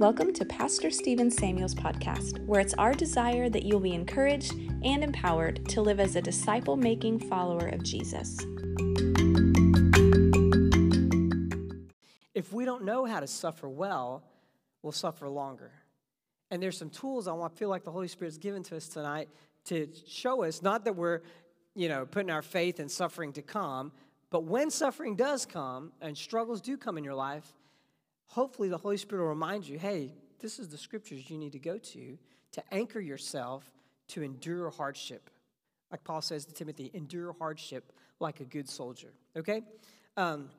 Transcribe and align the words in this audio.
Welcome 0.00 0.32
to 0.32 0.46
Pastor 0.46 0.90
Stephen 0.90 1.30
Samuel's 1.30 1.74
podcast, 1.74 2.42
where 2.46 2.58
it's 2.58 2.72
our 2.72 2.94
desire 2.94 3.50
that 3.50 3.64
you'll 3.64 3.80
be 3.80 3.92
encouraged 3.92 4.54
and 4.82 5.04
empowered 5.04 5.68
to 5.68 5.82
live 5.82 6.00
as 6.00 6.16
a 6.16 6.22
disciple 6.22 6.74
making 6.74 7.18
follower 7.28 7.68
of 7.68 7.82
Jesus. 7.82 8.38
If 12.34 12.50
we 12.50 12.64
don't 12.64 12.82
know 12.82 13.04
how 13.04 13.20
to 13.20 13.26
suffer 13.26 13.68
well, 13.68 14.24
we'll 14.82 14.92
suffer 14.92 15.28
longer. 15.28 15.70
And 16.50 16.62
there's 16.62 16.78
some 16.78 16.88
tools 16.88 17.28
I 17.28 17.32
want 17.32 17.54
feel 17.58 17.68
like 17.68 17.84
the 17.84 17.92
Holy 17.92 18.08
Spirit's 18.08 18.38
given 18.38 18.62
to 18.62 18.76
us 18.78 18.88
tonight 18.88 19.28
to 19.66 19.86
show 20.08 20.44
us 20.44 20.62
not 20.62 20.86
that 20.86 20.96
we're, 20.96 21.20
you 21.74 21.90
know, 21.90 22.06
putting 22.06 22.30
our 22.30 22.40
faith 22.40 22.80
in 22.80 22.88
suffering 22.88 23.34
to 23.34 23.42
come, 23.42 23.92
but 24.30 24.44
when 24.44 24.70
suffering 24.70 25.14
does 25.14 25.44
come 25.44 25.92
and 26.00 26.16
struggles 26.16 26.62
do 26.62 26.78
come 26.78 26.96
in 26.96 27.04
your 27.04 27.14
life, 27.14 27.52
hopefully 28.30 28.68
the 28.68 28.78
Holy 28.78 28.96
Spirit 28.96 29.22
will 29.22 29.28
remind 29.28 29.68
you 29.68 29.78
hey, 29.78 30.14
this 30.40 30.58
is 30.58 30.68
the 30.68 30.78
scriptures 30.78 31.28
you 31.28 31.36
need 31.36 31.52
to 31.52 31.58
go 31.58 31.76
to 31.76 32.18
to 32.52 32.62
anchor 32.72 33.00
yourself 33.00 33.64
to 34.08 34.22
endure 34.22 34.70
hardship. 34.70 35.30
Like 35.90 36.02
Paul 36.04 36.22
says 36.22 36.44
to 36.46 36.54
Timothy, 36.54 36.90
endure 36.94 37.34
hardship 37.38 37.92
like 38.18 38.40
a 38.40 38.44
good 38.44 38.68
soldier. 38.68 39.12
Okay? 39.36 39.62
Um, 40.16 40.50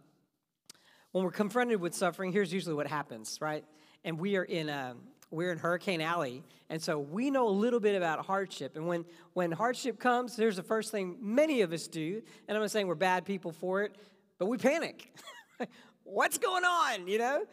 when 1.11 1.23
we're 1.23 1.31
confronted 1.31 1.81
with 1.81 1.93
suffering, 1.93 2.31
here's 2.31 2.53
usually 2.53 2.75
what 2.75 2.87
happens, 2.87 3.39
right? 3.41 3.65
And 4.05 4.19
we 4.19 4.37
are 4.37 4.43
in 4.43 4.69
a, 4.69 4.95
we're 5.29 5.51
in 5.51 5.57
Hurricane 5.57 6.01
Alley, 6.01 6.43
and 6.69 6.81
so 6.81 6.99
we 6.99 7.29
know 7.29 7.47
a 7.47 7.51
little 7.51 7.79
bit 7.79 7.95
about 7.95 8.25
hardship. 8.25 8.75
And 8.75 8.87
when 8.87 9.05
when 9.33 9.51
hardship 9.51 9.99
comes, 9.99 10.35
there's 10.35 10.55
the 10.55 10.63
first 10.63 10.91
thing 10.91 11.17
many 11.21 11.61
of 11.61 11.71
us 11.73 11.87
do. 11.87 12.21
And 12.47 12.57
I'm 12.57 12.63
not 12.63 12.71
saying 12.71 12.87
we're 12.87 12.95
bad 12.95 13.25
people 13.25 13.51
for 13.51 13.83
it, 13.83 13.95
but 14.37 14.47
we 14.47 14.57
panic. 14.57 15.13
What's 16.11 16.37
going 16.37 16.65
on? 16.65 17.07
You 17.07 17.19
know, 17.19 17.45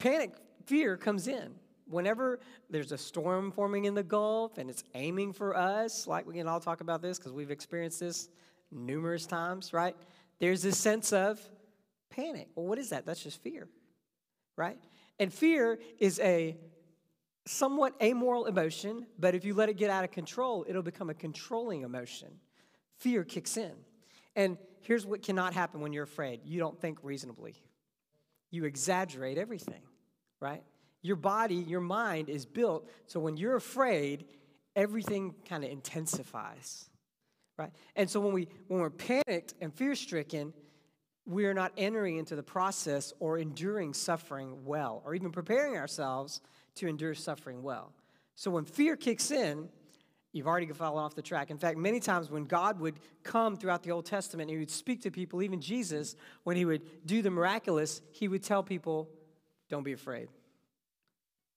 panic, 0.00 0.32
fear 0.66 0.96
comes 0.96 1.28
in 1.28 1.54
whenever 1.86 2.40
there's 2.68 2.90
a 2.90 2.98
storm 2.98 3.52
forming 3.52 3.84
in 3.84 3.94
the 3.94 4.02
Gulf 4.02 4.58
and 4.58 4.68
it's 4.68 4.82
aiming 4.94 5.32
for 5.32 5.56
us. 5.56 6.08
Like 6.08 6.26
we 6.26 6.34
can 6.34 6.48
all 6.48 6.58
talk 6.58 6.80
about 6.80 7.02
this 7.02 7.18
because 7.18 7.30
we've 7.30 7.52
experienced 7.52 8.00
this 8.00 8.30
numerous 8.72 9.26
times, 9.26 9.72
right? 9.72 9.94
There's 10.40 10.60
this 10.60 10.76
sense 10.76 11.12
of 11.12 11.40
panic. 12.10 12.48
Well, 12.56 12.66
what 12.66 12.80
is 12.80 12.90
that? 12.90 13.06
That's 13.06 13.22
just 13.22 13.40
fear, 13.44 13.68
right? 14.56 14.80
And 15.20 15.32
fear 15.32 15.78
is 16.00 16.18
a 16.18 16.56
somewhat 17.46 17.94
amoral 18.02 18.46
emotion, 18.46 19.06
but 19.20 19.36
if 19.36 19.44
you 19.44 19.54
let 19.54 19.68
it 19.68 19.76
get 19.76 19.90
out 19.90 20.02
of 20.02 20.10
control, 20.10 20.66
it'll 20.68 20.82
become 20.82 21.10
a 21.10 21.14
controlling 21.14 21.82
emotion. 21.82 22.40
Fear 22.96 23.22
kicks 23.22 23.56
in. 23.56 23.70
And 24.34 24.58
here's 24.80 25.06
what 25.06 25.22
cannot 25.22 25.54
happen 25.54 25.80
when 25.80 25.92
you're 25.92 26.02
afraid 26.02 26.40
you 26.44 26.58
don't 26.58 26.80
think 26.80 26.98
reasonably, 27.04 27.54
you 28.54 28.64
exaggerate 28.64 29.38
everything, 29.38 29.82
right? 30.40 30.62
Your 31.02 31.16
body, 31.16 31.56
your 31.56 31.80
mind 31.80 32.28
is 32.28 32.46
built 32.46 32.88
so 33.06 33.20
when 33.20 33.36
you're 33.36 33.56
afraid, 33.56 34.24
everything 34.74 35.34
kind 35.48 35.64
of 35.64 35.70
intensifies, 35.70 36.88
right? 37.58 37.70
And 37.96 38.08
so 38.08 38.20
when, 38.20 38.32
we, 38.32 38.48
when 38.68 38.80
we're 38.80 38.90
panicked 38.90 39.54
and 39.60 39.72
fear 39.72 39.94
stricken, 39.94 40.52
we 41.26 41.46
are 41.46 41.54
not 41.54 41.72
entering 41.76 42.16
into 42.18 42.36
the 42.36 42.42
process 42.42 43.12
or 43.18 43.38
enduring 43.38 43.94
suffering 43.94 44.64
well, 44.64 45.02
or 45.04 45.14
even 45.14 45.30
preparing 45.30 45.76
ourselves 45.76 46.40
to 46.76 46.86
endure 46.86 47.14
suffering 47.14 47.62
well. 47.62 47.92
So 48.34 48.50
when 48.50 48.64
fear 48.64 48.96
kicks 48.96 49.30
in, 49.30 49.68
you've 50.34 50.48
already 50.48 50.66
fallen 50.66 51.02
off 51.02 51.14
the 51.14 51.22
track. 51.22 51.50
In 51.50 51.56
fact, 51.56 51.78
many 51.78 52.00
times 52.00 52.30
when 52.30 52.44
God 52.44 52.80
would 52.80 52.96
come 53.22 53.56
throughout 53.56 53.82
the 53.82 53.92
Old 53.92 54.04
Testament, 54.04 54.50
he 54.50 54.58
would 54.58 54.70
speak 54.70 55.00
to 55.02 55.10
people, 55.10 55.42
even 55.42 55.60
Jesus, 55.60 56.16
when 56.42 56.56
he 56.56 56.64
would 56.64 57.06
do 57.06 57.22
the 57.22 57.30
miraculous, 57.30 58.02
he 58.10 58.26
would 58.26 58.42
tell 58.42 58.62
people, 58.62 59.08
don't 59.70 59.84
be 59.84 59.92
afraid. 59.92 60.28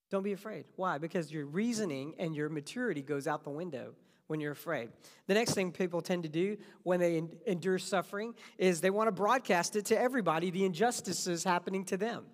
Don't 0.10 0.24
be 0.24 0.32
afraid. 0.32 0.66
Why? 0.76 1.00
Because 1.00 1.32
your 1.32 1.46
reasoning 1.46 2.14
and 2.20 2.36
your 2.36 2.50
maturity 2.50 3.02
goes 3.02 3.28
out 3.28 3.44
the 3.44 3.50
window 3.50 3.94
when 4.28 4.40
you're 4.40 4.52
afraid. 4.52 4.90
The 5.26 5.34
next 5.34 5.54
thing 5.54 5.72
people 5.72 6.02
tend 6.02 6.24
to 6.24 6.30
do 6.30 6.58
when 6.84 7.00
they 7.00 7.24
endure 7.46 7.80
suffering 7.80 8.36
is 8.58 8.80
they 8.80 8.90
want 8.90 9.08
to 9.08 9.12
broadcast 9.12 9.76
it 9.76 9.86
to 9.86 10.00
everybody, 10.00 10.52
the 10.52 10.66
injustices 10.66 11.44
happening 11.44 11.84
to 11.86 11.98
them. 11.98 12.26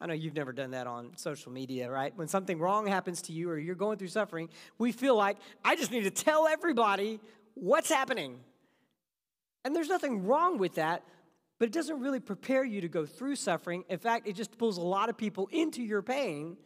I 0.00 0.06
know 0.06 0.12
you've 0.12 0.34
never 0.34 0.52
done 0.52 0.72
that 0.72 0.86
on 0.86 1.16
social 1.16 1.50
media, 1.50 1.90
right? 1.90 2.12
When 2.16 2.28
something 2.28 2.58
wrong 2.58 2.86
happens 2.86 3.22
to 3.22 3.32
you 3.32 3.48
or 3.48 3.58
you're 3.58 3.74
going 3.74 3.96
through 3.96 4.08
suffering, 4.08 4.50
we 4.78 4.92
feel 4.92 5.16
like, 5.16 5.38
I 5.64 5.74
just 5.74 5.90
need 5.90 6.04
to 6.04 6.10
tell 6.10 6.46
everybody 6.46 7.18
what's 7.54 7.90
happening. 7.90 8.40
And 9.64 9.74
there's 9.74 9.88
nothing 9.88 10.26
wrong 10.26 10.58
with 10.58 10.74
that, 10.74 11.02
but 11.58 11.66
it 11.66 11.72
doesn't 11.72 12.00
really 12.00 12.20
prepare 12.20 12.62
you 12.62 12.82
to 12.82 12.88
go 12.88 13.06
through 13.06 13.36
suffering. 13.36 13.84
In 13.88 13.98
fact, 13.98 14.28
it 14.28 14.34
just 14.34 14.58
pulls 14.58 14.76
a 14.76 14.82
lot 14.82 15.08
of 15.08 15.16
people 15.16 15.48
into 15.50 15.82
your 15.82 16.02
pain, 16.02 16.58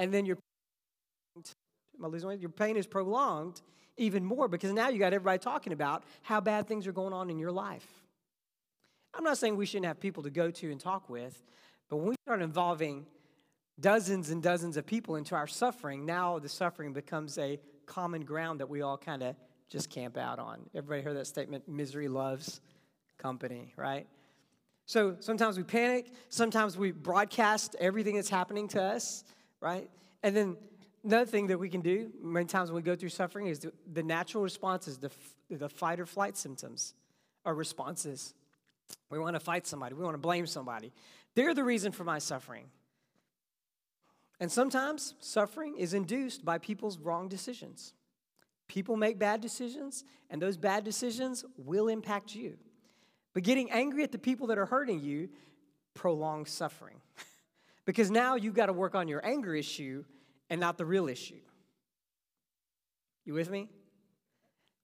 and 0.00 0.12
then 0.12 0.26
your, 0.26 0.38
your 2.02 2.48
pain 2.50 2.76
is 2.76 2.88
prolonged 2.88 3.62
even 3.96 4.24
more 4.24 4.48
because 4.48 4.72
now 4.72 4.88
you 4.88 4.98
got 4.98 5.12
everybody 5.12 5.38
talking 5.38 5.72
about 5.72 6.02
how 6.22 6.40
bad 6.40 6.66
things 6.66 6.88
are 6.88 6.92
going 6.92 7.12
on 7.12 7.30
in 7.30 7.38
your 7.38 7.52
life. 7.52 7.86
I'm 9.16 9.22
not 9.22 9.38
saying 9.38 9.56
we 9.56 9.66
shouldn't 9.66 9.86
have 9.86 10.00
people 10.00 10.24
to 10.24 10.30
go 10.30 10.50
to 10.50 10.72
and 10.72 10.80
talk 10.80 11.08
with, 11.08 11.40
but 11.94 11.98
when 11.98 12.08
we 12.08 12.16
start 12.26 12.42
involving 12.42 13.06
dozens 13.78 14.30
and 14.30 14.42
dozens 14.42 14.76
of 14.76 14.84
people 14.84 15.14
into 15.14 15.36
our 15.36 15.46
suffering, 15.46 16.04
now 16.04 16.40
the 16.40 16.48
suffering 16.48 16.92
becomes 16.92 17.38
a 17.38 17.60
common 17.86 18.24
ground 18.24 18.58
that 18.58 18.68
we 18.68 18.82
all 18.82 18.98
kind 18.98 19.22
of 19.22 19.36
just 19.68 19.90
camp 19.90 20.16
out 20.16 20.40
on. 20.40 20.58
Everybody 20.74 21.02
heard 21.02 21.16
that 21.16 21.28
statement 21.28 21.68
misery 21.68 22.08
loves 22.08 22.60
company, 23.16 23.72
right? 23.76 24.08
So 24.86 25.14
sometimes 25.20 25.56
we 25.56 25.62
panic, 25.62 26.10
sometimes 26.30 26.76
we 26.76 26.90
broadcast 26.90 27.76
everything 27.78 28.16
that's 28.16 28.28
happening 28.28 28.66
to 28.70 28.82
us, 28.82 29.22
right? 29.60 29.88
And 30.24 30.34
then 30.34 30.56
another 31.04 31.30
thing 31.30 31.46
that 31.46 31.60
we 31.60 31.68
can 31.68 31.80
do 31.80 32.10
many 32.20 32.46
times 32.46 32.72
when 32.72 32.82
we 32.82 32.82
go 32.82 32.96
through 32.96 33.10
suffering 33.10 33.46
is 33.46 33.60
the, 33.60 33.72
the 33.92 34.02
natural 34.02 34.42
responses, 34.42 34.98
the, 34.98 35.12
the 35.48 35.68
fight 35.68 36.00
or 36.00 36.06
flight 36.06 36.36
symptoms 36.36 36.94
are 37.44 37.54
responses. 37.54 38.34
We 39.10 39.20
want 39.20 39.36
to 39.36 39.40
fight 39.40 39.64
somebody, 39.64 39.94
we 39.94 40.02
want 40.02 40.14
to 40.14 40.18
blame 40.18 40.48
somebody. 40.48 40.92
They're 41.34 41.54
the 41.54 41.64
reason 41.64 41.92
for 41.92 42.04
my 42.04 42.18
suffering. 42.18 42.66
And 44.40 44.50
sometimes 44.50 45.14
suffering 45.20 45.76
is 45.76 45.94
induced 45.94 46.44
by 46.44 46.58
people's 46.58 46.98
wrong 46.98 47.28
decisions. 47.28 47.94
People 48.68 48.96
make 48.96 49.18
bad 49.18 49.40
decisions, 49.40 50.04
and 50.30 50.40
those 50.40 50.56
bad 50.56 50.84
decisions 50.84 51.44
will 51.56 51.88
impact 51.88 52.34
you. 52.34 52.56
But 53.32 53.42
getting 53.42 53.70
angry 53.70 54.02
at 54.02 54.12
the 54.12 54.18
people 54.18 54.48
that 54.48 54.58
are 54.58 54.66
hurting 54.66 55.00
you 55.00 55.28
prolongs 55.92 56.50
suffering. 56.50 56.96
because 57.84 58.10
now 58.10 58.36
you've 58.36 58.54
got 58.54 58.66
to 58.66 58.72
work 58.72 58.94
on 58.94 59.08
your 59.08 59.24
anger 59.24 59.54
issue 59.54 60.04
and 60.50 60.60
not 60.60 60.78
the 60.78 60.84
real 60.84 61.08
issue. 61.08 61.40
You 63.24 63.34
with 63.34 63.50
me? 63.50 63.68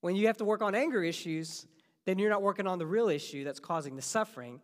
When 0.01 0.15
you 0.15 0.27
have 0.27 0.37
to 0.37 0.45
work 0.45 0.61
on 0.61 0.73
anger 0.75 1.03
issues, 1.03 1.67
then 2.05 2.17
you're 2.17 2.29
not 2.29 2.41
working 2.41 2.67
on 2.67 2.79
the 2.79 2.85
real 2.85 3.09
issue 3.09 3.43
that's 3.43 3.59
causing 3.59 3.95
the 3.95 4.01
suffering, 4.01 4.59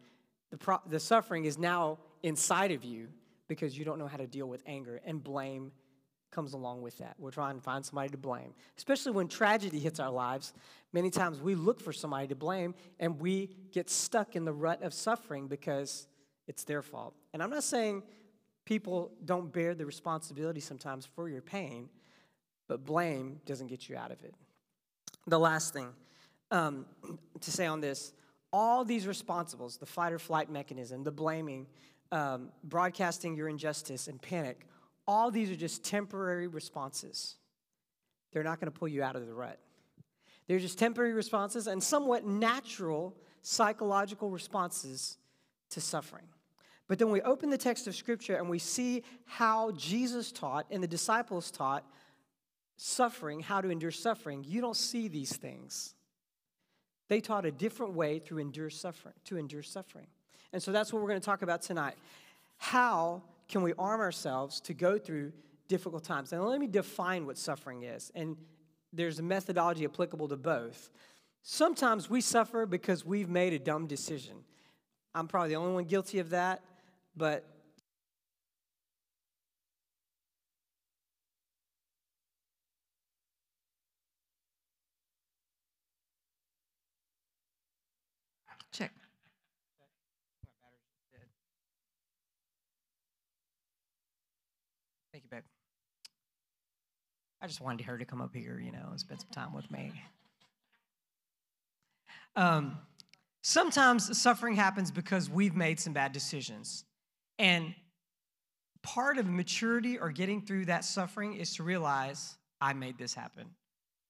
the, 0.52 0.58
pro- 0.58 0.81
the 0.88 1.00
suffering 1.00 1.46
is 1.46 1.58
now 1.58 2.00
inside 2.24 2.72
of 2.72 2.84
you 2.84 3.09
because 3.47 3.78
you 3.78 3.85
don't 3.85 4.00
know 4.00 4.08
how 4.08 4.18
to 4.18 4.28
deal 4.28 4.47
with 4.47 4.62
anger, 4.66 5.00
and 5.06 5.24
blame 5.24 5.72
comes 6.31 6.53
along 6.53 6.81
with 6.81 6.97
that. 6.97 7.16
We're 7.18 7.31
trying 7.31 7.56
to 7.56 7.62
find 7.62 7.85
somebody 7.85 8.09
to 8.09 8.18
blame. 8.18 8.53
Especially 8.78 9.13
when 9.13 9.28
tragedy 9.28 9.80
hits 9.80 10.00
our 10.00 10.12
lives, 10.12 10.53
many 10.91 11.09
times 11.09 11.40
we 11.40 11.56
look 11.56 11.80
for 11.80 11.94
somebody 11.94 12.28
to 12.28 12.36
blame 12.36 12.75
and 13.00 13.19
we 13.19 13.50
get 13.72 13.90
stuck 13.90 14.36
in 14.36 14.44
the 14.44 14.52
rut 14.52 14.84
of 14.84 14.94
suffering 14.94 15.47
because 15.47 16.07
it's 16.47 16.63
their 16.63 16.81
fault. 16.81 17.16
And 17.34 17.41
I'm 17.41 17.50
not 17.50 17.63
saying 17.63 18.03
people 18.66 19.12
don't 19.24 19.52
bear 19.52 19.74
the 19.74 19.86
responsibility 19.86 20.59
sometimes 20.59 21.06
for 21.06 21.30
your 21.30 21.41
pain, 21.41 21.90
but 22.68 22.84
blame 22.84 23.40
doesn't 23.46 23.68
get 23.68 23.88
you 23.88 23.96
out 23.96 24.12
of 24.12 24.22
it. 24.24 24.36
The 25.28 25.40
last 25.40 25.74
thing 25.74 25.90
um, 26.52 26.86
to 27.41 27.52
say 27.52 27.66
on 27.66 27.81
this 27.81 28.13
all 28.53 28.85
these 28.85 29.06
responsibles 29.06 29.80
the 29.80 29.85
fight 29.85 30.13
or 30.13 30.19
flight 30.19 30.50
mechanism, 30.50 31.03
the 31.03 31.12
blaming, 31.12 31.68
um, 32.12 32.50
broadcasting 32.63 33.35
your 33.35 33.50
injustice, 33.50 34.07
and 34.07 34.22
panic 34.22 34.66
all 35.07 35.31
these 35.31 35.50
are 35.50 35.56
just 35.56 35.83
temporary 35.83 36.48
responses. 36.48 37.36
They're 38.31 38.44
not 38.44 38.60
going 38.60 38.72
to 38.72 38.77
pull 38.77 38.89
you 38.89 39.04
out 39.04 39.16
of 39.16 39.25
the 39.25 39.33
rut. 39.33 39.57
They're 40.48 40.60
just 40.60 40.77
temporary 40.77 41.13
responses 41.13 41.68
and 41.68 41.81
somewhat 41.81 42.25
natural 42.25 43.16
psychological 43.42 44.30
responses 44.30 45.18
to 45.72 45.81
suffering. 45.81 46.25
But 46.88 47.00
then 47.00 47.10
we 47.10 47.22
open 47.22 47.50
the 47.50 47.57
text 47.57 47.88
of 47.88 47.95
Scripture 47.95 48.36
and 48.36 48.50
we 48.50 48.60
see 48.60 49.04
how 49.25 49.72
Jesus 49.72 50.31
taught 50.31 50.68
and 50.72 50.83
the 50.83 50.88
disciples 50.88 51.51
taught 51.51 51.86
suffering, 52.77 53.39
how 53.42 53.60
to 53.62 53.69
endure 53.69 53.92
suffering. 53.92 54.45
You 54.48 54.62
don't 54.62 54.75
see 54.75 55.07
these 55.07 55.36
things. 55.36 55.95
They 57.07 57.21
taught 57.21 57.45
a 57.45 57.51
different 57.51 57.94
way 57.94 58.19
through 58.19 58.39
endure 58.39 58.69
suffering, 58.69 59.13
to 59.25 59.38
endure 59.38 59.63
suffering. 59.63 60.07
And 60.54 60.62
so 60.62 60.71
that's 60.71 60.92
what 60.92 61.01
we're 61.01 61.09
going 61.09 61.21
to 61.21 61.25
talk 61.25 61.42
about 61.42 61.62
tonight. 61.62 61.95
How 62.57 63.21
can 63.48 63.62
we 63.62 63.74
arm 63.77 64.01
ourselves 64.01 64.59
to 64.62 64.74
go 64.74 64.98
through 64.98 65.31
difficult 65.68 66.04
times? 66.04 66.33
And 66.33 66.44
let 66.44 66.59
me 66.59 66.68
define 66.68 67.25
what 67.25 67.38
suffering 67.38 67.83
is. 67.83 68.12
And 68.15 68.36
there's 68.92 69.19
a 69.19 69.24
methodology 69.24 69.86
applicable 69.86 70.27
to 70.30 70.38
both. 70.38 70.89
Sometimes 71.44 72.09
we 72.09 72.19
suffer 72.19 72.65
because 72.65 73.06
we've 73.06 73.30
made 73.30 73.53
a 73.53 73.60
dumb 73.60 73.88
decision. 73.88 74.36
I'm 75.15 75.27
probably 75.27 75.50
the 75.50 75.56
only 75.56 75.74
one 75.74 75.86
guilty 75.86 76.19
of 76.19 76.31
that, 76.31 76.62
but 77.15 77.45
you, 95.27 95.30
babe. 95.30 95.44
I 97.42 97.48
just 97.48 97.62
wanted 97.62 97.86
her 97.86 97.98
to 97.98 98.06
come 98.06 98.22
up 98.22 98.34
here, 98.36 98.60
you 98.60 98.72
know, 98.72 98.88
and 98.89 99.00
spend 99.00 99.22
some 99.22 99.30
time 99.31 99.54
with 99.54 99.69
me. 99.69 99.92
Um, 102.36 102.78
sometimes 103.42 104.18
suffering 104.18 104.56
happens 104.56 104.92
because 104.92 105.30
we've 105.30 105.56
made 105.56 105.80
some 105.80 105.94
bad 105.94 106.12
decisions. 106.12 106.86
And 107.39 107.75
part 108.81 109.18
of 109.18 109.28
maturity 109.28 109.98
or 109.98 110.12
getting 110.12 110.42
through 110.42 110.66
that 110.66 110.86
suffering 110.86 111.36
is 111.36 111.56
to 111.56 111.63
realize 111.63 112.38
I 112.62 112.74
made 112.74 112.98
this 112.98 113.13
happen 113.13 113.48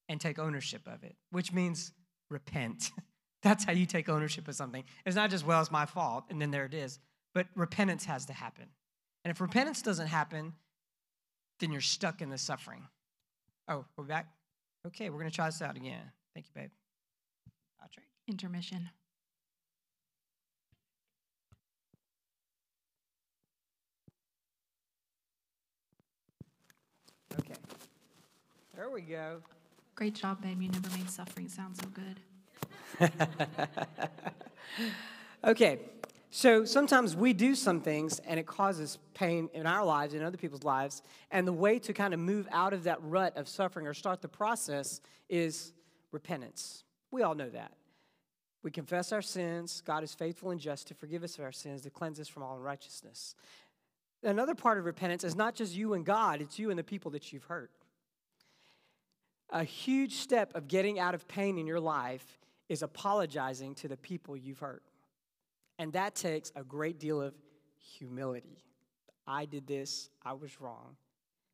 and 0.10 0.22
take 0.22 0.40
ownership 0.40 0.82
of 0.88 1.04
it, 1.04 1.16
which 1.32 1.52
means 1.52 1.92
repent. 2.30 2.92
That's 3.44 3.64
how 3.64 3.72
you 3.72 3.86
take 3.86 4.10
ownership 4.10 4.48
of 4.48 4.56
something. 4.56 4.84
It's 5.06 5.16
not 5.16 5.30
just, 5.30 5.46
well, 5.46 5.62
it's 5.62 5.72
my 5.72 5.86
fault, 5.86 6.26
and 6.30 6.42
then 6.42 6.52
there 6.52 6.66
it 6.66 6.74
is. 6.74 7.00
But 7.34 7.48
repentance 7.56 8.06
has 8.06 8.26
to 8.26 8.34
happen. 8.34 8.66
And 9.24 9.32
if 9.32 9.42
repentance 9.42 9.82
doesn't 9.82 10.08
happen, 10.08 10.54
then 11.60 11.72
you're 11.72 11.82
stuck 11.82 12.22
in 12.22 12.30
the 12.30 12.38
suffering. 12.38 12.88
Oh, 13.70 13.84
we're 13.98 14.06
back? 14.06 14.28
Okay, 14.86 15.10
we're 15.10 15.20
going 15.20 15.30
to 15.30 15.36
try 15.36 15.48
this 15.48 15.62
out 15.62 15.76
again. 15.76 16.00
Thank 16.34 16.46
you, 16.46 16.52
babe. 16.62 16.70
I'll 17.82 17.90
trade. 17.90 18.06
Intermission. 18.28 18.90
Okay. 27.38 27.56
There 28.74 28.90
we 28.90 29.02
go. 29.02 29.42
Great 29.96 30.16
job, 30.16 30.42
babe. 30.42 30.62
You 30.62 30.70
never 30.70 30.90
made 30.98 31.10
suffering 31.10 31.50
sound 31.50 31.76
so 31.76 31.90
good. 31.90 32.22
okay. 35.44 35.80
So 36.38 36.66
sometimes 36.66 37.16
we 37.16 37.34
do 37.34 37.56
some 37.56 37.82
things 37.82 38.20
and 38.20 38.40
it 38.40 38.46
causes 38.46 39.00
pain 39.16 39.50
in 39.56 39.66
our 39.66 39.84
lives 39.84 40.14
and 40.14 40.22
other 40.22 40.38
people's 40.38 40.64
lives. 40.64 41.02
And 41.32 41.48
the 41.48 41.52
way 41.52 41.80
to 41.80 41.94
kind 41.94 42.14
of 42.14 42.20
move 42.20 42.48
out 42.52 42.74
of 42.74 42.84
that 42.84 43.00
rut 43.02 43.36
of 43.36 43.50
suffering 43.50 43.88
or 43.88 43.96
start 43.96 44.22
the 44.22 44.28
process 44.28 45.02
is 45.30 45.74
repentance. 46.12 46.84
We 47.10 47.24
all 47.24 47.34
know 47.34 47.50
that. 47.50 47.72
We 48.62 48.70
confess 48.70 49.12
our 49.12 49.24
sins. 49.24 49.82
God 49.84 50.04
is 50.04 50.14
faithful 50.14 50.52
and 50.52 50.62
just 50.62 50.88
to 50.90 50.94
forgive 50.94 51.24
us 51.24 51.40
of 51.40 51.44
our 51.44 51.52
sins, 51.52 51.82
to 51.82 51.90
cleanse 51.90 52.20
us 52.20 52.28
from 52.28 52.44
all 52.44 52.56
unrighteousness. 52.58 53.34
Another 54.22 54.54
part 54.54 54.78
of 54.78 54.86
repentance 54.86 55.24
is 55.24 55.36
not 55.36 55.56
just 55.56 55.74
you 55.74 55.96
and 55.96 56.06
God, 56.06 56.40
it's 56.40 56.60
you 56.60 56.70
and 56.70 56.78
the 56.78 56.84
people 56.84 57.10
that 57.10 57.34
you've 57.34 57.46
hurt. 57.46 57.72
A 59.50 59.64
huge 59.64 60.18
step 60.18 60.54
of 60.54 60.68
getting 60.68 61.00
out 61.00 61.16
of 61.16 61.28
pain 61.28 61.58
in 61.58 61.66
your 61.66 61.80
life 61.80 62.38
is 62.70 62.84
apologizing 62.84 63.74
to 63.74 63.88
the 63.88 63.98
people 63.98 64.38
you've 64.38 64.60
hurt. 64.60 64.84
And 65.80 65.94
that 65.94 66.16
takes 66.16 66.52
a 66.56 66.64
great 66.64 67.00
deal 67.00 67.22
of 67.22 67.34
humility. 67.78 68.64
I 69.28 69.46
did 69.46 69.68
this, 69.68 70.10
I 70.24 70.34
was 70.34 70.60
wrong. 70.62 70.96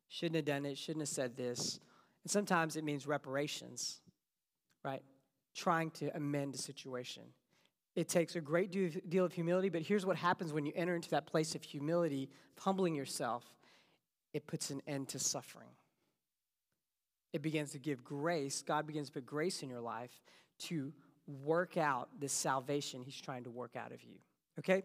Shouldn't 0.08 0.36
have 0.36 0.44
done 0.44 0.64
it, 0.64 0.78
shouldn't 0.78 1.02
have 1.02 1.08
said 1.08 1.36
this. 1.36 1.80
And 2.22 2.30
sometimes 2.30 2.76
it 2.76 2.84
means 2.84 3.06
reparations, 3.06 4.00
right? 4.84 5.02
Trying 5.54 5.90
to 5.92 6.14
amend 6.16 6.54
a 6.54 6.58
situation. 6.58 7.22
It 7.96 8.08
takes 8.08 8.34
a 8.34 8.40
great 8.40 8.70
deal 9.08 9.24
of 9.24 9.32
humility, 9.32 9.68
but 9.68 9.82
here's 9.82 10.06
what 10.06 10.16
happens 10.16 10.52
when 10.52 10.66
you 10.66 10.72
enter 10.74 10.96
into 10.96 11.10
that 11.10 11.26
place 11.26 11.54
of 11.54 11.62
humility, 11.62 12.28
of 12.56 12.62
humbling 12.62 12.94
yourself 12.94 13.44
it 14.34 14.48
puts 14.48 14.70
an 14.70 14.82
end 14.86 15.08
to 15.10 15.18
suffering. 15.18 15.70
It 17.32 17.40
begins 17.40 17.70
to 17.70 17.78
give 17.78 18.04
grace. 18.04 18.62
God 18.62 18.86
begins 18.86 19.08
to 19.08 19.14
put 19.14 19.24
grace 19.24 19.62
in 19.62 19.70
your 19.70 19.80
life 19.80 20.10
to 20.58 20.92
work 21.26 21.76
out 21.76 22.08
this 22.18 22.32
salvation 22.32 23.02
he's 23.02 23.20
trying 23.20 23.44
to 23.44 23.50
work 23.50 23.76
out 23.76 23.92
of 23.92 24.02
you. 24.02 24.16
Okay? 24.58 24.82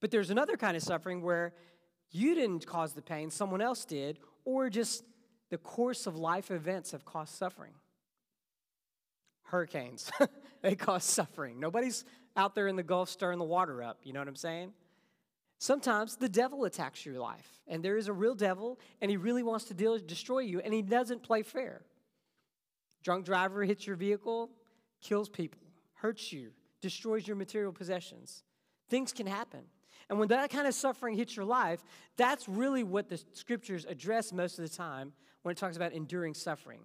But 0.00 0.10
there's 0.10 0.30
another 0.30 0.56
kind 0.56 0.76
of 0.76 0.82
suffering 0.82 1.22
where 1.22 1.54
you 2.10 2.34
didn't 2.34 2.66
cause 2.66 2.92
the 2.92 3.02
pain, 3.02 3.30
someone 3.30 3.60
else 3.60 3.84
did, 3.84 4.18
or 4.44 4.68
just 4.68 5.04
the 5.50 5.58
course 5.58 6.06
of 6.06 6.16
life 6.16 6.50
events 6.50 6.92
have 6.92 7.04
caused 7.04 7.34
suffering. 7.34 7.72
Hurricanes, 9.44 10.10
they 10.62 10.74
cause 10.74 11.04
suffering. 11.04 11.60
Nobody's 11.60 12.04
out 12.36 12.54
there 12.54 12.68
in 12.68 12.76
the 12.76 12.82
Gulf 12.82 13.08
stirring 13.08 13.38
the 13.38 13.44
water 13.44 13.82
up, 13.82 14.00
you 14.02 14.12
know 14.12 14.20
what 14.20 14.28
I'm 14.28 14.36
saying? 14.36 14.72
Sometimes 15.58 16.16
the 16.16 16.28
devil 16.28 16.64
attacks 16.64 17.06
your 17.06 17.20
life, 17.20 17.48
and 17.68 17.84
there 17.84 17.96
is 17.96 18.08
a 18.08 18.12
real 18.12 18.34
devil, 18.34 18.80
and 19.00 19.10
he 19.10 19.16
really 19.16 19.42
wants 19.42 19.66
to 19.66 19.74
deal, 19.74 19.96
destroy 19.98 20.40
you, 20.40 20.60
and 20.60 20.74
he 20.74 20.82
doesn't 20.82 21.22
play 21.22 21.42
fair. 21.42 21.82
Drunk 23.04 23.24
driver 23.24 23.62
hits 23.62 23.86
your 23.86 23.96
vehicle, 23.96 24.50
kills 25.00 25.28
people 25.28 25.61
hurts 26.02 26.32
you, 26.32 26.50
destroys 26.80 27.26
your 27.26 27.36
material 27.36 27.72
possessions. 27.72 28.42
Things 28.90 29.12
can 29.12 29.26
happen. 29.26 29.60
And 30.10 30.18
when 30.18 30.28
that 30.28 30.50
kind 30.50 30.66
of 30.66 30.74
suffering 30.74 31.16
hits 31.16 31.36
your 31.36 31.44
life, 31.44 31.82
that's 32.16 32.48
really 32.48 32.82
what 32.82 33.08
the 33.08 33.22
scriptures 33.32 33.86
address 33.88 34.32
most 34.32 34.58
of 34.58 34.68
the 34.68 34.76
time 34.76 35.12
when 35.42 35.52
it 35.52 35.58
talks 35.58 35.76
about 35.76 35.92
enduring 35.92 36.34
suffering. 36.34 36.80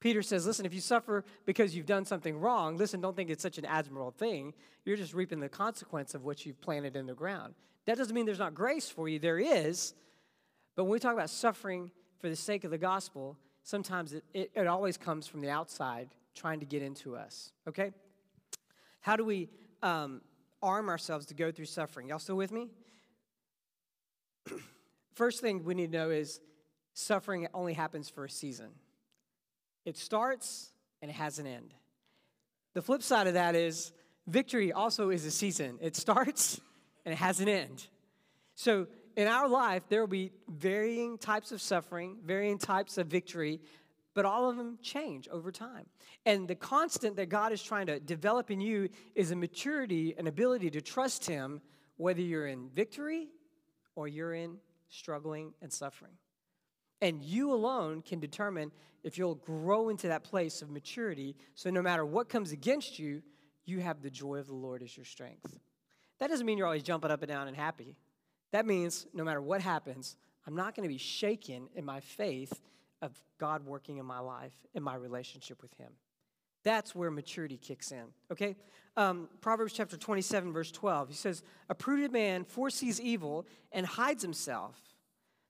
Peter 0.00 0.20
says, 0.20 0.46
listen, 0.46 0.66
if 0.66 0.74
you 0.74 0.80
suffer 0.80 1.24
because 1.46 1.74
you've 1.74 1.86
done 1.86 2.04
something 2.04 2.38
wrong, 2.38 2.76
listen, 2.76 3.00
don't 3.00 3.16
think 3.16 3.30
it's 3.30 3.42
such 3.42 3.56
an 3.56 3.64
admirable 3.64 4.10
thing. 4.10 4.52
You're 4.84 4.96
just 4.96 5.14
reaping 5.14 5.40
the 5.40 5.48
consequence 5.48 6.14
of 6.14 6.24
what 6.24 6.44
you've 6.44 6.60
planted 6.60 6.96
in 6.96 7.06
the 7.06 7.14
ground. 7.14 7.54
That 7.86 7.96
doesn't 7.96 8.14
mean 8.14 8.26
there's 8.26 8.40
not 8.40 8.54
grace 8.54 8.90
for 8.90 9.08
you, 9.08 9.20
there 9.20 9.38
is. 9.38 9.94
But 10.74 10.84
when 10.84 10.92
we 10.92 10.98
talk 10.98 11.14
about 11.14 11.30
suffering 11.30 11.92
for 12.18 12.28
the 12.28 12.36
sake 12.36 12.64
of 12.64 12.72
the 12.72 12.78
gospel, 12.78 13.38
sometimes 13.62 14.12
it, 14.12 14.24
it, 14.34 14.50
it 14.54 14.66
always 14.66 14.96
comes 14.96 15.26
from 15.28 15.40
the 15.40 15.50
outside 15.50 16.08
trying 16.34 16.60
to 16.60 16.66
get 16.66 16.82
into 16.82 17.16
us, 17.16 17.52
okay? 17.66 17.92
How 19.06 19.14
do 19.14 19.24
we 19.24 19.48
um, 19.84 20.20
arm 20.60 20.88
ourselves 20.88 21.26
to 21.26 21.34
go 21.34 21.52
through 21.52 21.66
suffering? 21.66 22.08
Y'all 22.08 22.18
still 22.18 22.34
with 22.34 22.50
me? 22.50 22.70
First 25.14 25.40
thing 25.40 25.62
we 25.62 25.74
need 25.74 25.92
to 25.92 25.98
know 25.98 26.10
is 26.10 26.40
suffering 26.92 27.46
only 27.54 27.72
happens 27.72 28.08
for 28.08 28.24
a 28.24 28.28
season. 28.28 28.66
It 29.84 29.96
starts 29.96 30.72
and 31.00 31.08
it 31.08 31.14
has 31.14 31.38
an 31.38 31.46
end. 31.46 31.72
The 32.74 32.82
flip 32.82 33.00
side 33.00 33.28
of 33.28 33.34
that 33.34 33.54
is 33.54 33.92
victory 34.26 34.72
also 34.72 35.10
is 35.10 35.24
a 35.24 35.30
season. 35.30 35.78
It 35.80 35.94
starts 35.94 36.60
and 37.04 37.12
it 37.12 37.18
has 37.18 37.38
an 37.38 37.48
end. 37.48 37.86
So 38.56 38.88
in 39.14 39.28
our 39.28 39.48
life, 39.48 39.84
there 39.88 40.00
will 40.00 40.08
be 40.08 40.32
varying 40.48 41.16
types 41.16 41.52
of 41.52 41.62
suffering, 41.62 42.16
varying 42.24 42.58
types 42.58 42.98
of 42.98 43.06
victory, 43.06 43.60
but 44.16 44.24
all 44.24 44.48
of 44.48 44.56
them 44.56 44.78
change 44.82 45.28
over 45.28 45.52
time. 45.52 45.84
And 46.24 46.48
the 46.48 46.54
constant 46.54 47.16
that 47.16 47.28
God 47.28 47.52
is 47.52 47.62
trying 47.62 47.86
to 47.88 48.00
develop 48.00 48.50
in 48.50 48.62
you 48.62 48.88
is 49.14 49.30
a 49.30 49.36
maturity 49.36 50.14
an 50.16 50.26
ability 50.26 50.70
to 50.70 50.80
trust 50.80 51.26
Him, 51.26 51.60
whether 51.98 52.22
you're 52.22 52.46
in 52.46 52.70
victory 52.70 53.28
or 53.94 54.08
you're 54.08 54.32
in 54.32 54.56
struggling 54.88 55.52
and 55.60 55.70
suffering. 55.70 56.12
And 57.02 57.22
you 57.22 57.52
alone 57.52 58.00
can 58.00 58.18
determine 58.18 58.72
if 59.04 59.18
you'll 59.18 59.34
grow 59.34 59.90
into 59.90 60.08
that 60.08 60.24
place 60.24 60.62
of 60.62 60.70
maturity 60.70 61.36
so 61.54 61.68
no 61.68 61.82
matter 61.82 62.06
what 62.06 62.30
comes 62.30 62.52
against 62.52 62.98
you, 62.98 63.22
you 63.66 63.80
have 63.80 64.00
the 64.00 64.10
joy 64.10 64.36
of 64.36 64.46
the 64.46 64.54
Lord 64.54 64.82
as 64.82 64.96
your 64.96 65.04
strength. 65.04 65.58
That 66.20 66.30
doesn't 66.30 66.46
mean 66.46 66.56
you're 66.56 66.66
always 66.66 66.82
jumping 66.82 67.10
up 67.10 67.20
and 67.20 67.28
down 67.28 67.48
and 67.48 67.56
happy. 67.56 67.98
That 68.52 68.64
means 68.64 69.06
no 69.12 69.24
matter 69.24 69.42
what 69.42 69.60
happens, 69.60 70.16
I'm 70.46 70.56
not 70.56 70.74
going 70.74 70.88
to 70.88 70.92
be 70.92 70.98
shaken 70.98 71.68
in 71.74 71.84
my 71.84 72.00
faith 72.00 72.62
of 73.02 73.12
God 73.38 73.66
working 73.66 73.98
in 73.98 74.06
my 74.06 74.18
life, 74.18 74.54
in 74.74 74.82
my 74.82 74.94
relationship 74.94 75.62
with 75.62 75.74
Him. 75.74 75.92
That's 76.64 76.94
where 76.94 77.10
maturity 77.10 77.56
kicks 77.56 77.92
in, 77.92 78.04
okay? 78.32 78.56
Um, 78.96 79.28
Proverbs 79.40 79.72
chapter 79.72 79.96
27, 79.96 80.52
verse 80.52 80.72
12, 80.72 81.08
he 81.10 81.14
says, 81.14 81.42
A 81.68 81.74
prudent 81.74 82.12
man 82.12 82.44
foresees 82.44 83.00
evil 83.00 83.46
and 83.70 83.86
hides 83.86 84.22
himself. 84.22 84.76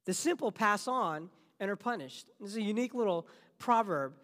The 0.05 0.13
simple 0.13 0.53
pass 0.53 0.87
on 0.87 1.31
and 1.59 1.71
are 1.71 1.77
punished. 1.77 2.27
This 2.41 2.51
is 2.51 2.57
a 2.57 2.63
unique 2.63 2.93
little 2.93 3.27
proverb 3.59 4.15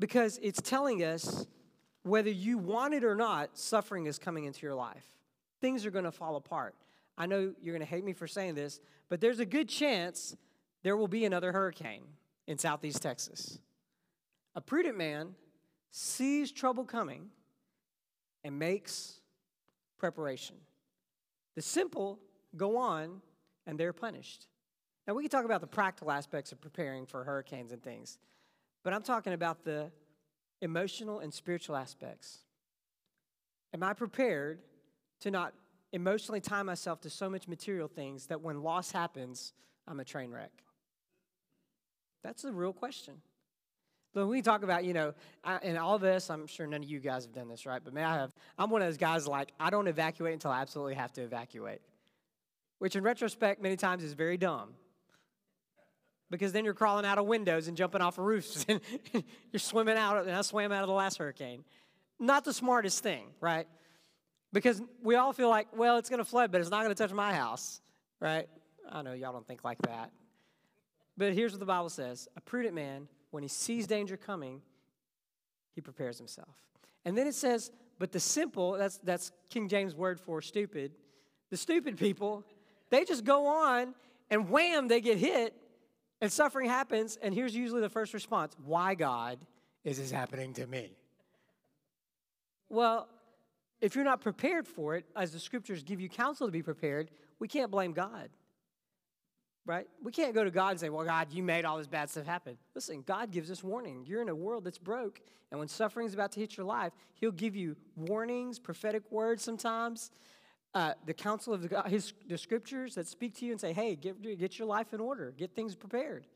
because 0.00 0.40
it's 0.42 0.60
telling 0.60 1.04
us 1.04 1.46
whether 2.02 2.30
you 2.30 2.58
want 2.58 2.94
it 2.94 3.04
or 3.04 3.14
not, 3.14 3.56
suffering 3.56 4.06
is 4.06 4.18
coming 4.18 4.44
into 4.44 4.66
your 4.66 4.74
life. 4.74 5.06
Things 5.60 5.86
are 5.86 5.92
going 5.92 6.04
to 6.04 6.10
fall 6.10 6.34
apart. 6.34 6.74
I 7.16 7.26
know 7.26 7.52
you're 7.62 7.74
going 7.76 7.86
to 7.86 7.90
hate 7.90 8.04
me 8.04 8.14
for 8.14 8.26
saying 8.26 8.56
this, 8.56 8.80
but 9.08 9.20
there's 9.20 9.38
a 9.38 9.46
good 9.46 9.68
chance 9.68 10.34
there 10.82 10.96
will 10.96 11.08
be 11.08 11.24
another 11.24 11.52
hurricane 11.52 12.02
in 12.46 12.58
southeast 12.58 13.02
Texas. 13.02 13.58
A 14.54 14.60
prudent 14.60 14.96
man 14.96 15.34
sees 15.90 16.52
trouble 16.52 16.84
coming 16.84 17.28
and 18.44 18.58
makes 18.58 19.20
preparation. 19.98 20.56
The 21.54 21.62
simple 21.62 22.18
go 22.56 22.76
on 22.76 23.20
and 23.66 23.78
they're 23.78 23.92
punished. 23.92 24.46
Now, 25.06 25.14
we 25.14 25.22
can 25.22 25.30
talk 25.30 25.44
about 25.44 25.60
the 25.60 25.66
practical 25.66 26.10
aspects 26.10 26.52
of 26.52 26.60
preparing 26.60 27.06
for 27.06 27.24
hurricanes 27.24 27.72
and 27.72 27.82
things, 27.82 28.18
but 28.84 28.92
I'm 28.92 29.02
talking 29.02 29.32
about 29.32 29.64
the 29.64 29.90
emotional 30.60 31.20
and 31.20 31.32
spiritual 31.32 31.76
aspects. 31.76 32.38
Am 33.74 33.82
I 33.82 33.94
prepared 33.94 34.60
to 35.20 35.30
not 35.30 35.54
emotionally 35.92 36.40
tie 36.40 36.62
myself 36.62 37.00
to 37.02 37.10
so 37.10 37.28
much 37.28 37.48
material 37.48 37.88
things 37.88 38.26
that 38.26 38.40
when 38.40 38.62
loss 38.62 38.92
happens, 38.92 39.52
I'm 39.88 40.00
a 40.00 40.04
train 40.04 40.30
wreck? 40.30 40.52
That's 42.22 42.42
the 42.42 42.52
real 42.52 42.72
question. 42.72 43.14
When 44.12 44.28
we 44.28 44.42
talk 44.42 44.62
about, 44.62 44.84
you 44.84 44.92
know, 44.92 45.14
I, 45.42 45.56
and 45.56 45.78
all 45.78 45.98
this, 45.98 46.28
I'm 46.28 46.46
sure 46.46 46.66
none 46.66 46.82
of 46.82 46.88
you 46.88 47.00
guys 47.00 47.24
have 47.24 47.34
done 47.34 47.48
this, 47.48 47.64
right? 47.64 47.80
But 47.82 47.94
may 47.94 48.04
I 48.04 48.16
have, 48.16 48.32
I'm 48.58 48.68
one 48.70 48.82
of 48.82 48.88
those 48.88 48.98
guys 48.98 49.26
like, 49.26 49.52
I 49.58 49.70
don't 49.70 49.88
evacuate 49.88 50.34
until 50.34 50.50
I 50.50 50.60
absolutely 50.60 50.94
have 50.94 51.12
to 51.14 51.22
evacuate, 51.22 51.80
which 52.78 52.94
in 52.94 53.02
retrospect, 53.02 53.62
many 53.62 53.76
times 53.76 54.04
is 54.04 54.12
very 54.12 54.36
dumb. 54.36 54.74
because 56.30 56.52
then 56.52 56.64
you're 56.64 56.74
crawling 56.74 57.06
out 57.06 57.18
of 57.18 57.26
windows 57.26 57.68
and 57.68 57.76
jumping 57.76 58.00
off 58.02 58.18
of 58.18 58.24
roofs 58.24 58.64
and 58.68 58.80
you're 59.50 59.60
swimming 59.60 59.96
out. 59.96 60.26
And 60.26 60.36
I 60.36 60.42
swam 60.42 60.72
out 60.72 60.82
of 60.82 60.88
the 60.88 60.94
last 60.94 61.18
hurricane. 61.18 61.64
Not 62.18 62.44
the 62.44 62.52
smartest 62.52 63.02
thing, 63.02 63.26
right? 63.40 63.66
Because 64.52 64.82
we 65.02 65.14
all 65.14 65.32
feel 65.32 65.48
like, 65.48 65.68
well, 65.76 65.96
it's 65.96 66.10
going 66.10 66.18
to 66.18 66.24
flood, 66.24 66.52
but 66.52 66.60
it's 66.60 66.70
not 66.70 66.82
going 66.82 66.94
to 66.94 67.02
touch 67.02 67.12
my 67.12 67.32
house, 67.34 67.80
right? 68.20 68.46
I 68.90 69.00
know 69.02 69.14
y'all 69.14 69.32
don't 69.32 69.46
think 69.46 69.64
like 69.64 69.78
that. 69.82 70.10
But 71.22 71.34
here's 71.34 71.52
what 71.52 71.60
the 71.60 71.66
Bible 71.66 71.88
says 71.88 72.26
A 72.36 72.40
prudent 72.40 72.74
man, 72.74 73.06
when 73.30 73.44
he 73.44 73.48
sees 73.48 73.86
danger 73.86 74.16
coming, 74.16 74.60
he 75.72 75.80
prepares 75.80 76.18
himself. 76.18 76.56
And 77.04 77.16
then 77.16 77.28
it 77.28 77.36
says, 77.36 77.70
but 78.00 78.10
the 78.10 78.18
simple, 78.18 78.72
that's, 78.72 78.98
that's 78.98 79.30
King 79.48 79.68
James 79.68 79.94
word 79.94 80.18
for 80.18 80.42
stupid, 80.42 80.90
the 81.50 81.56
stupid 81.56 81.96
people, 81.96 82.44
they 82.90 83.04
just 83.04 83.22
go 83.22 83.46
on 83.46 83.94
and 84.30 84.50
wham, 84.50 84.88
they 84.88 85.00
get 85.00 85.16
hit 85.16 85.54
and 86.20 86.32
suffering 86.32 86.68
happens. 86.68 87.16
And 87.22 87.32
here's 87.32 87.54
usually 87.54 87.82
the 87.82 87.88
first 87.88 88.14
response 88.14 88.56
Why, 88.64 88.96
God, 88.96 89.38
is 89.84 89.98
this 89.98 90.10
happening 90.10 90.52
to 90.54 90.66
me? 90.66 90.96
Well, 92.68 93.06
if 93.80 93.94
you're 93.94 94.02
not 94.04 94.22
prepared 94.22 94.66
for 94.66 94.96
it, 94.96 95.04
as 95.14 95.30
the 95.30 95.38
scriptures 95.38 95.84
give 95.84 96.00
you 96.00 96.08
counsel 96.08 96.48
to 96.48 96.52
be 96.52 96.64
prepared, 96.64 97.12
we 97.38 97.46
can't 97.46 97.70
blame 97.70 97.92
God. 97.92 98.28
Right? 99.64 99.86
We 100.02 100.10
can't 100.10 100.34
go 100.34 100.42
to 100.42 100.50
God 100.50 100.70
and 100.70 100.80
say, 100.80 100.88
Well, 100.88 101.04
God, 101.04 101.32
you 101.32 101.42
made 101.42 101.64
all 101.64 101.78
this 101.78 101.86
bad 101.86 102.10
stuff 102.10 102.26
happen. 102.26 102.58
Listen, 102.74 103.02
God 103.06 103.30
gives 103.30 103.50
us 103.50 103.62
warning. 103.62 104.04
You're 104.06 104.22
in 104.22 104.28
a 104.28 104.34
world 104.34 104.64
that's 104.64 104.78
broke, 104.78 105.20
and 105.50 105.58
when 105.58 105.68
suffering 105.68 106.06
is 106.06 106.14
about 106.14 106.32
to 106.32 106.40
hit 106.40 106.56
your 106.56 106.66
life, 106.66 106.92
He'll 107.14 107.30
give 107.30 107.54
you 107.54 107.76
warnings, 107.94 108.58
prophetic 108.58 109.10
words 109.12 109.44
sometimes, 109.44 110.10
uh, 110.74 110.94
the 111.06 111.14
counsel 111.14 111.54
of 111.54 111.62
the, 111.62 111.68
God, 111.68 111.86
his, 111.86 112.12
the 112.26 112.38
scriptures 112.38 112.94
that 112.94 113.06
speak 113.06 113.36
to 113.36 113.44
you 113.44 113.52
and 113.52 113.60
say, 113.60 113.72
Hey, 113.72 113.94
get, 113.94 114.20
get 114.38 114.58
your 114.58 114.66
life 114.66 114.92
in 114.92 115.00
order, 115.00 115.32
get 115.36 115.54
things 115.54 115.74
prepared. 115.76 116.26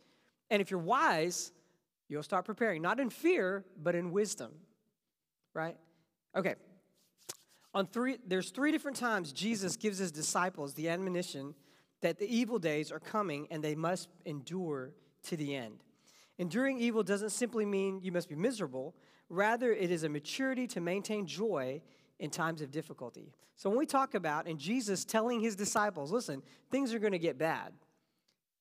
And 0.50 0.62
if 0.62 0.70
you're 0.70 0.78
wise, 0.78 1.52
you'll 2.08 2.22
start 2.22 2.44
preparing, 2.44 2.82
not 2.82 3.00
in 3.00 3.10
fear, 3.10 3.64
but 3.82 3.94
in 3.94 4.12
wisdom. 4.12 4.52
Right? 5.54 5.76
Okay. 6.36 6.54
On 7.74 7.86
three, 7.86 8.18
there's 8.26 8.50
three 8.50 8.72
different 8.72 8.96
times 8.96 9.32
Jesus 9.32 9.76
gives 9.76 9.98
his 9.98 10.12
disciples 10.12 10.74
the 10.74 10.88
admonition 10.88 11.54
that 12.02 12.18
the 12.18 12.26
evil 12.26 12.58
days 12.58 12.92
are 12.92 13.00
coming 13.00 13.46
and 13.50 13.62
they 13.62 13.74
must 13.74 14.08
endure 14.24 14.92
to 15.24 15.36
the 15.36 15.54
end. 15.54 15.82
Enduring 16.38 16.78
evil 16.78 17.02
doesn't 17.02 17.30
simply 17.30 17.64
mean 17.64 18.00
you 18.02 18.12
must 18.12 18.28
be 18.28 18.34
miserable, 18.34 18.94
rather, 19.28 19.72
it 19.72 19.90
is 19.90 20.02
a 20.02 20.08
maturity 20.08 20.66
to 20.66 20.80
maintain 20.80 21.26
joy 21.26 21.80
in 22.18 22.30
times 22.30 22.60
of 22.60 22.70
difficulty. 22.70 23.32
So 23.56 23.70
when 23.70 23.78
we 23.78 23.86
talk 23.86 24.14
about, 24.14 24.46
and 24.46 24.58
Jesus 24.58 25.04
telling 25.04 25.40
his 25.40 25.56
disciples, 25.56 26.12
listen, 26.12 26.42
things 26.70 26.92
are 26.92 26.98
going 26.98 27.12
to 27.12 27.18
get 27.18 27.38
bad, 27.38 27.72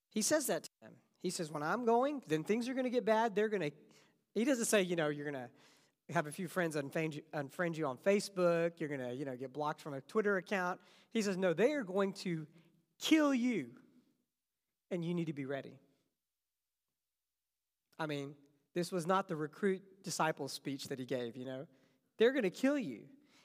he 0.10 0.22
says 0.22 0.48
that 0.48 0.64
to 0.64 0.70
them. 0.82 0.94
He 1.22 1.30
says, 1.30 1.52
when 1.52 1.64
I'm 1.64 1.86
going, 1.86 2.22
then 2.28 2.44
things 2.44 2.70
are 2.70 2.74
going 2.74 2.86
to 2.86 2.90
get 2.90 3.04
bad. 3.04 3.36
They're 3.36 3.50
going 3.50 3.64
to, 3.64 3.72
he 4.34 4.46
doesn't 4.46 4.66
say, 4.66 4.84
you 4.84 4.96
know, 4.96 5.10
you're 5.10 5.30
going 5.30 5.44
to 5.44 6.14
have 6.14 6.28
a 6.28 6.32
few 6.32 6.48
friends 6.48 6.76
unfriend 6.76 7.16
you, 7.16 7.24
unfriend 7.34 7.76
you 7.76 7.88
on 7.88 7.98
Facebook, 7.98 8.74
you're 8.78 8.88
going 8.88 9.02
to, 9.02 9.14
you 9.14 9.26
know, 9.26 9.36
get 9.36 9.52
blocked 9.52 9.82
from 9.82 9.96
a 9.96 10.02
Twitter 10.02 10.38
account. 10.38 10.80
He 11.12 11.22
says, 11.22 11.36
no, 11.36 11.52
they 11.52 11.74
are 11.74 11.84
going 11.84 12.14
to 12.14 12.46
kill 13.00 13.34
you, 13.34 13.68
and 14.92 15.04
you 15.04 15.14
need 15.14 15.26
to 15.26 15.34
be 15.34 15.46
ready. 15.46 15.80
I 17.98 18.06
mean, 18.06 18.36
this 18.74 18.92
was 18.92 19.08
not 19.08 19.28
the 19.28 19.36
recruit 19.36 19.82
disciple 20.04 20.48
speech 20.48 20.90
that 20.90 21.00
he 21.00 21.06
gave, 21.06 21.36
you 21.36 21.46
know. 21.46 21.66
They're 22.18 22.32
going 22.32 22.44
to 22.44 22.50
kill 22.50 22.78
you. 22.78 23.02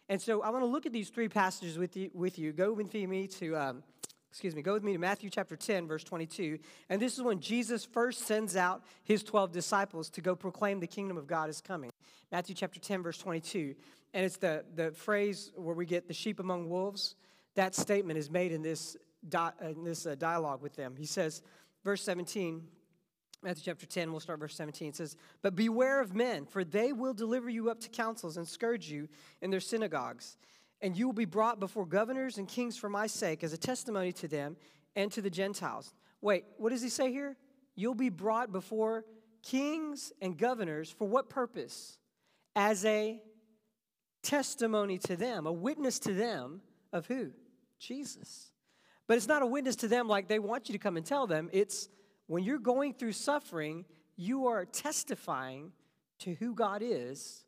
And 0.09 0.21
so 0.21 0.42
I 0.42 0.50
want 0.50 0.62
to 0.62 0.66
look 0.66 0.87
at 0.87 0.92
these 0.92 1.09
three 1.09 1.28
passages 1.28 1.78
with 1.78 1.97
you. 1.97 2.11
With 2.12 2.38
you. 2.38 2.52
Go 2.52 2.73
with 2.73 2.92
me 2.92 3.28
to, 3.28 3.57
um, 3.57 3.83
excuse 4.28 4.57
me, 4.57 4.62
go 4.62 4.73
with 4.73 4.83
me 4.83 4.92
to 4.92 4.99
Matthew 4.99 5.30
chapter 5.30 5.54
10, 5.57 5.87
verse 5.87 6.02
22. 6.02 6.59
And 6.88 7.00
this 7.00 7.16
is 7.16 7.23
when 7.23 7.40
Jesus 7.40 7.85
first 7.85 8.26
sends 8.26 8.57
out 8.57 8.83
his 9.04 9.23
12 9.23 9.52
disciples 9.52 10.11
to 10.11 10.21
go 10.21 10.35
proclaim 10.35 10.80
the 10.80 10.87
kingdom 10.88 11.16
of 11.16 11.28
God 11.28 11.49
is 11.49 11.61
coming. 11.61 11.90
Matthew 12.33 12.57
chapter 12.57 12.80
10, 12.80 13.04
verse 13.04 13.19
22. 13.19 13.76
And 14.12 14.25
it's 14.25 14.37
the, 14.37 14.64
the 14.75 14.90
phrase 14.90 15.52
where 15.54 15.75
we 15.76 15.87
get 15.87 16.09
the 16.09 16.14
sheep 16.14 16.40
among 16.40 16.69
wolves. 16.69 17.14
That 17.54 17.76
statement 17.76 18.19
is 18.19 18.30
made 18.30 18.50
in 18.50 18.62
this 18.62 18.97
di- 19.28 19.52
in 19.62 19.84
this 19.84 20.06
uh, 20.06 20.14
dialogue 20.14 20.62
with 20.62 20.74
them. 20.76 20.94
He 20.96 21.06
says, 21.06 21.42
verse 21.84 22.02
17, 22.02 22.62
Matthew 23.42 23.62
chapter 23.64 23.86
10, 23.86 24.10
we'll 24.10 24.20
start 24.20 24.38
verse 24.38 24.54
17. 24.54 24.88
It 24.88 24.96
says, 24.96 25.16
But 25.42 25.56
beware 25.56 26.00
of 26.00 26.14
men, 26.14 26.44
for 26.44 26.62
they 26.62 26.92
will 26.92 27.14
deliver 27.14 27.48
you 27.48 27.70
up 27.70 27.80
to 27.80 27.88
councils 27.88 28.36
and 28.36 28.46
scourge 28.46 28.90
you 28.90 29.08
in 29.40 29.50
their 29.50 29.60
synagogues. 29.60 30.36
And 30.82 30.96
you 30.96 31.06
will 31.06 31.14
be 31.14 31.24
brought 31.24 31.60
before 31.60 31.86
governors 31.86 32.38
and 32.38 32.46
kings 32.46 32.76
for 32.76 32.88
my 32.88 33.06
sake 33.06 33.42
as 33.42 33.52
a 33.52 33.58
testimony 33.58 34.12
to 34.12 34.28
them 34.28 34.56
and 34.96 35.10
to 35.12 35.22
the 35.22 35.30
Gentiles. 35.30 35.94
Wait, 36.20 36.44
what 36.58 36.70
does 36.70 36.82
he 36.82 36.88
say 36.88 37.10
here? 37.10 37.36
You'll 37.74 37.94
be 37.94 38.10
brought 38.10 38.52
before 38.52 39.04
kings 39.42 40.12
and 40.20 40.36
governors 40.36 40.90
for 40.90 41.06
what 41.06 41.30
purpose? 41.30 41.98
As 42.56 42.84
a 42.84 43.22
testimony 44.22 44.98
to 44.98 45.16
them, 45.16 45.46
a 45.46 45.52
witness 45.52 45.98
to 46.00 46.12
them 46.12 46.60
of 46.92 47.06
who? 47.06 47.30
Jesus. 47.78 48.50
But 49.11 49.17
it's 49.17 49.26
not 49.26 49.43
a 49.43 49.47
witness 49.47 49.75
to 49.75 49.88
them 49.88 50.07
like 50.07 50.29
they 50.29 50.38
want 50.38 50.69
you 50.69 50.73
to 50.73 50.79
come 50.79 50.97
and 50.97 51.05
tell 51.05 51.26
them. 51.26 51.50
It's 51.52 51.88
when 52.29 52.45
you're 52.45 52.61
going 52.61 52.95
through 52.95 53.11
suffering, 53.11 53.85
you 54.14 54.47
are 54.47 54.64
testifying 54.64 55.73
to 56.21 56.35
who 56.35 56.55
God 56.55 56.81
is 56.81 57.45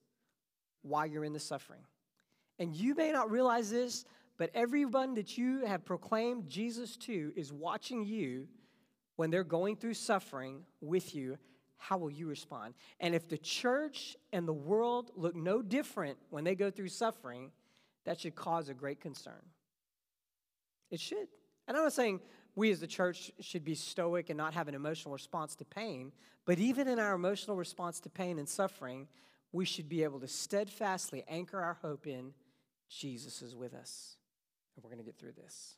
while 0.83 1.07
you're 1.07 1.23
in 1.25 1.33
the 1.33 1.39
suffering. 1.39 1.83
And 2.59 2.75
you 2.75 2.97
may 2.97 3.13
not 3.13 3.31
realize 3.31 3.71
this, 3.71 4.05
but 4.39 4.51
everyone 4.55 5.15
that 5.15 5.39
you 5.39 5.65
have 5.65 5.85
proclaimed 5.85 6.49
Jesus 6.49 6.97
to 6.97 7.33
is 7.37 7.53
watching 7.53 8.05
you 8.05 8.49
when 9.15 9.31
they're 9.31 9.45
going 9.45 9.77
through 9.77 9.95
suffering 9.95 10.65
with 10.81 11.15
you. 11.15 11.39
How 11.79 11.97
will 11.97 12.11
you 12.11 12.27
respond? 12.27 12.75
And 12.99 13.15
if 13.15 13.29
the 13.29 13.39
church 13.39 14.17
and 14.33 14.49
the 14.49 14.53
world 14.53 15.13
look 15.15 15.37
no 15.37 15.63
different 15.63 16.19
when 16.29 16.43
they 16.43 16.57
go 16.57 16.73
through 16.73 16.89
suffering, 16.89 17.53
that 18.05 18.19
should 18.19 18.35
cause 18.35 18.69
a 18.69 18.75
great 18.75 19.01
concern. 19.01 19.45
It 20.91 20.99
should. 20.99 21.29
And 21.67 21.77
I'm 21.77 21.85
not 21.85 21.93
saying 21.93 22.21
we 22.55 22.71
as 22.71 22.81
the 22.81 22.87
church 22.87 23.31
should 23.41 23.65
be 23.65 23.75
stoic 23.75 24.31
and 24.31 24.37
not 24.37 24.55
have 24.55 24.69
an 24.69 24.75
emotional 24.75 25.13
response 25.13 25.55
to 25.57 25.65
pain, 25.65 26.13
but 26.45 26.59
even 26.59 26.89
in 26.89 26.99
our 26.99 27.15
emotional 27.15 27.57
response 27.57 28.01
to 28.01 28.11
pain 28.11 28.39
and 28.39 28.49
suffering, 28.49 29.09
we 29.53 29.65
should 29.65 29.89
be 29.89 30.03
able 30.03 30.21
to 30.21 30.29
steadfastly 30.29 31.25
anchor 31.29 31.61
our 31.61 31.75
hope 31.75 32.07
in 32.07 32.33
Jesus 32.89 33.43
is 33.43 33.55
with 33.55 33.75
us. 33.75 34.17
And 34.75 34.85
we're 34.85 34.91
going 34.91 34.99
to 34.99 35.05
get 35.05 35.19
through 35.19 35.33
this. 35.33 35.77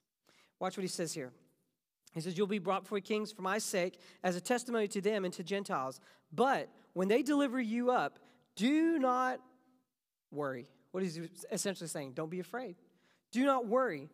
Watch 0.59 0.77
what 0.77 0.83
he 0.83 0.89
says 0.89 1.13
here. 1.13 1.33
He 2.13 2.21
says, 2.21 2.39
You'll 2.39 2.47
be 2.47 2.59
brought 2.59 2.85
before 2.85 3.01
kings 3.01 3.33
for 3.33 3.43
my 3.43 3.59
sake 3.59 3.99
as 4.23 4.37
a 4.37 4.41
testimony 4.41 4.89
to 4.89 5.01
them 5.01 5.25
and 5.25 5.35
to 5.35 5.43
Gentiles. 5.43 6.01
But 6.33 6.69
when 6.93 7.09
they 7.09 7.23
deliver 7.23 7.61
you 7.61 7.91
up, 7.91 8.19
do 8.57 8.99
not 8.99 9.41
worry. 10.31 10.69
What 10.93 11.03
is 11.03 11.17
he 11.17 11.29
essentially 11.51 11.89
saying? 11.89 12.13
Don't 12.13 12.31
be 12.31 12.41
afraid. 12.41 12.77
Do 13.33 13.45
not 13.45 13.67
worry 13.67 14.09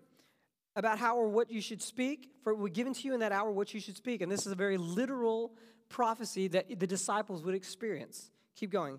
about 0.76 0.98
how 0.98 1.16
or 1.16 1.28
what 1.28 1.50
you 1.50 1.60
should 1.60 1.82
speak, 1.82 2.30
for 2.42 2.52
it 2.52 2.62
be 2.62 2.70
given 2.70 2.94
to 2.94 3.06
you 3.06 3.14
in 3.14 3.20
that 3.20 3.32
hour 3.32 3.50
what 3.50 3.74
you 3.74 3.80
should 3.80 3.96
speak. 3.96 4.20
And 4.20 4.30
this 4.30 4.46
is 4.46 4.52
a 4.52 4.56
very 4.56 4.76
literal 4.76 5.52
prophecy 5.88 6.48
that 6.48 6.78
the 6.78 6.86
disciples 6.86 7.42
would 7.42 7.54
experience. 7.54 8.30
Keep 8.56 8.70
going. 8.70 8.98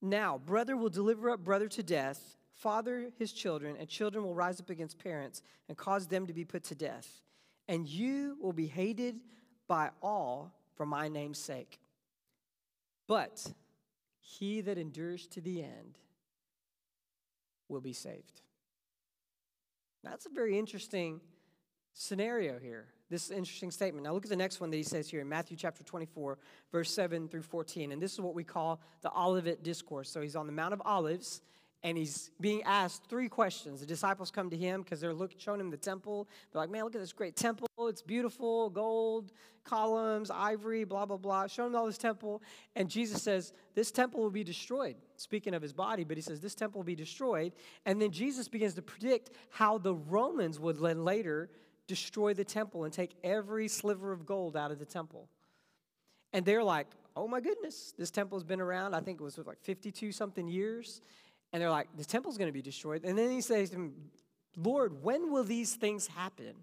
Now, 0.00 0.38
brother 0.38 0.76
will 0.76 0.90
deliver 0.90 1.30
up 1.30 1.42
brother 1.42 1.68
to 1.68 1.82
death, 1.82 2.36
father 2.52 3.10
his 3.18 3.32
children, 3.32 3.76
and 3.78 3.88
children 3.88 4.24
will 4.24 4.34
rise 4.34 4.60
up 4.60 4.70
against 4.70 4.98
parents 4.98 5.42
and 5.68 5.76
cause 5.76 6.06
them 6.06 6.26
to 6.26 6.32
be 6.32 6.44
put 6.44 6.64
to 6.64 6.74
death. 6.74 7.08
And 7.66 7.88
you 7.88 8.36
will 8.40 8.52
be 8.52 8.66
hated 8.66 9.20
by 9.66 9.90
all 10.02 10.54
for 10.76 10.86
my 10.86 11.08
name's 11.08 11.38
sake. 11.38 11.80
But 13.06 13.52
he 14.20 14.60
that 14.60 14.78
endures 14.78 15.26
to 15.28 15.40
the 15.40 15.62
end 15.62 15.98
will 17.68 17.80
be 17.80 17.92
saved. 17.92 18.42
That's 20.02 20.26
a 20.26 20.30
very 20.30 20.58
interesting 20.58 21.20
scenario 21.92 22.58
here. 22.58 22.86
This 23.10 23.30
interesting 23.30 23.70
statement. 23.70 24.04
Now 24.04 24.12
look 24.12 24.24
at 24.24 24.30
the 24.30 24.36
next 24.36 24.60
one 24.60 24.70
that 24.70 24.76
he 24.76 24.82
says 24.82 25.08
here 25.08 25.20
in 25.20 25.28
Matthew 25.28 25.56
chapter 25.56 25.82
24, 25.82 26.38
verse 26.70 26.90
7 26.90 27.28
through 27.28 27.42
14. 27.42 27.92
And 27.92 28.02
this 28.02 28.12
is 28.12 28.20
what 28.20 28.34
we 28.34 28.44
call 28.44 28.80
the 29.02 29.10
Olivet 29.18 29.62
Discourse. 29.62 30.10
So 30.10 30.20
he's 30.20 30.36
on 30.36 30.46
the 30.46 30.52
Mount 30.52 30.74
of 30.74 30.82
Olives 30.84 31.40
and 31.82 31.96
he's 31.96 32.30
being 32.40 32.62
asked 32.64 33.04
three 33.08 33.28
questions. 33.28 33.80
The 33.80 33.86
disciples 33.86 34.30
come 34.30 34.50
to 34.50 34.56
him 34.56 34.82
because 34.82 35.00
they're 35.00 35.14
look, 35.14 35.32
showing 35.38 35.60
him 35.60 35.70
the 35.70 35.76
temple. 35.76 36.28
They're 36.52 36.60
like, 36.60 36.70
man, 36.70 36.84
look 36.84 36.94
at 36.94 37.00
this 37.00 37.12
great 37.12 37.36
temple. 37.36 37.68
It's 37.80 38.02
beautiful, 38.02 38.68
gold, 38.68 39.32
columns, 39.64 40.30
ivory, 40.30 40.84
blah, 40.84 41.06
blah, 41.06 41.16
blah. 41.16 41.46
Show 41.46 41.66
him 41.66 41.76
all 41.76 41.86
this 41.86 41.98
temple. 41.98 42.42
And 42.74 42.90
Jesus 42.90 43.22
says, 43.22 43.52
this 43.74 43.90
temple 43.90 44.20
will 44.20 44.30
be 44.30 44.44
destroyed. 44.44 44.96
Speaking 45.18 45.52
of 45.52 45.62
his 45.62 45.72
body, 45.72 46.04
but 46.04 46.16
he 46.16 46.22
says, 46.22 46.40
this 46.40 46.54
temple 46.54 46.78
will 46.78 46.86
be 46.86 46.94
destroyed. 46.94 47.52
And 47.84 48.00
then 48.00 48.12
Jesus 48.12 48.46
begins 48.46 48.74
to 48.74 48.82
predict 48.82 49.30
how 49.50 49.76
the 49.76 49.92
Romans 49.92 50.60
would 50.60 50.80
then 50.80 51.04
later 51.04 51.50
destroy 51.88 52.34
the 52.34 52.44
temple 52.44 52.84
and 52.84 52.92
take 52.92 53.16
every 53.24 53.66
sliver 53.66 54.12
of 54.12 54.24
gold 54.24 54.56
out 54.56 54.70
of 54.70 54.78
the 54.78 54.84
temple. 54.84 55.28
And 56.32 56.44
they're 56.44 56.62
like, 56.62 56.86
oh 57.16 57.26
my 57.26 57.40
goodness, 57.40 57.92
this 57.98 58.12
temple's 58.12 58.44
been 58.44 58.60
around, 58.60 58.94
I 58.94 59.00
think 59.00 59.20
it 59.20 59.24
was 59.24 59.36
like 59.38 59.60
52 59.60 60.12
something 60.12 60.46
years. 60.46 61.00
And 61.52 61.60
they're 61.60 61.70
like, 61.70 61.88
the 61.96 62.04
temple's 62.04 62.38
going 62.38 62.48
to 62.48 62.52
be 62.52 62.62
destroyed. 62.62 63.02
And 63.04 63.18
then 63.18 63.30
he 63.30 63.40
says 63.40 63.70
to 63.70 63.76
him, 63.76 63.94
Lord, 64.56 65.02
when 65.02 65.32
will 65.32 65.44
these 65.44 65.74
things 65.74 66.06
happen? 66.06 66.54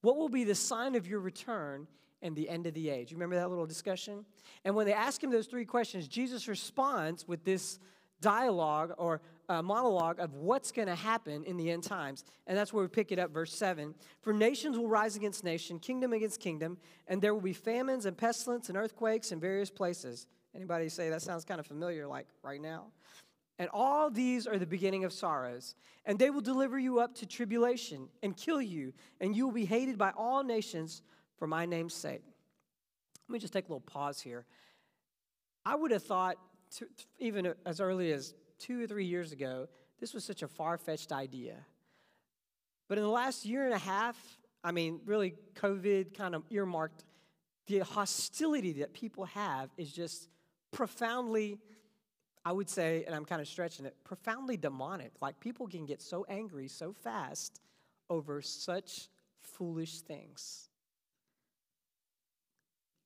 What 0.00 0.16
will 0.16 0.30
be 0.30 0.44
the 0.44 0.54
sign 0.54 0.94
of 0.94 1.06
your 1.06 1.20
return 1.20 1.88
and 2.22 2.34
the 2.34 2.48
end 2.48 2.66
of 2.66 2.74
the 2.74 2.90
age. 2.90 3.10
You 3.10 3.16
remember 3.16 3.36
that 3.36 3.48
little 3.48 3.66
discussion? 3.66 4.24
And 4.64 4.74
when 4.74 4.86
they 4.86 4.92
ask 4.92 5.22
him 5.22 5.30
those 5.30 5.46
three 5.46 5.64
questions, 5.64 6.08
Jesus 6.08 6.48
responds 6.48 7.26
with 7.26 7.44
this 7.44 7.78
dialogue 8.20 8.94
or 8.98 9.20
uh, 9.48 9.62
monologue 9.62 10.18
of 10.18 10.34
what's 10.34 10.72
going 10.72 10.88
to 10.88 10.94
happen 10.94 11.44
in 11.44 11.56
the 11.56 11.70
end 11.70 11.82
times. 11.82 12.24
And 12.46 12.56
that's 12.56 12.72
where 12.72 12.82
we 12.82 12.88
pick 12.88 13.12
it 13.12 13.18
up, 13.18 13.30
verse 13.30 13.54
7. 13.54 13.94
For 14.20 14.32
nations 14.32 14.76
will 14.76 14.88
rise 14.88 15.16
against 15.16 15.44
nation, 15.44 15.78
kingdom 15.78 16.12
against 16.12 16.40
kingdom, 16.40 16.78
and 17.06 17.22
there 17.22 17.34
will 17.34 17.40
be 17.40 17.52
famines 17.52 18.06
and 18.06 18.16
pestilence 18.16 18.68
and 18.68 18.76
earthquakes 18.76 19.32
in 19.32 19.40
various 19.40 19.70
places. 19.70 20.26
Anybody 20.54 20.88
say 20.88 21.10
that 21.10 21.22
sounds 21.22 21.44
kind 21.44 21.60
of 21.60 21.66
familiar, 21.66 22.06
like 22.06 22.26
right 22.42 22.60
now? 22.60 22.86
And 23.58 23.68
all 23.72 24.10
these 24.10 24.46
are 24.46 24.58
the 24.58 24.66
beginning 24.66 25.04
of 25.04 25.12
sorrows. 25.12 25.74
And 26.04 26.18
they 26.18 26.30
will 26.30 26.40
deliver 26.40 26.78
you 26.78 27.00
up 27.00 27.14
to 27.16 27.26
tribulation 27.26 28.08
and 28.22 28.36
kill 28.36 28.62
you, 28.62 28.92
and 29.20 29.36
you 29.36 29.46
will 29.46 29.52
be 29.52 29.64
hated 29.64 29.98
by 29.98 30.12
all 30.16 30.44
nations 30.44 31.02
for 31.38 31.46
my 31.46 31.66
name's 31.66 31.94
sake. 31.94 32.22
Let 33.28 33.32
me 33.32 33.38
just 33.38 33.52
take 33.52 33.66
a 33.66 33.68
little 33.68 33.80
pause 33.80 34.20
here. 34.20 34.46
I 35.64 35.74
would 35.74 35.90
have 35.90 36.02
thought, 36.02 36.36
to, 36.76 36.86
even 37.18 37.54
as 37.64 37.80
early 37.80 38.12
as 38.12 38.34
two 38.58 38.82
or 38.82 38.86
three 38.86 39.04
years 39.04 39.32
ago, 39.32 39.68
this 40.00 40.14
was 40.14 40.24
such 40.24 40.42
a 40.42 40.48
far 40.48 40.78
fetched 40.78 41.12
idea. 41.12 41.56
But 42.88 42.98
in 42.98 43.04
the 43.04 43.10
last 43.10 43.44
year 43.44 43.64
and 43.64 43.74
a 43.74 43.78
half, 43.78 44.16
I 44.64 44.72
mean, 44.72 45.00
really, 45.04 45.34
COVID 45.54 46.14
kind 46.14 46.34
of 46.34 46.42
earmarked 46.50 47.04
the 47.66 47.80
hostility 47.80 48.72
that 48.74 48.94
people 48.94 49.26
have 49.26 49.70
is 49.76 49.92
just 49.92 50.28
profoundly, 50.72 51.58
I 52.44 52.52
would 52.52 52.68
say, 52.68 53.04
and 53.04 53.14
I'm 53.14 53.24
kind 53.24 53.40
of 53.40 53.48
stretching 53.48 53.84
it, 53.84 53.94
profoundly 54.04 54.56
demonic. 54.56 55.12
Like 55.20 55.38
people 55.38 55.66
can 55.68 55.86
get 55.86 56.00
so 56.00 56.24
angry 56.28 56.68
so 56.68 56.92
fast 56.92 57.60
over 58.08 58.40
such 58.40 59.08
foolish 59.40 60.00
things. 60.00 60.68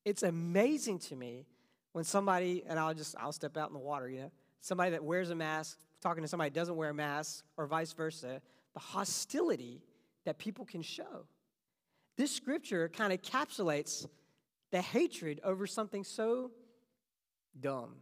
It's 0.04 0.22
amazing 0.22 1.00
to 1.00 1.16
me 1.16 1.46
when 1.92 2.04
somebody, 2.04 2.62
and 2.66 2.78
I'll 2.78 2.94
just, 2.94 3.14
I'll 3.18 3.32
step 3.32 3.56
out 3.56 3.68
in 3.68 3.74
the 3.74 3.80
water, 3.80 4.08
you 4.08 4.20
know, 4.20 4.32
somebody 4.60 4.90
that 4.92 5.04
wears 5.04 5.30
a 5.30 5.34
mask, 5.34 5.78
talking 6.00 6.22
to 6.22 6.28
somebody 6.28 6.50
that 6.50 6.58
doesn't 6.58 6.76
wear 6.76 6.90
a 6.90 6.94
mask, 6.94 7.44
or 7.56 7.66
vice 7.66 7.92
versa, 7.92 8.40
the 8.74 8.80
hostility 8.80 9.82
that 10.24 10.38
people 10.38 10.64
can 10.64 10.82
show. 10.82 11.26
This 12.16 12.30
scripture 12.30 12.88
kind 12.88 13.12
of 13.12 13.20
encapsulates 13.22 14.06
the 14.70 14.80
hatred 14.80 15.40
over 15.44 15.66
something 15.66 16.04
so 16.04 16.50
dumb. 17.58 17.96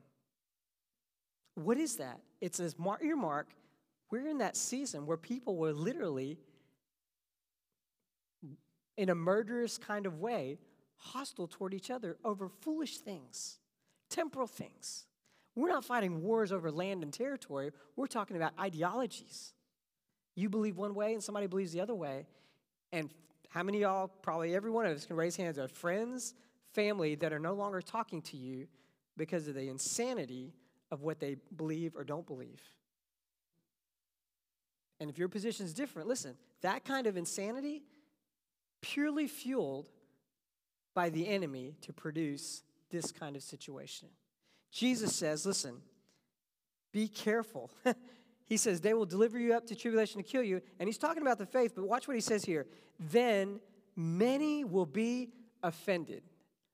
What 1.55 1.79
is 1.79 1.97
that? 1.97 2.21
It's 2.41 2.61
your 3.03 3.17
mark. 3.17 3.49
We're 4.11 4.27
in 4.27 4.39
that 4.39 4.57
season 4.57 5.07
where 5.07 5.17
people 5.17 5.57
were 5.57 5.73
literally, 5.73 6.39
in 8.97 9.09
a 9.09 9.15
murderous 9.15 9.79
kind 9.79 10.07
of 10.07 10.19
way, 10.19 10.59
hostile 10.97 11.47
toward 11.47 11.73
each 11.73 11.91
other 11.91 12.17
over 12.25 12.49
foolish 12.49 12.99
things, 12.99 13.60
temporal 14.11 14.47
things. 14.47 15.07
We're 15.57 15.69
not 15.69 15.85
fighting 15.85 16.23
wars 16.23 16.53
over 16.53 16.71
land 16.71 17.03
and 17.03 17.13
territory. 17.13 17.71
We're 17.97 18.07
talking 18.07 18.37
about 18.37 18.53
ideologies. 18.59 19.53
You 20.37 20.49
believe 20.49 20.77
one 20.77 20.95
way 20.95 21.15
and 21.15 21.23
somebody 21.23 21.47
believes 21.47 21.73
the 21.73 21.81
other 21.81 21.95
way. 21.95 22.27
And 22.93 23.11
how 23.49 23.63
many 23.63 23.81
y'all, 23.81 24.09
probably 24.09 24.55
every 24.55 24.71
one 24.71 24.87
of 24.87 24.97
us, 24.97 25.07
can 25.07 25.17
raise 25.17 25.37
hands 25.37 25.59
of 25.59 25.71
friends, 25.73 26.35
family 26.73 27.15
that 27.17 27.33
are 27.33 27.39
no 27.39 27.55
longer 27.55 27.81
talking 27.81 28.23
to 28.23 28.37
you 28.37 28.69
because 29.17 29.49
of 29.49 29.55
the 29.55 29.69
insanity 29.69 30.55
of 30.91 31.03
what 31.03 31.19
they 31.19 31.37
believe 31.57 31.97
or 31.97 32.05
don't 32.05 32.27
believe? 32.27 32.63
And 35.01 35.11
if 35.11 35.19
your 35.19 35.29
position 35.29 35.67
is 35.67 35.75
different, 35.75 36.09
listen, 36.09 36.37
that 36.63 36.85
kind 36.85 37.07
of 37.07 37.17
insanity 37.17 37.83
purely 38.83 39.27
fueled 39.27 39.89
by 40.95 41.11
the 41.11 41.27
enemy 41.27 41.75
to 41.83 41.93
produce 41.93 42.63
this 42.91 43.13
kind 43.13 43.37
of 43.37 43.43
situation. 43.43 44.09
Jesus 44.71 45.15
says, 45.15 45.47
listen, 45.47 45.77
be 46.93 47.09
careful. 47.09 47.71
he 48.45 48.57
says, 48.57 48.81
they 48.81 48.95
will 48.95 49.07
deliver 49.07 49.39
you 49.39 49.55
up 49.55 49.67
to 49.67 49.75
tribulation 49.75 50.23
to 50.23 50.29
kill 50.29 50.43
you. 50.43 50.61
And 50.79 50.89
he's 50.89 50.99
talking 50.99 51.23
about 51.23 51.39
the 51.39 51.47
faith, 51.47 51.73
but 51.75 51.87
watch 51.87 52.07
what 52.07 52.15
he 52.15 52.21
says 52.21 52.45
here. 52.45 52.67
Then 52.99 53.61
many 53.97 54.65
will 54.65 54.87
be 54.87 55.31
offended. 55.63 56.23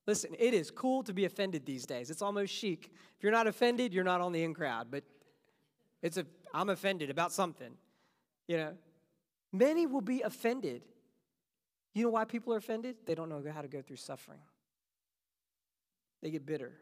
Listen, 0.06 0.30
it 0.38 0.54
is 0.54 0.70
cool 0.70 1.02
to 1.02 1.12
be 1.12 1.24
offended 1.24 1.66
these 1.66 1.84
days. 1.84 2.10
It's 2.10 2.22
almost 2.22 2.52
chic. 2.52 2.90
If 3.16 3.22
you're 3.22 3.32
not 3.32 3.46
offended, 3.46 3.92
you're 3.92 4.04
not 4.04 4.20
on 4.20 4.32
the 4.32 4.42
in 4.42 4.54
crowd, 4.54 4.88
but 4.90 5.02
it's 6.02 6.16
a 6.16 6.26
I'm 6.54 6.70
offended 6.70 7.10
about 7.10 7.32
something. 7.32 7.72
You 8.46 8.56
know, 8.56 8.72
many 9.52 9.86
will 9.86 10.00
be 10.00 10.22
offended. 10.22 10.82
You 11.92 12.04
know 12.04 12.10
why 12.10 12.24
people 12.24 12.54
are 12.54 12.58
offended? 12.58 12.96
They 13.04 13.14
don't 13.14 13.28
know 13.28 13.42
how 13.52 13.62
to 13.62 13.68
go 13.68 13.82
through 13.82 13.96
suffering. 13.96 14.38
They 16.22 16.30
get 16.30 16.46
bitter. 16.46 16.72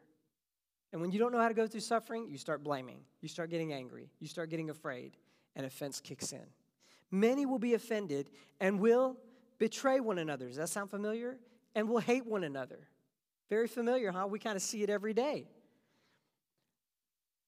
And 0.93 1.01
when 1.01 1.11
you 1.11 1.19
don't 1.19 1.33
know 1.33 1.41
how 1.41 1.49
to 1.49 1.55
go 1.55 1.67
through 1.67 1.81
suffering, 1.81 2.29
you 2.29 2.39
start 2.39 2.63
blaming. 2.63 3.01
You 3.21 3.29
start 3.29 3.51
getting 3.51 3.73
angry. 3.73 4.11
You 4.21 4.29
start 4.29 4.49
getting 4.49 4.71
afraid, 4.71 5.17
and 5.57 5.67
offense 5.67 6.01
kicks 6.01 6.33
in. 6.33 6.47
Many 7.11 7.47
will 7.47 7.59
be 7.59 7.75
offended 7.75 8.31
and 8.61 8.79
will 8.79 9.17
betray 9.59 10.01
one 10.01 10.19
another. 10.19 10.47
Does 10.47 10.57
that 10.57 10.69
sound 10.69 10.91
familiar? 10.91 11.39
And 11.75 11.89
will 11.89 11.99
hate 11.99 12.25
one 12.25 12.45
another. 12.45 12.79
Very 13.51 13.67
familiar, 13.67 14.13
huh? 14.13 14.27
We 14.29 14.39
kind 14.39 14.57
of 14.57 14.63
see 14.63 14.83
it 14.83 14.91
every 14.91 15.15
day. 15.15 15.49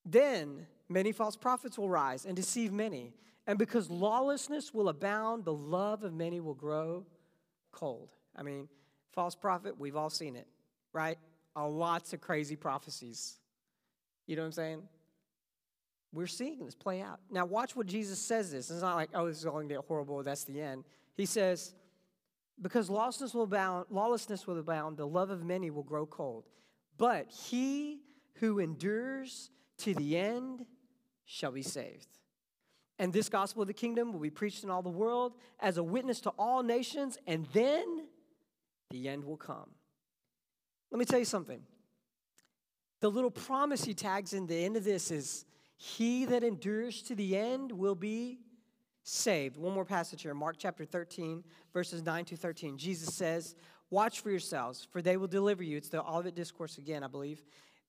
Then 0.05 0.67
many 0.89 1.13
false 1.13 1.37
prophets 1.37 1.79
will 1.79 1.89
rise 1.89 2.27
and 2.27 2.37
deceive 2.37 2.73
many. 2.73 3.15
And 3.47 3.59
because 3.59 3.89
lawlessness 3.91 4.75
will 4.75 4.89
abound, 4.89 5.45
the 5.45 5.53
love 5.53 6.03
of 6.03 6.13
many 6.13 6.41
will 6.41 6.55
grow 6.55 7.07
cold. 7.71 8.09
I 8.35 8.43
mean, 8.43 8.69
false 9.13 9.35
prophet, 9.35 9.79
we've 9.79 9.97
all 9.97 10.11
seen 10.11 10.37
it, 10.37 10.47
right? 10.93 11.19
Are 11.57 11.69
lots 11.69 12.13
of 12.13 12.21
crazy 12.21 12.55
prophecies. 12.55 13.39
You 14.27 14.37
know 14.37 14.43
what 14.43 14.47
I'm 14.47 14.53
saying? 14.53 14.83
We're 16.13 16.27
seeing 16.27 16.65
this 16.65 16.75
play 16.75 17.01
out. 17.01 17.19
Now, 17.31 17.47
watch 17.47 17.75
what 17.75 17.87
Jesus 17.87 18.19
says 18.19 18.53
this. 18.53 18.71
It's 18.71 18.83
not 18.83 18.95
like, 18.95 19.11
oh, 19.15 19.27
this 19.27 19.39
is 19.39 19.45
going 19.45 19.69
to 19.69 19.75
get 19.75 19.85
horrible, 19.85 20.23
that's 20.23 20.45
the 20.45 20.61
end. 20.61 20.85
He 21.17 21.27
says, 21.27 21.75
because 22.61 22.89
lawlessness 22.89 23.35
will 23.35 23.43
abound, 23.43 23.87
lawlessness 23.91 24.47
will 24.47 24.59
abound, 24.59 24.97
the 24.97 25.07
love 25.07 25.31
of 25.31 25.45
many 25.45 25.71
will 25.71 25.83
grow 25.83 26.07
cold. 26.07 26.45
But 26.97 27.31
he 27.31 28.01
who 28.35 28.59
endures 28.59 29.51
to 29.79 29.95
the 29.95 30.17
end 30.17 30.65
shall 31.25 31.53
be 31.53 31.63
saved. 31.63 32.09
And 32.99 33.13
this 33.13 33.29
gospel 33.29 33.63
of 33.63 33.69
the 33.69 33.75
kingdom 33.75 34.13
will 34.13 34.21
be 34.21 34.31
preached 34.31 34.65
in 34.65 34.71
all 34.71 34.83
the 34.83 34.89
world 34.89 35.35
as 35.61 35.77
a 35.77 35.83
witness 35.83 36.21
to 36.23 36.31
all 36.39 36.63
nations, 36.63 37.19
and 37.27 37.47
then 37.53 38.07
the 38.91 39.09
end 39.09 39.25
will 39.25 39.37
come. 39.37 39.71
Let 40.97 41.01
me 41.01 41.05
tell 41.05 41.19
you 41.19 41.27
something. 41.27 41.61
The 43.01 43.11
little 43.11 43.31
promise 43.31 43.85
he 43.85 43.93
tags 43.93 44.33
in 44.33 44.47
the 44.47 44.57
end 44.57 44.79
of 44.79 44.85
this 44.85 45.11
is 45.11 45.45
He 45.77 46.25
that 46.25 46.43
endures 46.43 47.03
to 47.03 47.15
the 47.15 47.37
end 47.37 47.71
will 47.71 47.95
be 47.95 48.39
saved. 49.03 49.59
One 49.59 49.75
more 49.75 49.85
passage 49.85 50.23
here, 50.23 50.33
Mark 50.33 50.57
chapter 50.59 50.87
13, 50.87 51.45
verses 51.75 52.03
9 52.03 52.25
to 52.25 52.37
13. 52.37 52.79
Jesus 52.79 53.15
says, 53.15 53.57
Watch 53.91 54.21
for 54.21 54.31
yourselves, 54.31 54.89
for 54.91 55.03
they 55.03 55.19
will 55.19 55.27
deliver 55.27 55.63
you. 55.63 55.77
It's 55.77 55.91
the 55.91 56.03
Olivet 56.03 56.35
Discourse 56.35 56.79
again, 56.79 57.05
I 57.05 57.09
believe. 57.09 57.43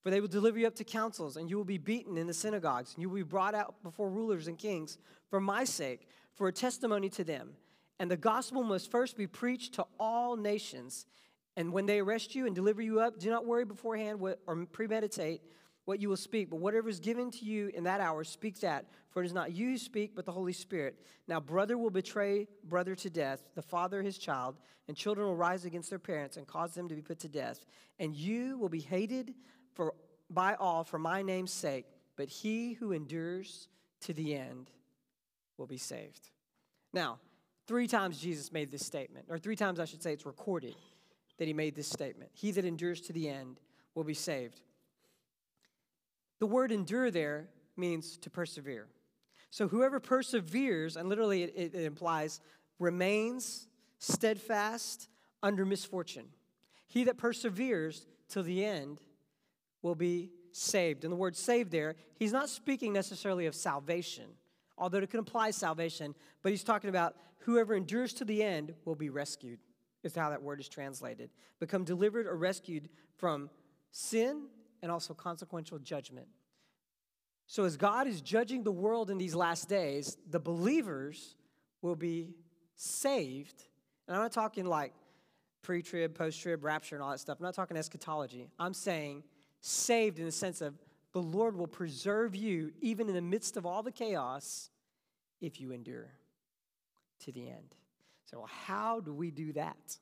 For 0.03 0.09
they 0.09 0.19
will 0.19 0.27
deliver 0.27 0.59
you 0.59 0.67
up 0.67 0.75
to 0.75 0.83
councils, 0.83 1.37
and 1.37 1.49
you 1.49 1.55
will 1.55 1.63
be 1.63 1.77
beaten 1.77 2.17
in 2.17 2.27
the 2.27 2.33
synagogues, 2.33 2.93
and 2.93 3.01
you 3.01 3.07
will 3.07 3.15
be 3.15 3.23
brought 3.23 3.55
out 3.55 3.81
before 3.83 4.09
rulers 4.09 4.49
and 4.49 4.57
kings 4.57 4.97
for 5.29 5.39
my 5.39 5.63
sake, 5.63 6.09
for 6.33 6.49
a 6.49 6.51
testimony 6.51 7.07
to 7.11 7.23
them. 7.23 7.51
And 7.99 8.11
the 8.11 8.17
gospel 8.17 8.63
must 8.63 8.91
first 8.91 9.15
be 9.15 9.27
preached 9.27 9.75
to 9.75 9.85
all 9.97 10.35
nations. 10.35 11.05
And 11.57 11.73
when 11.73 11.87
they 11.87 11.99
arrest 11.99 12.35
you 12.35 12.45
and 12.45 12.53
deliver 12.53 12.83
you 12.83 13.01
up, 13.01 13.19
do 13.19 13.31
not 13.31 13.45
worry 13.45 13.65
beforehand 13.65 14.19
what, 14.19 14.39
or 14.45 14.65
premeditate 14.67 15.41
what 15.85 15.99
you 15.99 16.07
will 16.07 16.15
speak, 16.15 16.51
but 16.51 16.57
whatever 16.57 16.87
is 16.87 16.99
given 16.99 17.31
to 17.31 17.45
you 17.45 17.71
in 17.73 17.85
that 17.85 17.99
hour, 17.99 18.23
speak 18.23 18.59
that. 18.59 18.85
For 19.09 19.23
it 19.23 19.25
is 19.25 19.33
not 19.33 19.53
you 19.53 19.71
who 19.71 19.77
speak, 19.79 20.15
but 20.15 20.25
the 20.25 20.31
Holy 20.31 20.53
Spirit. 20.53 20.99
Now, 21.27 21.39
brother 21.39 21.75
will 21.75 21.89
betray 21.89 22.47
brother 22.63 22.93
to 22.95 23.09
death, 23.09 23.41
the 23.55 23.63
father 23.63 24.03
his 24.03 24.19
child, 24.19 24.57
and 24.87 24.95
children 24.95 25.27
will 25.27 25.35
rise 25.35 25.65
against 25.65 25.89
their 25.89 25.97
parents 25.97 26.37
and 26.37 26.45
cause 26.45 26.75
them 26.75 26.87
to 26.89 26.95
be 26.95 27.01
put 27.01 27.19
to 27.19 27.27
death. 27.27 27.65
And 27.97 28.15
you 28.15 28.59
will 28.59 28.69
be 28.69 28.79
hated 28.79 29.33
for, 29.73 29.95
by 30.29 30.53
all 30.55 30.83
for 30.83 30.99
my 30.99 31.23
name's 31.23 31.53
sake, 31.53 31.87
but 32.17 32.29
he 32.29 32.73
who 32.73 32.91
endures 32.91 33.67
to 34.01 34.13
the 34.13 34.35
end 34.35 34.69
will 35.57 35.67
be 35.67 35.77
saved. 35.77 36.29
Now, 36.93 37.17
three 37.65 37.87
times 37.87 38.19
Jesus 38.19 38.51
made 38.51 38.69
this 38.69 38.85
statement, 38.85 39.25
or 39.27 39.39
three 39.39 39.55
times 39.55 39.79
I 39.79 39.85
should 39.85 40.03
say 40.03 40.13
it's 40.13 40.25
recorded 40.25 40.75
that 41.37 41.47
he 41.47 41.53
made 41.53 41.75
this 41.75 41.87
statement 41.87 42.31
He 42.33 42.51
that 42.51 42.65
endures 42.65 43.01
to 43.01 43.13
the 43.13 43.29
end 43.29 43.59
will 43.95 44.03
be 44.03 44.13
saved. 44.13 44.61
The 46.39 46.45
word 46.45 46.71
endure 46.71 47.09
there 47.09 47.49
means 47.75 48.17
to 48.17 48.29
persevere. 48.29 48.87
So 49.49 49.67
whoever 49.67 49.99
perseveres, 49.99 50.97
and 50.97 51.09
literally 51.09 51.43
it, 51.43 51.73
it, 51.73 51.83
implies 51.83 52.41
remains 52.79 53.67
steadfast 53.97 55.07
under 55.41 55.65
misfortune. 55.65 56.27
He 56.87 57.05
that 57.05 57.17
perseveres 57.17 58.05
till 58.29 58.43
the 58.43 58.63
end 58.63 59.01
will 59.81 59.95
be 59.95 60.31
saved. 60.51 61.03
And 61.03 61.11
the 61.11 61.17
word 61.17 61.35
saved 61.35 61.71
there, 61.71 61.95
he's 62.15 62.33
not 62.33 62.49
speaking 62.49 62.93
necessarily 62.93 63.45
of 63.45 63.55
salvation, 63.55 64.25
although 64.77 64.99
it 64.99 65.09
can 65.09 65.19
imply 65.19 65.51
salvation, 65.51 66.13
but 66.43 66.51
he's 66.51 66.63
talking 66.63 66.89
about 66.89 67.15
whoever 67.39 67.73
endures 67.73 68.13
to 68.13 68.25
the 68.25 68.43
end 68.43 68.73
will 68.85 68.95
be 68.95 69.09
rescued 69.09 69.59
is 70.07 70.15
how 70.15 70.31
that 70.31 70.41
word 70.41 70.59
is 70.59 70.67
translated. 70.67 71.29
Become 71.59 71.83
delivered 71.83 72.25
or 72.25 72.35
rescued 72.35 72.89
from 73.15 73.49
sin 73.91 74.47
and 74.81 74.91
also 74.91 75.13
consequential 75.13 75.77
judgment. 75.77 76.27
So, 77.45 77.63
as 77.63 77.77
God 77.77 78.07
is 78.07 78.21
judging 78.21 78.63
the 78.63 78.71
world 78.71 79.09
in 79.09 79.17
these 79.17 79.35
last 79.35 79.69
days, 79.69 80.17
the 80.29 80.39
believers 80.39 81.35
will 81.81 81.95
be 81.95 82.33
saved. 82.75 83.63
And 84.07 84.15
I'm 84.15 84.23
not 84.23 84.33
talking 84.33 84.65
like 84.65 84.93
pre 85.61 85.81
trib, 85.81 86.15
post 86.15 86.41
trib, 86.41 86.63
rapture, 86.63 86.95
and 86.95 87.03
all 87.03 87.11
that 87.11 87.19
stuff. 87.19 87.37
I'm 87.39 87.45
not 87.45 87.53
talking 87.53 87.77
eschatology. 87.77 88.49
I'm 88.59 88.73
saying 88.73 89.23
saved 89.61 90.19
in 90.19 90.25
the 90.25 90.31
sense 90.31 90.61
of 90.61 90.73
the 91.13 91.21
Lord 91.21 91.55
will 91.55 91.67
preserve 91.67 92.35
you 92.35 92.71
even 92.81 93.07
in 93.07 93.15
the 93.15 93.21
midst 93.21 93.57
of 93.57 93.65
all 93.65 93.81
the 93.81 93.91
chaos 93.91 94.69
if 95.41 95.59
you 95.59 95.71
endure 95.71 96.11
to 97.19 97.31
the 97.31 97.49
end. 97.49 97.75
So, 98.29 98.45
how 98.47 98.99
do 98.99 99.13
we 99.13 99.31
do 99.31 99.53
that? 99.53 99.97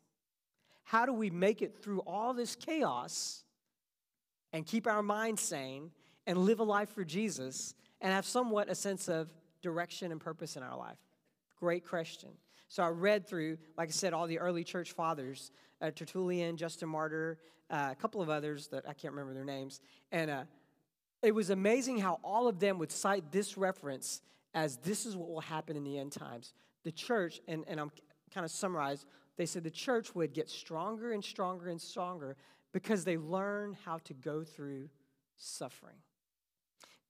How 0.83 1.05
do 1.05 1.13
we 1.13 1.29
make 1.29 1.61
it 1.61 1.75
through 1.81 1.99
all 2.01 2.33
this 2.33 2.55
chaos 2.55 3.43
and 4.51 4.65
keep 4.65 4.87
our 4.87 5.01
minds 5.01 5.41
sane 5.41 5.91
and 6.27 6.39
live 6.39 6.59
a 6.59 6.63
life 6.63 6.89
for 6.89 7.03
Jesus 7.03 7.73
and 8.01 8.11
have 8.11 8.25
somewhat 8.25 8.69
a 8.69 8.75
sense 8.75 9.07
of 9.07 9.29
direction 9.61 10.11
and 10.11 10.19
purpose 10.19 10.55
in 10.55 10.63
our 10.63 10.77
life? 10.77 10.97
Great 11.59 11.87
question. 11.87 12.29
So 12.67 12.83
I 12.83 12.89
read 12.89 13.27
through, 13.27 13.57
like 13.77 13.89
I 13.89 13.91
said, 13.91 14.13
all 14.13 14.27
the 14.27 14.39
early 14.39 14.63
church 14.63 14.91
fathers, 14.91 15.51
uh, 15.81 15.91
Tertullian, 15.91 16.57
Justin 16.57 16.89
Martyr, 16.89 17.37
uh, 17.69 17.89
a 17.91 17.95
couple 17.95 18.21
of 18.21 18.29
others 18.29 18.67
that 18.67 18.87
I 18.87 18.93
can't 18.93 19.13
remember 19.13 19.33
their 19.33 19.45
names. 19.45 19.81
And 20.11 20.29
uh, 20.31 20.43
it 21.21 21.33
was 21.33 21.51
amazing 21.51 21.99
how 21.99 22.19
all 22.23 22.47
of 22.47 22.59
them 22.59 22.79
would 22.79 22.91
cite 22.91 23.31
this 23.31 23.57
reference 23.57 24.21
as 24.53 24.77
this 24.77 25.05
is 25.05 25.15
what 25.15 25.29
will 25.29 25.41
happen 25.41 25.75
in 25.75 25.83
the 25.83 25.97
end 25.97 26.11
times. 26.11 26.53
The 26.83 26.91
church, 26.91 27.41
and, 27.47 27.63
and 27.67 27.79
I'm 27.79 27.91
kind 28.35 28.45
of 28.45 28.51
summarize, 28.51 29.05
they 29.37 29.45
said 29.45 29.63
the 29.63 29.71
church 29.71 30.13
would 30.13 30.33
get 30.33 30.49
stronger 30.49 31.11
and 31.11 31.23
stronger 31.23 31.69
and 31.69 31.81
stronger 31.81 32.35
because 32.73 33.05
they 33.05 33.17
learn 33.17 33.75
how 33.85 33.97
to 33.99 34.13
go 34.13 34.43
through 34.43 34.89
suffering 35.37 35.95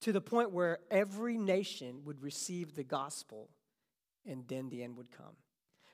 to 0.01 0.11
the 0.11 0.21
point 0.21 0.51
where 0.51 0.77
every 0.91 1.37
nation 1.37 2.01
would 2.05 2.21
receive 2.21 2.75
the 2.75 2.83
gospel 2.83 3.49
and 4.25 4.47
then 4.47 4.69
the 4.69 4.83
end 4.83 4.95
would 4.97 5.11
come. 5.11 5.35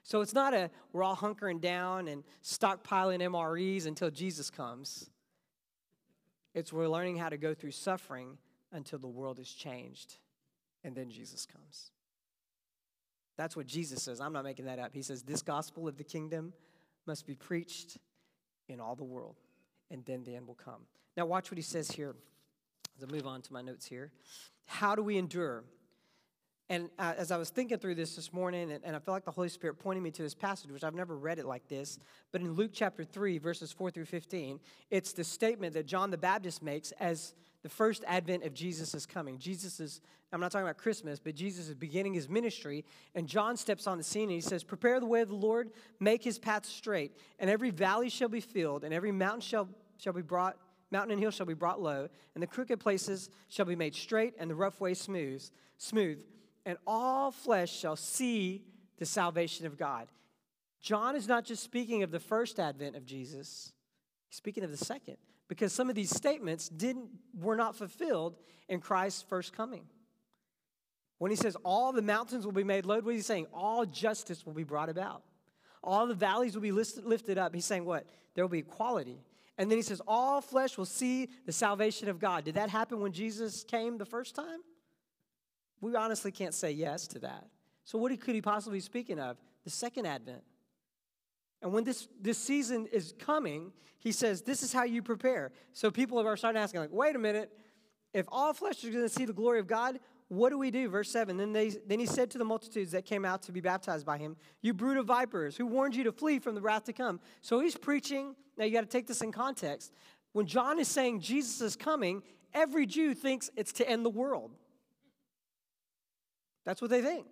So 0.04 0.20
it's 0.20 0.34
not 0.34 0.54
a 0.54 0.70
we're 0.92 1.04
all 1.04 1.16
hunkering 1.16 1.62
down 1.62 2.10
and 2.10 2.24
stockpiling 2.44 3.22
MREs 3.22 3.86
until 3.86 4.12
Jesus 4.12 4.50
comes. 4.50 5.10
It's 6.54 6.74
we're 6.74 6.90
learning 6.90 7.18
how 7.18 7.30
to 7.30 7.38
go 7.38 7.54
through 7.54 7.72
suffering 7.72 8.38
until 8.74 9.00
the 9.00 9.08
world 9.08 9.40
is 9.40 9.50
changed 9.50 10.18
and 10.84 10.94
then 10.94 11.10
Jesus 11.10 11.46
comes. 11.46 11.92
That's 13.42 13.56
what 13.56 13.66
Jesus 13.66 14.04
says. 14.04 14.22
I'm 14.22 14.34
not 14.34 14.44
making 14.44 14.66
that 14.66 14.78
up. 14.78 14.92
He 14.94 15.02
says, 15.02 15.24
This 15.24 15.42
gospel 15.42 15.88
of 15.88 15.98
the 15.98 16.04
kingdom 16.04 16.54
must 17.08 17.26
be 17.26 17.34
preached 17.34 17.98
in 18.70 18.80
all 18.80 18.94
the 18.96 19.04
world, 19.04 19.36
and 19.90 20.06
then 20.06 20.24
the 20.24 20.36
end 20.36 20.46
will 20.46 20.54
come. 20.54 20.82
Now, 21.18 21.26
watch 21.26 21.50
what 21.50 21.58
he 21.58 21.64
says 21.64 21.90
here 21.90 22.14
as 22.96 23.04
I 23.04 23.12
move 23.12 23.26
on 23.26 23.42
to 23.42 23.52
my 23.52 23.64
notes 23.64 23.88
here. 23.88 24.12
How 24.66 24.94
do 24.94 25.02
we 25.02 25.18
endure? 25.18 25.64
And 26.70 26.92
uh, 27.00 27.16
as 27.18 27.32
I 27.32 27.38
was 27.38 27.50
thinking 27.50 27.80
through 27.80 27.96
this 27.96 28.16
this 28.16 28.32
morning, 28.32 28.72
and, 28.72 28.84
and 28.84 28.96
I 28.96 29.00
felt 29.00 29.16
like 29.16 29.26
the 29.26 29.32
Holy 29.32 29.50
Spirit 29.50 29.80
pointing 29.80 30.04
me 30.04 30.12
to 30.12 30.22
this 30.22 30.36
passage, 30.36 30.70
which 30.70 30.84
I've 30.84 30.94
never 30.94 31.18
read 31.18 31.40
it 31.40 31.48
like 31.48 31.68
this, 31.68 31.98
but 32.32 32.42
in 32.42 32.54
Luke 32.54 32.70
chapter 32.72 33.04
3, 33.04 33.40
verses 33.40 33.72
4 33.72 33.90
through 33.90 34.06
15, 34.06 34.60
it's 34.92 35.14
the 35.14 35.24
statement 35.24 35.74
that 35.74 35.88
John 35.88 36.12
the 36.12 36.18
Baptist 36.20 36.62
makes 36.62 36.92
as 37.00 37.34
the 37.64 37.70
first 37.70 38.04
advent 38.08 38.44
of 38.44 38.54
Jesus 38.54 38.94
is 38.96 39.06
coming. 39.06 39.38
Jesus 39.38 39.80
is, 39.80 40.02
I'm 40.34 40.40
not 40.40 40.52
talking 40.52 40.66
about 40.66 40.78
Christmas, 40.78 41.20
but 41.20 41.36
Jesus 41.36 41.70
is 41.70 41.76
beginning 41.76 42.14
his 42.14 42.28
ministry, 42.28 42.86
and 43.16 43.28
John 43.28 43.58
steps 43.58 43.88
on 43.88 43.98
the 43.98 44.04
scene 44.04 44.24
and 44.24 44.32
he 44.32 44.42
says, 44.42 44.64
Prepare 44.64 45.00
the 45.00 45.06
way 45.06 45.22
of 45.22 45.30
the 45.30 45.36
Lord, 45.36 45.72
make 46.00 46.24
his 46.24 46.40
path 46.40 46.66
straight, 46.66 47.12
and 47.40 47.50
every 47.50 47.70
valley 47.70 48.10
shall 48.10 48.30
be 48.30 48.42
filled, 48.42 48.84
and 48.84 48.94
every 48.94 49.12
mountain 49.12 49.42
shall, 49.42 49.70
shall 49.98 50.14
be 50.14 50.22
brought 50.22 50.58
mountain 50.92 51.14
and 51.14 51.22
hill 51.22 51.32
shall 51.32 51.46
be 51.46 51.54
brought 51.54 51.82
low, 51.82 52.10
and 52.36 52.44
the 52.44 52.48
crooked 52.48 52.78
places 52.78 53.30
shall 53.48 53.66
be 53.66 53.78
made 53.78 53.96
straight, 53.96 54.34
and 54.38 54.50
the 54.50 54.56
rough 54.56 54.82
way 54.82 54.94
smooth, 54.94 55.42
smooth 55.78 56.20
and 56.66 56.78
all 56.86 57.32
flesh 57.32 57.72
shall 57.72 57.96
see 57.96 58.64
the 58.98 59.06
salvation 59.06 59.66
of 59.66 59.78
God. 59.78 60.08
John 60.82 61.16
is 61.16 61.28
not 61.28 61.46
just 61.46 61.64
speaking 61.64 62.04
of 62.04 62.12
the 62.12 62.20
first 62.20 62.60
advent 62.60 62.96
of 62.96 63.06
Jesus, 63.06 63.72
he's 64.30 64.38
speaking 64.38 64.64
of 64.64 64.72
the 64.72 64.78
second, 64.78 65.18
because 65.52 65.74
some 65.74 65.90
of 65.90 65.96
these 65.96 66.10
statements 66.10 66.70
didn't, 66.70 67.10
were 67.38 67.58
not 67.58 67.76
fulfilled 67.76 68.38
in 68.70 68.80
Christ's 68.80 69.22
first 69.24 69.52
coming. 69.52 69.84
When 71.18 71.30
he 71.30 71.36
says 71.36 71.58
all 71.66 71.92
the 71.92 72.02
mountains 72.02 72.46
will 72.46 72.54
be 72.54 72.64
made 72.64 72.86
low, 72.86 73.02
what 73.02 73.14
is 73.14 73.18
he 73.18 73.22
saying? 73.22 73.48
All 73.54 73.86
justice 73.86 74.46
will 74.46 74.54
be 74.54 74.64
brought 74.64 74.88
about. 74.88 75.24
All 75.84 76.08
the 76.08 76.14
valleys 76.14 76.56
will 76.56 76.62
be 76.62 76.72
listed, 76.72 77.04
lifted 77.04 77.38
up. 77.38 77.54
He's 77.54 77.66
saying 77.66 77.84
what? 77.84 78.06
There 78.34 78.46
will 78.46 78.50
be 78.50 78.60
equality. 78.60 79.20
And 79.58 79.70
then 79.70 79.78
he 79.78 79.82
says, 79.82 80.02
All 80.08 80.40
flesh 80.40 80.78
will 80.78 80.86
see 80.86 81.28
the 81.46 81.52
salvation 81.52 82.08
of 82.08 82.18
God. 82.18 82.46
Did 82.46 82.56
that 82.56 82.70
happen 82.70 83.02
when 83.02 83.12
Jesus 83.12 83.66
came 83.66 83.98
the 83.98 84.06
first 84.06 84.36
time? 84.36 84.62
We 85.82 85.94
honestly 85.98 86.32
can't 86.32 86.54
say 86.54 86.72
yes 86.72 87.08
to 87.08 87.20
that. 87.20 87.46
So, 87.84 87.98
what 87.98 88.18
could 88.22 88.36
he 88.36 88.42
possibly 88.42 88.78
be 88.78 88.82
speaking 88.82 89.20
of? 89.20 89.36
The 89.66 89.70
second 89.70 90.06
advent. 90.06 90.44
And 91.62 91.74
when 91.74 91.84
this, 91.84 92.08
this 92.20 92.38
season 92.38 92.88
is 92.92 93.14
coming, 93.20 93.72
he 94.00 94.12
says, 94.12 94.42
This 94.42 94.64
is 94.64 94.74
how 94.74 94.84
you 94.84 95.02
prepare. 95.02 95.52
So, 95.74 95.92
people 95.92 96.20
are 96.20 96.38
starting 96.38 96.62
asking, 96.62 96.82
like, 96.82 96.92
wait 96.92 97.16
a 97.16 97.20
minute, 97.20 97.52
if 98.14 98.26
all 98.30 98.54
flesh 98.54 98.84
is 98.84 98.90
going 98.90 99.08
to 99.08 99.10
see 99.10 99.26
the 99.26 99.34
glory 99.34 99.60
of 99.60 99.68
God, 99.68 100.00
what 100.28 100.50
do 100.50 100.58
we 100.58 100.72
do? 100.72 100.88
Verse 100.88 101.10
7 101.10 101.36
then, 101.36 101.52
they, 101.52 101.70
then 101.86 102.00
he 102.00 102.06
said 102.06 102.32
to 102.32 102.38
the 102.38 102.46
multitudes 102.46 102.92
that 102.92 103.06
came 103.06 103.26
out 103.26 103.44
to 103.44 103.52
be 103.52 103.60
baptized 103.60 104.06
by 104.06 104.18
him, 104.18 104.38
You 104.62 104.74
brood 104.74 104.98
of 104.98 105.06
vipers, 105.06 105.58
who 105.58 105.66
warned 105.66 105.96
you 105.96 106.06
to 106.06 106.12
flee 106.12 106.40
from 106.40 106.56
the 106.56 106.62
wrath 106.62 106.86
to 106.86 106.94
come. 106.94 107.20
So 107.42 107.60
he's 107.60 107.76
preaching. 107.76 108.36
Now 108.58 108.66
you 108.66 108.72
got 108.72 108.82
to 108.82 108.88
take 108.88 109.08
this 109.08 109.22
in 109.22 109.32
context. 109.32 109.92
When 110.34 110.46
John 110.46 110.80
is 110.80 110.88
saying 110.88 111.20
Jesus 111.20 111.60
is 111.60 111.76
coming, 111.76 112.24
every 112.54 112.86
Jew 112.86 113.14
thinks 113.14 113.50
it's 113.58 113.74
to 113.74 113.90
end 113.90 114.06
the 114.06 114.10
world. 114.10 114.52
That's 116.66 116.82
what 116.82 116.92
they 116.92 117.02
think. 117.02 117.26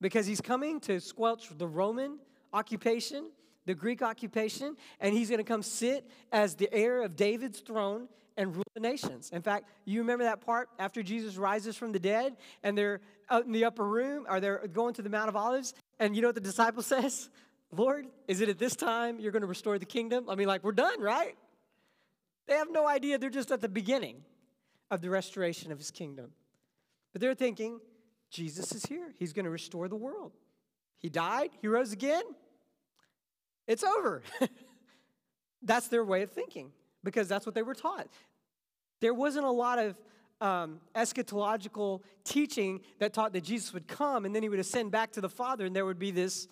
Because 0.00 0.26
he's 0.26 0.40
coming 0.40 0.80
to 0.82 1.00
squelch 1.00 1.48
the 1.56 1.66
Roman 1.66 2.18
occupation, 2.54 3.30
the 3.66 3.74
Greek 3.74 4.00
occupation, 4.00 4.76
and 5.00 5.12
he's 5.12 5.28
going 5.28 5.38
to 5.38 5.44
come 5.44 5.62
sit 5.62 6.08
as 6.32 6.54
the 6.54 6.72
heir 6.72 7.02
of 7.02 7.16
David's 7.16 7.60
throne 7.60 8.08
and 8.36 8.54
rule 8.54 8.64
the 8.74 8.80
nations. 8.80 9.30
In 9.32 9.42
fact, 9.42 9.68
you 9.84 10.00
remember 10.00 10.24
that 10.24 10.40
part 10.40 10.68
after 10.78 11.02
Jesus 11.02 11.36
rises 11.36 11.76
from 11.76 11.92
the 11.92 11.98
dead 11.98 12.36
and 12.62 12.76
they're 12.76 13.00
out 13.30 13.44
in 13.44 13.52
the 13.52 13.64
upper 13.64 13.86
room 13.86 14.26
or 14.28 14.40
they're 14.40 14.66
going 14.68 14.94
to 14.94 15.02
the 15.02 15.10
Mount 15.10 15.28
of 15.28 15.36
Olives, 15.36 15.74
and 15.98 16.16
you 16.16 16.22
know 16.22 16.28
what 16.28 16.34
the 16.34 16.40
disciple 16.40 16.82
says? 16.94 17.28
Lord, 17.72 18.06
is 18.28 18.40
it 18.40 18.48
at 18.48 18.58
this 18.58 18.76
time 18.76 19.18
you're 19.18 19.32
going 19.32 19.42
to 19.42 19.48
restore 19.48 19.78
the 19.78 19.86
kingdom? 19.86 20.30
I 20.30 20.36
mean, 20.36 20.46
like, 20.46 20.62
we're 20.62 20.72
done, 20.72 21.00
right? 21.00 21.36
They 22.46 22.54
have 22.54 22.70
no 22.70 22.86
idea. 22.86 23.18
They're 23.18 23.30
just 23.30 23.50
at 23.50 23.60
the 23.60 23.68
beginning 23.68 24.22
of 24.90 25.00
the 25.00 25.10
restoration 25.10 25.72
of 25.72 25.78
his 25.78 25.90
kingdom. 25.90 26.30
But 27.12 27.20
they're 27.20 27.34
thinking, 27.34 27.80
Jesus 28.30 28.72
is 28.72 28.84
here. 28.84 29.12
He's 29.18 29.32
going 29.32 29.44
to 29.44 29.50
restore 29.50 29.88
the 29.88 29.96
world. 29.96 30.32
He 30.98 31.08
died, 31.08 31.50
he 31.60 31.68
rose 31.68 31.92
again. 31.92 32.22
It's 33.66 33.82
over. 33.82 34.22
that's 35.62 35.88
their 35.88 36.04
way 36.04 36.22
of 36.22 36.32
thinking 36.32 36.72
because 37.02 37.28
that's 37.28 37.46
what 37.46 37.54
they 37.54 37.62
were 37.62 37.74
taught. 37.74 38.08
There 39.00 39.14
wasn't 39.14 39.46
a 39.46 39.50
lot 39.50 39.78
of 39.78 39.98
um, 40.40 40.80
eschatological 40.94 42.02
teaching 42.24 42.80
that 42.98 43.12
taught 43.12 43.32
that 43.32 43.44
Jesus 43.44 43.72
would 43.72 43.86
come 43.86 44.24
and 44.24 44.34
then 44.34 44.42
he 44.42 44.48
would 44.48 44.58
ascend 44.58 44.90
back 44.90 45.12
to 45.12 45.20
the 45.20 45.28
Father, 45.28 45.64
and 45.66 45.74
there 45.74 45.86
would 45.86 45.98
be 45.98 46.10
this 46.10 46.48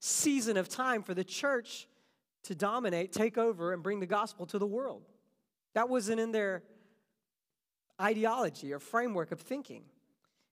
season 0.00 0.56
of 0.56 0.68
time 0.68 1.02
for 1.02 1.14
the 1.14 1.24
church 1.24 1.86
to 2.44 2.54
dominate, 2.54 3.12
take 3.12 3.36
over, 3.36 3.72
and 3.72 3.82
bring 3.82 4.00
the 4.00 4.06
gospel 4.06 4.46
to 4.46 4.58
the 4.58 4.66
world. 4.66 5.02
That 5.74 5.88
wasn't 5.88 6.20
in 6.20 6.32
their 6.32 6.62
ideology 8.00 8.72
or 8.72 8.78
framework 8.78 9.30
of 9.30 9.40
thinking. 9.40 9.84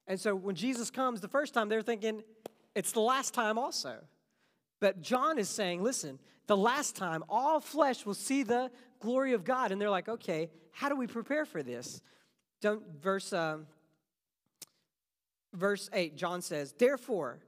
And 0.07 0.21
so 0.21 0.35
when 0.35 0.55
Jesus 0.55 0.91
comes 0.91 1.21
the 1.21 1.29
first 1.29 1.55
time, 1.55 1.69
they're 1.69 1.83
thinking 1.83 2.23
it's 2.75 2.93
the 2.93 3.01
last 3.01 3.35
time 3.35 3.59
also. 3.59 3.99
But 4.81 5.01
John 5.01 5.39
is 5.39 5.49
saying, 5.49 5.83
listen, 5.83 6.19
the 6.47 6.57
last 6.57 6.97
time 6.97 7.25
all 7.29 7.61
flesh 7.61 8.07
will 8.07 8.15
see 8.15 8.43
the 8.43 8.71
glory 9.01 9.33
of 9.33 9.45
God. 9.45 9.73
And 9.73 9.81
they're 9.81 9.91
like, 9.91 10.09
okay, 10.09 10.51
how 10.73 10.89
do 10.89 10.97
we 10.97 11.07
prepare 11.07 11.45
for 11.45 11.63
this? 11.63 12.03
Don't, 12.61 12.83
verse, 13.01 13.33
uh, 13.33 13.59
verse 15.53 15.89
8, 15.93 16.17
John 16.17 16.43
says, 16.43 16.75
therefore, 16.79 17.39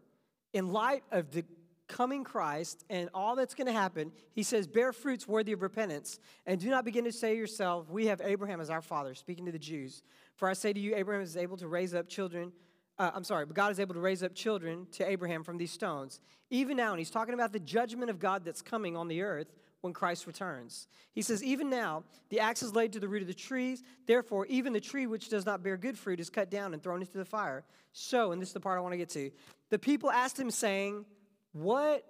in 0.52 0.72
light 0.72 1.02
of 1.10 1.30
the 1.30 1.44
coming 1.88 2.22
Christ 2.22 2.84
and 2.88 3.10
all 3.12 3.34
that's 3.34 3.54
going 3.54 3.66
to 3.66 3.72
happen, 3.72 4.12
he 4.32 4.42
says, 4.42 4.66
bear 4.66 4.92
fruits 4.92 5.26
worthy 5.26 5.52
of 5.52 5.62
repentance, 5.62 6.20
and 6.46 6.60
do 6.60 6.70
not 6.70 6.84
begin 6.84 7.04
to 7.04 7.12
say 7.12 7.32
to 7.32 7.38
yourself, 7.38 7.90
we 7.90 8.06
have 8.06 8.20
Abraham 8.24 8.60
as 8.60 8.70
our 8.70 8.82
father, 8.82 9.14
speaking 9.14 9.46
to 9.46 9.52
the 9.52 9.58
Jews. 9.58 10.02
For 10.36 10.48
I 10.48 10.52
say 10.52 10.72
to 10.72 10.80
you, 10.80 10.94
Abraham 10.94 11.22
is 11.22 11.36
able 11.36 11.56
to 11.56 11.68
raise 11.68 11.94
up 11.94 12.08
children. 12.08 12.52
Uh, 13.00 13.10
I'm 13.14 13.24
sorry, 13.24 13.46
but 13.46 13.56
God 13.56 13.72
is 13.72 13.80
able 13.80 13.94
to 13.94 14.00
raise 14.00 14.22
up 14.22 14.34
children 14.34 14.86
to 14.92 15.08
Abraham 15.08 15.42
from 15.42 15.56
these 15.56 15.72
stones. 15.72 16.20
Even 16.50 16.76
now, 16.76 16.90
and 16.90 16.98
he's 16.98 17.08
talking 17.08 17.32
about 17.32 17.50
the 17.50 17.58
judgment 17.58 18.10
of 18.10 18.18
God 18.18 18.44
that's 18.44 18.60
coming 18.60 18.94
on 18.94 19.08
the 19.08 19.22
earth 19.22 19.54
when 19.80 19.94
Christ 19.94 20.26
returns. 20.26 20.86
He 21.14 21.22
says, 21.22 21.42
Even 21.42 21.70
now, 21.70 22.04
the 22.28 22.40
axe 22.40 22.62
is 22.62 22.74
laid 22.74 22.92
to 22.92 23.00
the 23.00 23.08
root 23.08 23.22
of 23.22 23.28
the 23.28 23.32
trees. 23.32 23.82
Therefore, 24.04 24.44
even 24.46 24.74
the 24.74 24.82
tree 24.82 25.06
which 25.06 25.30
does 25.30 25.46
not 25.46 25.62
bear 25.62 25.78
good 25.78 25.96
fruit 25.96 26.20
is 26.20 26.28
cut 26.28 26.50
down 26.50 26.74
and 26.74 26.82
thrown 26.82 27.00
into 27.00 27.16
the 27.16 27.24
fire. 27.24 27.64
So, 27.94 28.32
and 28.32 28.42
this 28.42 28.50
is 28.50 28.52
the 28.52 28.60
part 28.60 28.76
I 28.76 28.82
want 28.82 28.92
to 28.92 28.98
get 28.98 29.08
to, 29.10 29.30
the 29.70 29.78
people 29.78 30.10
asked 30.10 30.38
him, 30.38 30.50
saying, 30.50 31.06
What 31.52 32.04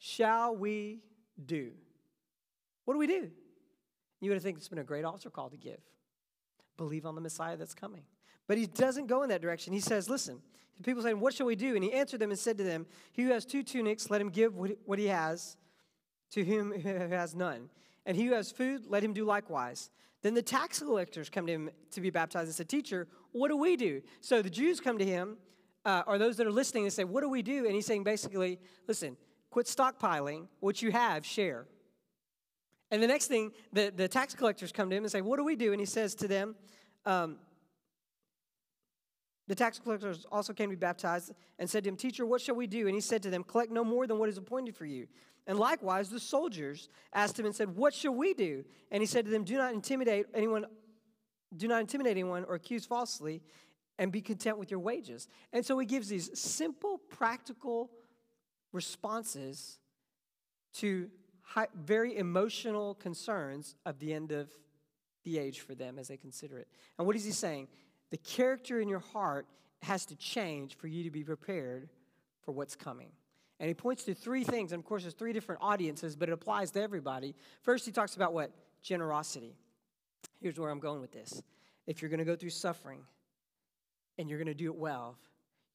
shall 0.00 0.56
we 0.56 1.02
do? 1.46 1.70
What 2.84 2.94
do 2.94 2.98
we 2.98 3.06
do? 3.06 3.30
You 4.20 4.32
would 4.32 4.42
think 4.42 4.58
it's 4.58 4.66
been 4.66 4.80
a 4.80 4.84
great 4.84 5.04
altar 5.04 5.30
call 5.30 5.50
to 5.50 5.56
give. 5.56 5.78
Believe 6.78 7.06
on 7.06 7.14
the 7.14 7.20
Messiah 7.20 7.56
that's 7.56 7.74
coming. 7.74 8.02
But 8.52 8.58
he 8.58 8.66
doesn't 8.66 9.06
go 9.06 9.22
in 9.22 9.30
that 9.30 9.40
direction. 9.40 9.72
He 9.72 9.80
says, 9.80 10.10
Listen, 10.10 10.42
people 10.82 11.02
saying, 11.02 11.18
What 11.18 11.32
shall 11.32 11.46
we 11.46 11.56
do? 11.56 11.74
And 11.74 11.82
he 11.82 11.90
answered 11.90 12.20
them 12.20 12.28
and 12.28 12.38
said 12.38 12.58
to 12.58 12.64
them, 12.64 12.84
He 13.12 13.22
who 13.22 13.30
has 13.30 13.46
two 13.46 13.62
tunics, 13.62 14.10
let 14.10 14.20
him 14.20 14.28
give 14.28 14.54
what 14.54 14.98
he 14.98 15.06
has 15.06 15.56
to 16.32 16.44
him 16.44 16.70
who 16.70 16.90
has 16.90 17.34
none. 17.34 17.70
And 18.04 18.14
he 18.14 18.26
who 18.26 18.34
has 18.34 18.52
food, 18.52 18.82
let 18.88 19.02
him 19.02 19.14
do 19.14 19.24
likewise. 19.24 19.88
Then 20.20 20.34
the 20.34 20.42
tax 20.42 20.80
collectors 20.80 21.30
come 21.30 21.46
to 21.46 21.52
him 21.54 21.70
to 21.92 22.02
be 22.02 22.10
baptized 22.10 22.44
and 22.44 22.54
said, 22.54 22.68
Teacher, 22.68 23.08
what 23.32 23.48
do 23.48 23.56
we 23.56 23.74
do? 23.74 24.02
So 24.20 24.42
the 24.42 24.50
Jews 24.50 24.80
come 24.80 24.98
to 24.98 25.06
him, 25.06 25.38
uh, 25.86 26.02
or 26.06 26.18
those 26.18 26.36
that 26.36 26.46
are 26.46 26.52
listening, 26.52 26.84
and 26.84 26.92
say, 26.92 27.04
What 27.04 27.22
do 27.22 27.30
we 27.30 27.40
do? 27.40 27.64
And 27.64 27.74
he's 27.74 27.86
saying 27.86 28.04
basically, 28.04 28.58
Listen, 28.86 29.16
quit 29.48 29.64
stockpiling. 29.64 30.46
What 30.60 30.82
you 30.82 30.92
have, 30.92 31.24
share. 31.24 31.64
And 32.90 33.02
the 33.02 33.06
next 33.06 33.28
thing, 33.28 33.52
the, 33.72 33.90
the 33.96 34.08
tax 34.08 34.34
collectors 34.34 34.72
come 34.72 34.90
to 34.90 34.96
him 34.96 35.04
and 35.04 35.10
say, 35.10 35.22
What 35.22 35.38
do 35.38 35.44
we 35.44 35.56
do? 35.56 35.72
And 35.72 35.80
he 35.80 35.86
says 35.86 36.14
to 36.16 36.28
them, 36.28 36.54
um, 37.06 37.38
The 39.48 39.54
tax 39.54 39.78
collectors 39.78 40.24
also 40.30 40.52
came 40.52 40.70
to 40.70 40.76
be 40.76 40.80
baptized 40.80 41.32
and 41.58 41.68
said 41.68 41.84
to 41.84 41.90
him, 41.90 41.96
Teacher, 41.96 42.24
what 42.24 42.40
shall 42.40 42.54
we 42.54 42.66
do? 42.66 42.86
And 42.86 42.94
he 42.94 43.00
said 43.00 43.22
to 43.24 43.30
them, 43.30 43.42
Collect 43.42 43.72
no 43.72 43.84
more 43.84 44.06
than 44.06 44.18
what 44.18 44.28
is 44.28 44.38
appointed 44.38 44.76
for 44.76 44.86
you. 44.86 45.08
And 45.46 45.58
likewise, 45.58 46.08
the 46.08 46.20
soldiers 46.20 46.88
asked 47.12 47.38
him 47.38 47.46
and 47.46 47.54
said, 47.54 47.74
What 47.74 47.92
shall 47.92 48.14
we 48.14 48.34
do? 48.34 48.64
And 48.90 49.02
he 49.02 49.06
said 49.06 49.24
to 49.24 49.30
them, 49.30 49.44
Do 49.44 49.56
not 49.56 49.74
intimidate 49.74 50.26
anyone, 50.34 50.66
do 51.56 51.66
not 51.66 51.80
intimidate 51.80 52.12
anyone 52.12 52.44
or 52.44 52.54
accuse 52.54 52.86
falsely, 52.86 53.42
and 53.98 54.12
be 54.12 54.20
content 54.20 54.58
with 54.58 54.70
your 54.70 54.80
wages. 54.80 55.28
And 55.52 55.66
so 55.66 55.78
he 55.78 55.86
gives 55.86 56.08
these 56.08 56.38
simple, 56.38 56.98
practical 57.10 57.90
responses 58.72 59.78
to 60.74 61.10
high, 61.42 61.68
very 61.74 62.16
emotional 62.16 62.94
concerns 62.94 63.74
of 63.84 63.98
the 63.98 64.14
end 64.14 64.32
of 64.32 64.50
the 65.24 65.38
age 65.38 65.60
for 65.60 65.74
them 65.74 65.98
as 65.98 66.08
they 66.08 66.16
consider 66.16 66.58
it. 66.58 66.68
And 66.98 67.06
what 67.06 67.16
is 67.16 67.24
he 67.24 67.32
saying? 67.32 67.68
The 68.12 68.18
character 68.18 68.78
in 68.78 68.88
your 68.88 69.00
heart 69.00 69.46
has 69.80 70.04
to 70.06 70.14
change 70.14 70.76
for 70.76 70.86
you 70.86 71.02
to 71.04 71.10
be 71.10 71.24
prepared 71.24 71.88
for 72.42 72.52
what's 72.52 72.76
coming. 72.76 73.08
And 73.58 73.68
he 73.68 73.74
points 73.74 74.04
to 74.04 74.14
three 74.14 74.44
things, 74.44 74.72
and 74.72 74.80
of 74.80 74.86
course, 74.86 75.02
there's 75.02 75.14
three 75.14 75.32
different 75.32 75.62
audiences, 75.62 76.14
but 76.14 76.28
it 76.28 76.32
applies 76.32 76.70
to 76.72 76.82
everybody. 76.82 77.34
First, 77.62 77.86
he 77.86 77.90
talks 77.90 78.14
about 78.14 78.34
what? 78.34 78.52
Generosity. 78.82 79.56
Here's 80.40 80.60
where 80.60 80.70
I'm 80.70 80.78
going 80.78 81.00
with 81.00 81.10
this. 81.10 81.42
If 81.86 82.02
you're 82.02 82.10
going 82.10 82.18
to 82.18 82.24
go 82.26 82.36
through 82.36 82.50
suffering 82.50 83.00
and 84.18 84.28
you're 84.28 84.38
going 84.38 84.46
to 84.46 84.54
do 84.54 84.66
it 84.66 84.76
well, 84.76 85.16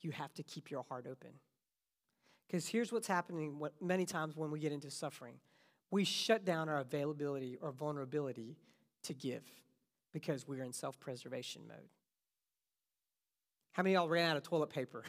you 0.01 0.11
have 0.11 0.33
to 0.35 0.43
keep 0.43 0.69
your 0.69 0.83
heart 0.87 1.07
open. 1.09 1.31
Because 2.45 2.67
here's 2.67 2.93
what's 2.93 3.07
happening 3.07 3.59
many 3.81 4.05
times 4.05 4.37
when 4.37 4.51
we 4.51 4.59
get 4.59 4.71
into 4.71 4.89
suffering 4.91 5.33
we 5.91 6.03
shut 6.03 6.45
down 6.45 6.69
our 6.69 6.79
availability 6.79 7.57
or 7.61 7.71
vulnerability 7.71 8.57
to 9.03 9.13
give 9.13 9.43
because 10.11 10.47
we're 10.47 10.63
in 10.63 10.73
self 10.73 10.99
preservation 10.99 11.61
mode. 11.67 11.89
How 13.77 13.83
many 13.83 13.93
y'all 13.93 14.09
ran 14.09 14.31
out 14.31 14.37
of 14.37 14.43
toilet 14.43 14.71
paper 14.71 15.03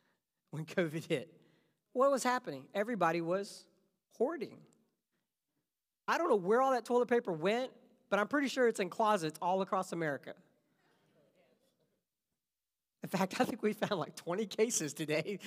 when 0.52 0.64
COVID 0.64 1.08
hit? 1.08 1.28
What 1.92 2.12
was 2.12 2.22
happening? 2.22 2.66
Everybody 2.72 3.20
was 3.20 3.66
hoarding. 4.16 4.58
I 6.06 6.18
don't 6.18 6.28
know 6.28 6.36
where 6.36 6.62
all 6.62 6.70
that 6.70 6.84
toilet 6.84 7.08
paper 7.08 7.32
went, 7.32 7.72
but 8.10 8.20
I'm 8.20 8.28
pretty 8.28 8.46
sure 8.46 8.68
it's 8.68 8.78
in 8.78 8.90
closets 8.90 9.40
all 9.42 9.60
across 9.60 9.90
America. 9.90 10.34
In 13.02 13.08
fact, 13.08 13.40
I 13.40 13.44
think 13.44 13.60
we 13.60 13.72
found 13.72 13.98
like 13.98 14.14
20 14.14 14.46
cases 14.46 14.94
today 14.94 15.40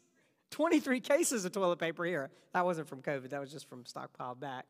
23 0.50 1.00
cases 1.00 1.46
of 1.46 1.52
toilet 1.52 1.78
paper 1.78 2.04
here. 2.04 2.30
That 2.52 2.66
wasn't 2.66 2.88
from 2.88 3.00
COVID, 3.00 3.30
that 3.30 3.40
was 3.40 3.50
just 3.50 3.70
from 3.70 3.84
stockpiled 3.84 4.38
back. 4.38 4.66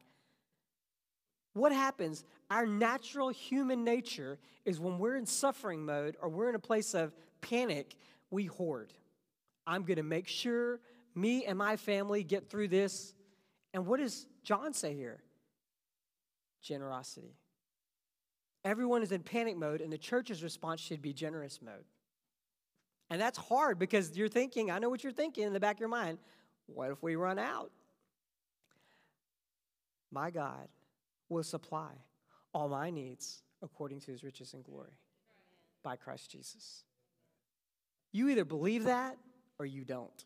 What 1.54 1.72
happens? 1.72 2.24
Our 2.50 2.66
natural 2.66 3.30
human 3.30 3.82
nature 3.82 4.38
is 4.64 4.78
when 4.78 5.00
we're 5.00 5.16
in 5.16 5.26
suffering 5.26 5.84
mode 5.84 6.16
or 6.22 6.28
we're 6.28 6.48
in 6.48 6.54
a 6.54 6.60
place 6.60 6.94
of 6.94 7.12
panic, 7.40 7.96
we 8.30 8.46
hoard. 8.46 8.92
I'm 9.66 9.82
going 9.82 9.96
to 9.96 10.02
make 10.02 10.28
sure 10.28 10.80
me 11.14 11.44
and 11.44 11.58
my 11.58 11.76
family 11.76 12.22
get 12.22 12.48
through 12.48 12.68
this. 12.68 13.14
And 13.74 13.86
what 13.86 14.00
does 14.00 14.26
John 14.42 14.72
say 14.72 14.94
here? 14.94 15.22
Generosity. 16.62 17.36
Everyone 18.64 19.02
is 19.02 19.12
in 19.12 19.22
panic 19.22 19.56
mode, 19.56 19.80
and 19.80 19.92
the 19.92 19.98
church's 19.98 20.42
response 20.42 20.80
should 20.80 21.00
be 21.00 21.12
generous 21.12 21.60
mode. 21.62 21.84
And 23.10 23.20
that's 23.20 23.38
hard 23.38 23.78
because 23.78 24.16
you're 24.16 24.28
thinking, 24.28 24.70
I 24.70 24.78
know 24.78 24.88
what 24.88 25.02
you're 25.02 25.12
thinking 25.12 25.44
in 25.44 25.52
the 25.52 25.60
back 25.60 25.76
of 25.76 25.80
your 25.80 25.88
mind. 25.88 26.18
What 26.66 26.90
if 26.90 27.02
we 27.02 27.16
run 27.16 27.38
out? 27.38 27.70
My 30.10 30.30
God 30.30 30.68
will 31.28 31.42
supply 31.42 31.92
all 32.52 32.68
my 32.68 32.90
needs 32.90 33.42
according 33.62 34.00
to 34.00 34.10
his 34.10 34.22
riches 34.22 34.54
and 34.54 34.64
glory 34.64 34.98
by 35.82 35.96
Christ 35.96 36.30
Jesus. 36.30 36.84
You 38.12 38.28
either 38.28 38.44
believe 38.44 38.84
that 38.84 39.16
or 39.58 39.66
you 39.66 39.84
don't. 39.84 40.24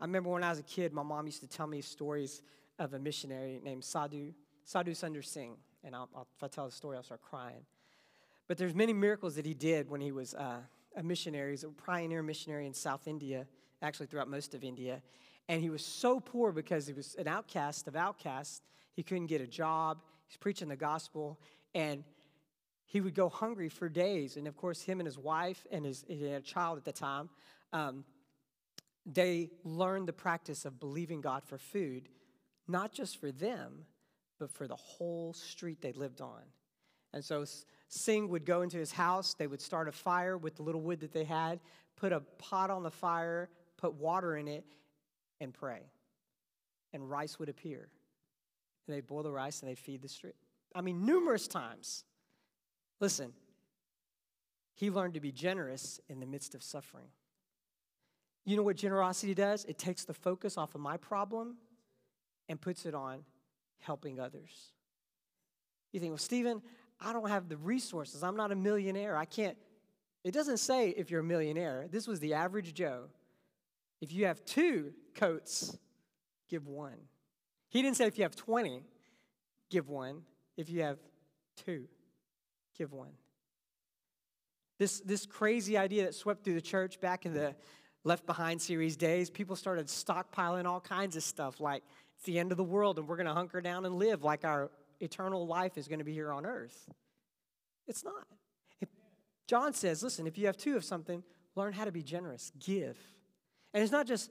I 0.00 0.04
remember 0.04 0.30
when 0.30 0.42
I 0.42 0.50
was 0.50 0.58
a 0.58 0.64
kid, 0.64 0.92
my 0.92 1.02
mom 1.02 1.26
used 1.26 1.40
to 1.42 1.46
tell 1.46 1.66
me 1.66 1.82
stories 1.82 2.42
of 2.78 2.94
a 2.94 2.98
missionary 2.98 3.60
named 3.62 3.84
Sadhu, 3.84 4.32
Sadhu 4.64 4.92
Sundar 4.92 5.24
Singh. 5.24 5.56
And 5.84 5.94
I'll, 5.94 6.08
I'll, 6.14 6.26
if 6.36 6.42
I 6.42 6.48
tell 6.48 6.66
the 6.66 6.72
story, 6.72 6.96
I'll 6.96 7.02
start 7.02 7.20
crying. 7.22 7.64
But 8.48 8.58
there's 8.58 8.74
many 8.74 8.92
miracles 8.92 9.36
that 9.36 9.46
he 9.46 9.54
did 9.54 9.90
when 9.90 10.00
he 10.00 10.10
was 10.10 10.34
uh, 10.34 10.60
a 10.96 11.02
missionary. 11.02 11.52
He's 11.52 11.64
a 11.64 11.68
pioneer 11.68 12.22
missionary 12.22 12.66
in 12.66 12.74
South 12.74 13.06
India, 13.06 13.46
actually 13.82 14.06
throughout 14.06 14.28
most 14.28 14.54
of 14.54 14.64
India. 14.64 15.02
And 15.48 15.60
he 15.60 15.70
was 15.70 15.84
so 15.84 16.18
poor 16.18 16.52
because 16.52 16.86
he 16.86 16.92
was 16.92 17.14
an 17.16 17.28
outcast 17.28 17.86
of 17.86 17.96
outcasts. 17.96 18.62
He 18.94 19.02
couldn't 19.02 19.26
get 19.26 19.40
a 19.40 19.46
job. 19.46 19.98
He's 20.26 20.36
preaching 20.36 20.68
the 20.68 20.76
gospel. 20.76 21.38
And 21.74 22.04
he 22.90 23.00
would 23.00 23.14
go 23.14 23.28
hungry 23.28 23.68
for 23.68 23.88
days. 23.88 24.36
And 24.36 24.48
of 24.48 24.56
course, 24.56 24.82
him 24.82 24.98
and 24.98 25.06
his 25.06 25.16
wife 25.16 25.64
and 25.70 25.84
his 25.84 26.04
he 26.08 26.24
had 26.24 26.42
a 26.42 26.44
child 26.44 26.76
at 26.76 26.84
the 26.84 26.92
time, 26.92 27.30
um, 27.72 28.04
they 29.06 29.50
learned 29.62 30.08
the 30.08 30.12
practice 30.12 30.64
of 30.64 30.80
believing 30.80 31.20
God 31.20 31.44
for 31.44 31.56
food, 31.56 32.08
not 32.66 32.92
just 32.92 33.20
for 33.20 33.30
them, 33.30 33.84
but 34.40 34.50
for 34.50 34.66
the 34.66 34.74
whole 34.74 35.32
street 35.32 35.80
they 35.80 35.92
lived 35.92 36.20
on. 36.20 36.42
And 37.12 37.24
so 37.24 37.44
Singh 37.86 38.28
would 38.28 38.44
go 38.44 38.62
into 38.62 38.78
his 38.78 38.90
house, 38.90 39.34
they 39.34 39.46
would 39.46 39.60
start 39.60 39.86
a 39.86 39.92
fire 39.92 40.36
with 40.36 40.56
the 40.56 40.62
little 40.64 40.80
wood 40.80 40.98
that 41.00 41.12
they 41.12 41.24
had, 41.24 41.60
put 41.96 42.12
a 42.12 42.20
pot 42.38 42.70
on 42.70 42.82
the 42.82 42.90
fire, 42.90 43.50
put 43.76 43.94
water 43.94 44.36
in 44.36 44.48
it, 44.48 44.64
and 45.40 45.54
pray. 45.54 45.82
And 46.92 47.08
rice 47.08 47.38
would 47.38 47.48
appear. 47.48 47.88
And 48.88 48.96
they'd 48.96 49.06
boil 49.06 49.22
the 49.22 49.30
rice 49.30 49.60
and 49.60 49.70
they'd 49.70 49.78
feed 49.78 50.02
the 50.02 50.08
street. 50.08 50.34
I 50.74 50.80
mean, 50.80 51.06
numerous 51.06 51.46
times. 51.46 52.02
Listen, 53.00 53.32
he 54.74 54.90
learned 54.90 55.14
to 55.14 55.20
be 55.20 55.32
generous 55.32 56.00
in 56.08 56.20
the 56.20 56.26
midst 56.26 56.54
of 56.54 56.62
suffering. 56.62 57.08
You 58.44 58.56
know 58.56 58.62
what 58.62 58.76
generosity 58.76 59.34
does? 59.34 59.64
It 59.64 59.78
takes 59.78 60.04
the 60.04 60.14
focus 60.14 60.56
off 60.56 60.74
of 60.74 60.80
my 60.80 60.96
problem 60.96 61.56
and 62.48 62.60
puts 62.60 62.86
it 62.86 62.94
on 62.94 63.20
helping 63.78 64.18
others. 64.18 64.72
You 65.92 66.00
think, 66.00 66.10
well, 66.10 66.18
Stephen, 66.18 66.62
I 67.00 67.12
don't 67.12 67.28
have 67.28 67.48
the 67.48 67.56
resources. 67.56 68.22
I'm 68.22 68.36
not 68.36 68.52
a 68.52 68.56
millionaire. 68.56 69.16
I 69.16 69.24
can't. 69.24 69.56
It 70.24 70.32
doesn't 70.32 70.58
say 70.58 70.90
if 70.90 71.10
you're 71.10 71.20
a 71.20 71.24
millionaire. 71.24 71.86
This 71.90 72.06
was 72.06 72.20
the 72.20 72.34
average 72.34 72.74
Joe. 72.74 73.04
If 74.00 74.12
you 74.12 74.26
have 74.26 74.44
two 74.44 74.92
coats, 75.14 75.76
give 76.48 76.66
one. 76.66 76.96
He 77.68 77.82
didn't 77.82 77.96
say 77.96 78.06
if 78.06 78.18
you 78.18 78.24
have 78.24 78.36
20, 78.36 78.82
give 79.70 79.88
one. 79.88 80.22
If 80.56 80.68
you 80.68 80.82
have 80.82 80.98
two, 81.64 81.86
give 82.80 82.92
one. 82.94 83.12
This, 84.78 85.00
this 85.00 85.26
crazy 85.26 85.76
idea 85.76 86.04
that 86.04 86.14
swept 86.14 86.42
through 86.42 86.54
the 86.54 86.62
church 86.62 86.98
back 86.98 87.26
in 87.26 87.34
the 87.34 87.54
Left 88.04 88.24
Behind 88.24 88.60
series 88.60 88.96
days, 88.96 89.28
people 89.28 89.54
started 89.54 89.88
stockpiling 89.88 90.64
all 90.64 90.80
kinds 90.80 91.14
of 91.14 91.22
stuff 91.22 91.60
like 91.60 91.82
it's 92.16 92.24
the 92.24 92.38
end 92.38 92.52
of 92.52 92.56
the 92.56 92.64
world 92.64 92.98
and 92.98 93.06
we're 93.06 93.16
going 93.16 93.26
to 93.26 93.34
hunker 93.34 93.60
down 93.60 93.84
and 93.84 93.96
live 93.96 94.24
like 94.24 94.46
our 94.46 94.70
eternal 94.98 95.46
life 95.46 95.76
is 95.76 95.88
going 95.88 95.98
to 95.98 96.06
be 96.06 96.14
here 96.14 96.32
on 96.32 96.46
earth. 96.46 96.88
It's 97.86 98.02
not. 98.02 98.26
John 99.46 99.74
says, 99.74 100.02
listen, 100.02 100.26
if 100.26 100.38
you 100.38 100.46
have 100.46 100.56
two 100.56 100.74
of 100.74 100.82
something, 100.82 101.22
learn 101.56 101.74
how 101.74 101.84
to 101.84 101.92
be 101.92 102.02
generous, 102.02 102.50
give. 102.58 102.96
And 103.74 103.82
it's 103.82 103.92
not 103.92 104.06
just 104.06 104.30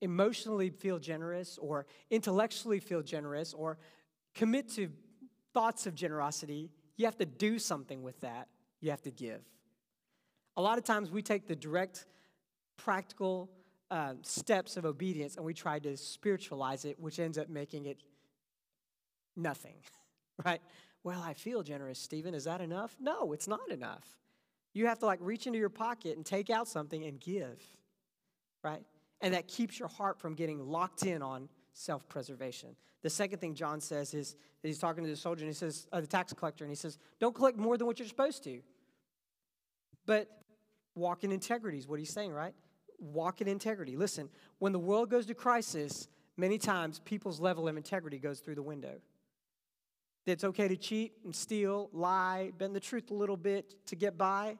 emotionally 0.00 0.70
feel 0.70 0.98
generous 0.98 1.58
or 1.58 1.84
intellectually 2.10 2.80
feel 2.80 3.02
generous 3.02 3.52
or 3.52 3.76
commit 4.34 4.70
to 4.76 4.88
thoughts 5.52 5.86
of 5.86 5.94
generosity. 5.94 6.70
You 6.96 7.06
have 7.06 7.16
to 7.18 7.26
do 7.26 7.58
something 7.58 8.02
with 8.02 8.20
that. 8.20 8.48
You 8.80 8.90
have 8.90 9.02
to 9.02 9.10
give. 9.10 9.42
A 10.56 10.62
lot 10.62 10.78
of 10.78 10.84
times 10.84 11.10
we 11.10 11.22
take 11.22 11.46
the 11.46 11.56
direct, 11.56 12.06
practical 12.76 13.50
uh, 13.90 14.14
steps 14.22 14.76
of 14.76 14.84
obedience 14.84 15.36
and 15.36 15.44
we 15.44 15.54
try 15.54 15.78
to 15.78 15.96
spiritualize 15.96 16.84
it, 16.84 16.98
which 16.98 17.18
ends 17.18 17.38
up 17.38 17.48
making 17.48 17.86
it 17.86 18.02
nothing. 19.36 19.76
right? 20.44 20.60
Well, 21.04 21.22
I 21.22 21.34
feel 21.34 21.62
generous, 21.62 21.98
Stephen. 21.98 22.34
Is 22.34 22.44
that 22.44 22.60
enough? 22.60 22.96
No, 23.00 23.32
it's 23.32 23.48
not 23.48 23.70
enough. 23.70 24.06
You 24.74 24.86
have 24.86 24.98
to 25.00 25.06
like 25.06 25.18
reach 25.20 25.46
into 25.46 25.58
your 25.58 25.68
pocket 25.68 26.16
and 26.16 26.24
take 26.24 26.48
out 26.48 26.68
something 26.68 27.04
and 27.04 27.20
give, 27.20 27.62
right? 28.62 28.82
And 29.20 29.34
that 29.34 29.48
keeps 29.48 29.78
your 29.78 29.88
heart 29.88 30.18
from 30.18 30.34
getting 30.34 30.58
locked 30.58 31.04
in 31.04 31.22
on 31.22 31.48
self 31.72 32.08
preservation. 32.08 32.76
The 33.02 33.10
second 33.10 33.40
thing 33.40 33.54
John 33.54 33.80
says 33.80 34.14
is 34.14 34.36
he's 34.62 34.78
talking 34.78 35.04
to 35.04 35.10
the 35.10 35.16
soldier 35.16 35.44
and 35.44 35.50
he 35.50 35.54
says, 35.54 35.86
uh, 35.92 36.00
the 36.00 36.06
tax 36.06 36.32
collector, 36.32 36.64
and 36.64 36.70
he 36.70 36.76
says, 36.76 36.98
Don't 37.20 37.34
collect 37.34 37.58
more 37.58 37.76
than 37.76 37.86
what 37.86 37.98
you're 37.98 38.08
supposed 38.08 38.44
to. 38.44 38.60
But 40.06 40.28
walk 40.94 41.24
in 41.24 41.32
integrity 41.32 41.78
is 41.78 41.88
what 41.88 41.98
he's 41.98 42.12
saying, 42.12 42.32
right? 42.32 42.54
Walk 42.98 43.40
in 43.40 43.48
integrity. 43.48 43.96
Listen, 43.96 44.28
when 44.58 44.72
the 44.72 44.78
world 44.78 45.10
goes 45.10 45.26
to 45.26 45.34
crisis, 45.34 46.08
many 46.36 46.58
times 46.58 47.00
people's 47.00 47.40
level 47.40 47.68
of 47.68 47.76
integrity 47.76 48.18
goes 48.18 48.40
through 48.40 48.54
the 48.54 48.62
window. 48.62 49.00
It's 50.24 50.44
okay 50.44 50.68
to 50.68 50.76
cheat 50.76 51.14
and 51.24 51.34
steal, 51.34 51.90
lie, 51.92 52.52
bend 52.56 52.76
the 52.76 52.80
truth 52.80 53.10
a 53.10 53.14
little 53.14 53.36
bit 53.36 53.74
to 53.86 53.96
get 53.96 54.16
by 54.16 54.56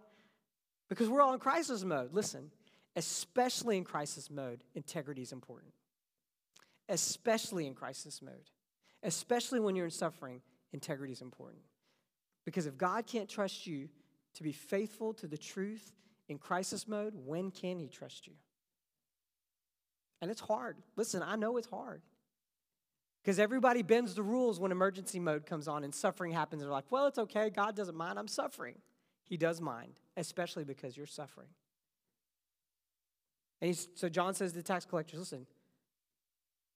because 0.88 1.08
we're 1.08 1.22
all 1.22 1.32
in 1.32 1.38
crisis 1.38 1.84
mode. 1.84 2.12
Listen, 2.12 2.50
especially 2.96 3.76
in 3.76 3.84
crisis 3.84 4.28
mode, 4.28 4.64
integrity 4.74 5.22
is 5.22 5.30
important. 5.32 5.72
Especially 6.88 7.66
in 7.66 7.74
crisis 7.74 8.20
mode, 8.20 8.50
especially 9.02 9.60
when 9.60 9.76
you're 9.76 9.86
in 9.86 9.90
suffering, 9.90 10.42
integrity 10.72 11.12
is 11.12 11.22
important. 11.22 11.62
Because 12.44 12.66
if 12.66 12.76
God 12.76 13.06
can't 13.06 13.28
trust 13.28 13.66
you 13.66 13.88
to 14.34 14.42
be 14.42 14.52
faithful 14.52 15.14
to 15.14 15.26
the 15.26 15.38
truth 15.38 15.92
in 16.28 16.38
crisis 16.38 16.88
mode, 16.88 17.14
when 17.14 17.50
can 17.50 17.78
He 17.78 17.88
trust 17.88 18.26
you? 18.26 18.34
And 20.20 20.30
it's 20.30 20.40
hard. 20.40 20.76
Listen, 20.96 21.22
I 21.22 21.36
know 21.36 21.56
it's 21.56 21.68
hard. 21.68 22.02
Because 23.22 23.38
everybody 23.38 23.82
bends 23.82 24.14
the 24.14 24.22
rules 24.22 24.58
when 24.58 24.72
emergency 24.72 25.20
mode 25.20 25.46
comes 25.46 25.68
on 25.68 25.84
and 25.84 25.94
suffering 25.94 26.32
happens. 26.32 26.62
They're 26.62 26.70
like, 26.70 26.90
well, 26.90 27.06
it's 27.06 27.18
okay. 27.18 27.50
God 27.50 27.76
doesn't 27.76 27.96
mind. 27.96 28.18
I'm 28.18 28.28
suffering. 28.28 28.76
He 29.24 29.36
does 29.36 29.60
mind, 29.60 30.00
especially 30.16 30.64
because 30.64 30.96
you're 30.96 31.06
suffering. 31.06 31.48
And 33.60 33.76
so 33.94 34.08
John 34.08 34.34
says 34.34 34.50
to 34.50 34.58
the 34.58 34.62
tax 34.62 34.84
collectors, 34.84 35.20
listen, 35.20 35.46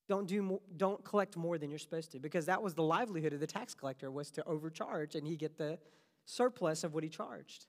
don't, 0.09 0.27
do 0.27 0.61
don't 0.77 1.05
collect 1.05 1.37
more 1.37 1.59
than 1.59 1.71
you're 1.71 1.79
supposed 1.79 2.13
to 2.13 2.19
because 2.19 2.47
that 2.47 2.63
was 2.63 2.75
the 2.75 2.83
livelihood 2.83 3.33
of 3.33 3.41
the 3.41 3.47
tax 3.47 3.75
collector 3.75 4.11
was 4.11 4.31
to 4.31 4.45
overcharge 4.45 5.15
and 5.15 5.27
he 5.27 5.37
get 5.37 5.59
the 5.59 5.79
surplus 6.25 6.85
of 6.85 6.95
what 6.95 7.03
he 7.03 7.09
charged 7.09 7.67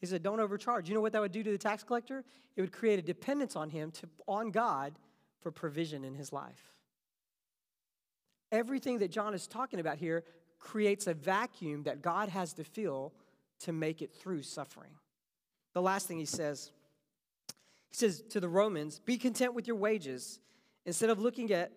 he 0.00 0.06
said 0.06 0.22
don't 0.22 0.40
overcharge 0.40 0.88
you 0.88 0.94
know 0.94 1.00
what 1.00 1.12
that 1.12 1.20
would 1.20 1.32
do 1.32 1.42
to 1.42 1.50
the 1.50 1.58
tax 1.58 1.82
collector 1.82 2.24
it 2.56 2.60
would 2.60 2.72
create 2.72 2.98
a 2.98 3.02
dependence 3.02 3.56
on 3.56 3.70
him 3.70 3.90
to, 3.90 4.08
on 4.26 4.50
god 4.50 4.98
for 5.40 5.50
provision 5.50 6.04
in 6.04 6.14
his 6.14 6.32
life 6.32 6.74
Everything 8.52 8.98
that 8.98 9.10
John 9.10 9.32
is 9.32 9.46
talking 9.46 9.78
about 9.78 9.98
here 9.98 10.24
creates 10.58 11.06
a 11.06 11.14
vacuum 11.14 11.84
that 11.84 12.02
God 12.02 12.28
has 12.28 12.52
to 12.54 12.64
fill 12.64 13.12
to 13.60 13.72
make 13.72 14.02
it 14.02 14.12
through 14.12 14.42
suffering. 14.42 14.90
The 15.72 15.82
last 15.82 16.08
thing 16.08 16.18
he 16.18 16.24
says, 16.24 16.72
he 17.88 17.94
says 17.94 18.22
to 18.30 18.40
the 18.40 18.48
Romans, 18.48 18.98
be 18.98 19.18
content 19.18 19.54
with 19.54 19.66
your 19.66 19.76
wages. 19.76 20.40
Instead 20.84 21.10
of 21.10 21.20
looking 21.20 21.52
at 21.52 21.70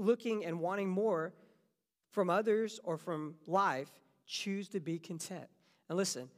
looking 0.00 0.44
and 0.44 0.60
wanting 0.60 0.88
more 0.88 1.32
from 2.10 2.30
others 2.30 2.80
or 2.82 2.96
from 2.96 3.34
life, 3.46 3.90
choose 4.26 4.68
to 4.68 4.80
be 4.80 4.98
content. 4.98 5.46
And 5.88 5.96
listen, 5.96 6.28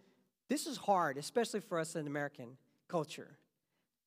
this 0.48 0.66
is 0.66 0.76
hard, 0.76 1.16
especially 1.16 1.60
for 1.60 1.78
us 1.78 1.96
in 1.96 2.06
American 2.06 2.56
culture, 2.88 3.38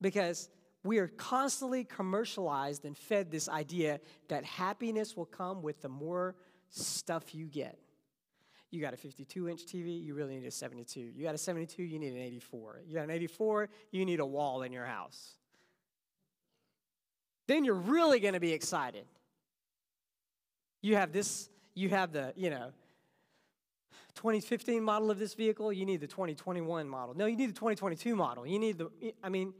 because 0.02 0.50
we 0.84 1.00
are 1.00 1.08
constantly 1.08 1.84
commercialized 1.84 2.86
and 2.86 2.96
fed 2.96 3.32
this 3.32 3.50
idea 3.50 4.00
that 4.28 4.44
happiness 4.44 5.18
will 5.18 5.26
come 5.26 5.64
with 5.64 5.82
the 5.82 5.90
more 5.90 6.36
stuff 6.70 7.34
you 7.34 7.48
get. 7.48 7.80
You 8.70 8.82
got 8.82 8.94
a 8.94 8.98
52 8.98 9.50
inch 9.50 9.66
TV, 9.66 10.04
you 10.04 10.14
really 10.14 10.36
need 10.38 10.46
a 10.46 10.52
72. 10.52 11.00
You 11.00 11.24
got 11.24 11.34
a 11.34 11.40
72, 11.40 11.82
you 11.82 11.98
need 11.98 12.14
an 12.14 12.22
84. 12.22 12.82
You 12.86 12.96
got 12.96 13.06
an 13.06 13.12
84, 13.12 13.70
you 13.92 14.06
need 14.06 14.20
a 14.20 14.26
wall 14.26 14.64
in 14.64 14.72
your 14.72 14.86
house. 14.86 15.36
Then 17.48 17.64
you're 17.64 17.76
really 17.76 18.20
to 18.34 18.40
be 18.40 18.54
excited. 18.54 19.06
You 20.86 20.98
have 20.98 21.12
this, 21.12 21.50
you 21.74 21.90
have 21.90 22.12
the, 22.12 22.32
you 22.36 22.52
know, 22.52 22.72
2015 24.18 24.84
model 24.84 25.10
of 25.10 25.18
this 25.18 25.34
vehicle, 25.34 25.74
you 25.74 25.84
need 25.84 26.00
the 26.00 26.06
2021 26.06 26.88
model. 26.88 27.16
No, 27.16 27.26
you 27.26 27.36
need 27.36 27.50
the 27.50 27.54
2022 27.54 28.16
model. 28.16 28.46
You 28.46 28.60
need 28.60 28.78
the, 28.78 28.92
I 29.24 29.30
mean, 29.30 29.56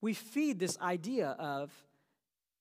we 0.00 0.14
feed 0.14 0.60
this 0.60 0.78
idea 0.78 1.30
of 1.30 1.72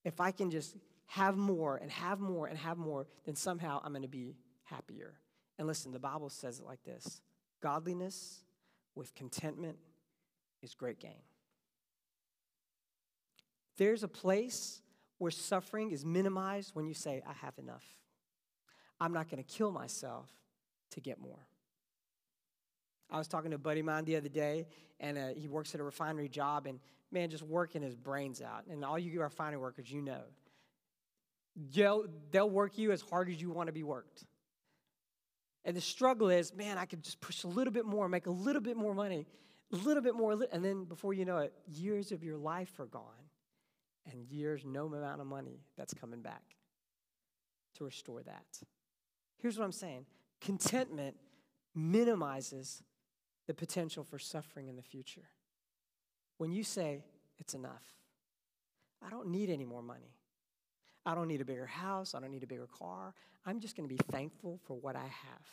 if 0.04 0.20
I 0.20 0.32
can 0.32 0.50
just 0.50 0.76
have 1.06 1.38
more 1.38 1.78
and 1.78 1.92
have 1.92 2.20
more 2.20 2.48
and 2.48 2.58
have 2.58 2.80
more, 2.80 3.06
then 3.26 3.36
somehow 3.36 3.80
I'm 3.84 3.92
going 3.92 4.02
to 4.02 4.08
be 4.08 4.36
happier. 4.64 5.14
And 5.60 5.68
listen, 5.68 5.92
the 5.92 6.00
Bible 6.00 6.30
says 6.30 6.60
it 6.60 6.66
like 6.66 6.84
this 6.84 7.22
Godliness 7.62 8.40
with 8.96 9.14
contentment 9.14 9.78
is 10.64 10.74
great 10.74 11.00
gain. 11.00 11.22
There's 13.78 14.02
a 14.02 14.08
place 14.08 14.82
where 15.22 15.30
suffering 15.30 15.92
is 15.92 16.04
minimized 16.04 16.72
when 16.74 16.88
you 16.88 16.96
say, 16.96 17.22
I 17.30 17.34
have 17.46 17.54
enough. 17.60 17.86
I'm 19.00 19.14
not 19.14 19.30
going 19.30 19.38
to 19.38 19.48
kill 19.48 19.70
myself 19.70 20.28
to 20.90 21.00
get 21.00 21.22
more. 21.22 21.38
I 23.08 23.20
was 23.20 23.28
talking 23.28 23.52
to 23.52 23.56
a 23.56 23.60
buddy 23.60 23.82
of 23.82 23.86
mine 23.86 24.04
the 24.06 24.16
other 24.16 24.30
day, 24.30 24.66
and 25.00 25.20
uh, 25.20 25.28
he 25.38 25.48
works 25.48 25.76
at 25.76 25.80
a 25.80 25.84
refinery 25.84 26.28
job, 26.28 26.66
and 26.66 26.80
man, 27.12 27.30
just 27.30 27.44
working 27.44 27.84
his 27.84 27.96
brains 27.96 28.42
out. 28.42 28.66
And 28.68 28.84
all 28.84 28.98
you 28.98 29.22
refinery 29.22 29.60
workers, 29.60 29.92
you 29.92 30.02
know. 30.02 30.24
They'll, 31.72 32.08
they'll 32.32 32.50
work 32.50 32.80
you 32.80 32.92
as 32.92 33.02
hard 33.02 33.30
as 33.30 33.40
you 33.40 33.52
want 33.52 33.68
to 33.68 33.74
be 33.74 33.84
worked. 33.84 34.24
And 35.66 35.78
the 35.78 35.82
struggle 35.82 36.32
is, 36.32 36.52
man, 36.56 36.80
I 36.80 36.86
could 36.86 37.04
just 37.04 37.22
push 37.22 37.44
a 37.44 37.48
little 37.48 37.74
bit 37.74 37.86
more, 37.86 38.10
make 38.10 38.26
a 38.26 38.32
little 38.32 38.62
bit 38.62 38.76
more 38.76 38.96
money, 38.96 39.28
a 39.72 39.76
little 39.76 40.02
bit 40.02 40.16
more, 40.16 40.36
and 40.52 40.66
then 40.66 40.86
before 40.86 41.14
you 41.14 41.26
know 41.26 41.38
it, 41.38 41.54
years 41.68 42.12
of 42.12 42.24
your 42.24 42.38
life 42.38 42.80
are 42.80 42.88
gone, 42.88 43.21
and 44.10 44.24
years, 44.26 44.64
no 44.66 44.86
amount 44.86 45.22
of 45.22 45.28
money 45.28 45.60
that's 45.78 45.94
coming 45.94 46.22
back 46.22 46.44
to 47.76 47.84
restore 47.84 48.24
that. 48.24 48.46
Here's 49.38 49.58
what 49.58 49.66
I'm 49.66 49.72
saying 49.72 50.06
contentment 50.40 51.16
minimizes 51.76 52.84
the 53.48 53.54
potential 53.54 54.04
for 54.04 54.20
suffering 54.20 54.68
in 54.68 54.76
the 54.76 54.82
future. 54.82 55.30
When 56.38 56.52
you 56.52 56.64
say, 56.64 57.04
it's 57.38 57.54
enough, 57.54 57.84
I 59.06 59.10
don't 59.10 59.28
need 59.28 59.50
any 59.50 59.66
more 59.66 59.82
money. 59.82 60.16
I 61.06 61.16
don't 61.16 61.28
need 61.28 61.42
a 61.42 61.46
bigger 61.46 61.66
house. 61.66 62.14
I 62.14 62.20
don't 62.20 62.32
need 62.32 62.44
a 62.44 62.48
bigger 62.48 62.68
car. 62.68 63.14
I'm 63.46 63.60
just 63.60 63.76
going 63.76 63.90
to 63.90 63.94
be 63.94 64.02
thankful 64.12 64.60
for 64.66 64.76
what 64.76 64.96
I 64.96 65.04
have. 65.04 65.46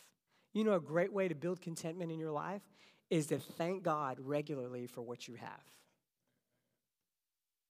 You 0.53 0.63
know, 0.63 0.73
a 0.73 0.79
great 0.79 1.11
way 1.11 1.27
to 1.27 1.35
build 1.35 1.61
contentment 1.61 2.11
in 2.11 2.19
your 2.19 2.31
life 2.31 2.61
is 3.09 3.27
to 3.27 3.39
thank 3.39 3.83
God 3.83 4.17
regularly 4.19 4.85
for 4.85 5.01
what 5.01 5.27
you 5.27 5.35
have. 5.35 5.63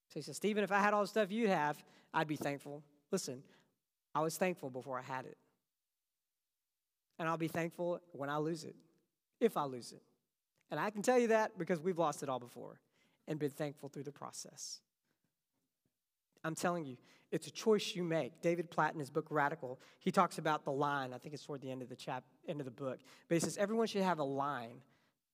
So 0.09 0.13
he 0.15 0.21
says, 0.21 0.37
Stephen, 0.37 0.63
if 0.63 0.71
I 0.71 0.79
had 0.79 0.93
all 0.93 1.01
the 1.01 1.07
stuff 1.07 1.31
you'd 1.31 1.49
have, 1.49 1.81
I'd 2.13 2.27
be 2.27 2.35
thankful. 2.35 2.83
Listen, 3.11 3.43
I 4.15 4.21
was 4.21 4.37
thankful 4.37 4.69
before 4.69 4.97
I 4.99 5.03
had 5.03 5.25
it. 5.25 5.37
And 7.19 7.27
I'll 7.27 7.37
be 7.37 7.47
thankful 7.47 8.01
when 8.11 8.29
I 8.29 8.37
lose 8.37 8.63
it, 8.63 8.75
if 9.39 9.55
I 9.55 9.65
lose 9.65 9.91
it. 9.91 10.01
And 10.71 10.79
I 10.79 10.89
can 10.89 11.01
tell 11.01 11.19
you 11.19 11.27
that 11.27 11.57
because 11.57 11.79
we've 11.79 11.97
lost 11.97 12.23
it 12.23 12.29
all 12.29 12.39
before 12.39 12.79
and 13.27 13.37
been 13.37 13.51
thankful 13.51 13.89
through 13.89 14.03
the 14.03 14.11
process. 14.11 14.81
I'm 16.43 16.55
telling 16.55 16.85
you, 16.85 16.97
it's 17.31 17.45
a 17.45 17.51
choice 17.51 17.95
you 17.95 18.03
make. 18.03 18.41
David 18.41 18.71
Platt, 18.71 18.93
in 18.93 18.99
his 18.99 19.11
book 19.11 19.27
Radical, 19.29 19.79
he 19.99 20.11
talks 20.11 20.39
about 20.39 20.63
the 20.63 20.71
line. 20.71 21.13
I 21.13 21.19
think 21.19 21.35
it's 21.35 21.45
toward 21.45 21.61
the 21.61 21.69
end 21.69 21.83
of 21.83 21.89
the 21.89 21.95
chap, 21.95 22.23
end 22.47 22.59
of 22.61 22.65
the 22.65 22.71
book. 22.71 22.99
But 23.27 23.35
he 23.35 23.39
says 23.39 23.57
everyone 23.57 23.85
should 23.85 24.01
have 24.01 24.17
a 24.17 24.23
line. 24.23 24.81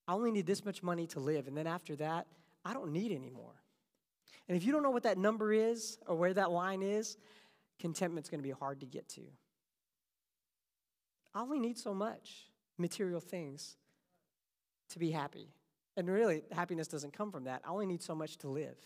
I 0.08 0.14
only 0.14 0.32
need 0.32 0.46
this 0.46 0.66
much 0.66 0.84
money 0.84 1.08
to 1.08 1.20
live, 1.20 1.48
and 1.48 1.56
then 1.56 1.68
after 1.68 1.96
that, 1.98 2.28
I 2.66 2.74
don't 2.74 2.92
need 2.92 3.12
any 3.12 3.30
more. 3.30 3.54
And 4.48 4.56
if 4.56 4.64
you 4.64 4.72
don't 4.72 4.84
know 4.84 4.92
what 4.92 5.04
that 5.04 5.18
number 5.18 5.52
is 5.52 5.98
or 6.08 6.16
where 6.16 6.34
that 6.34 6.52
line 6.52 6.82
is, 6.82 7.18
contentment's 7.80 8.30
going 8.30 8.40
to 8.40 8.48
be 8.48 8.52
hard 8.52 8.80
to 8.82 8.86
get 8.86 9.08
to. 9.10 9.22
I 11.34 11.42
only 11.42 11.60
need 11.60 11.78
so 11.78 11.94
much 11.94 12.48
material 12.78 13.20
things 13.20 13.76
to 14.90 15.00
be 15.00 15.12
happy. 15.12 15.50
And 15.98 16.10
really, 16.10 16.44
happiness 16.52 16.88
doesn't 16.88 17.14
come 17.14 17.32
from 17.32 17.46
that. 17.46 17.62
I 17.66 17.70
only 17.70 17.86
need 17.86 18.02
so 18.02 18.16
much 18.16 18.38
to 18.38 18.50
live. 18.50 18.78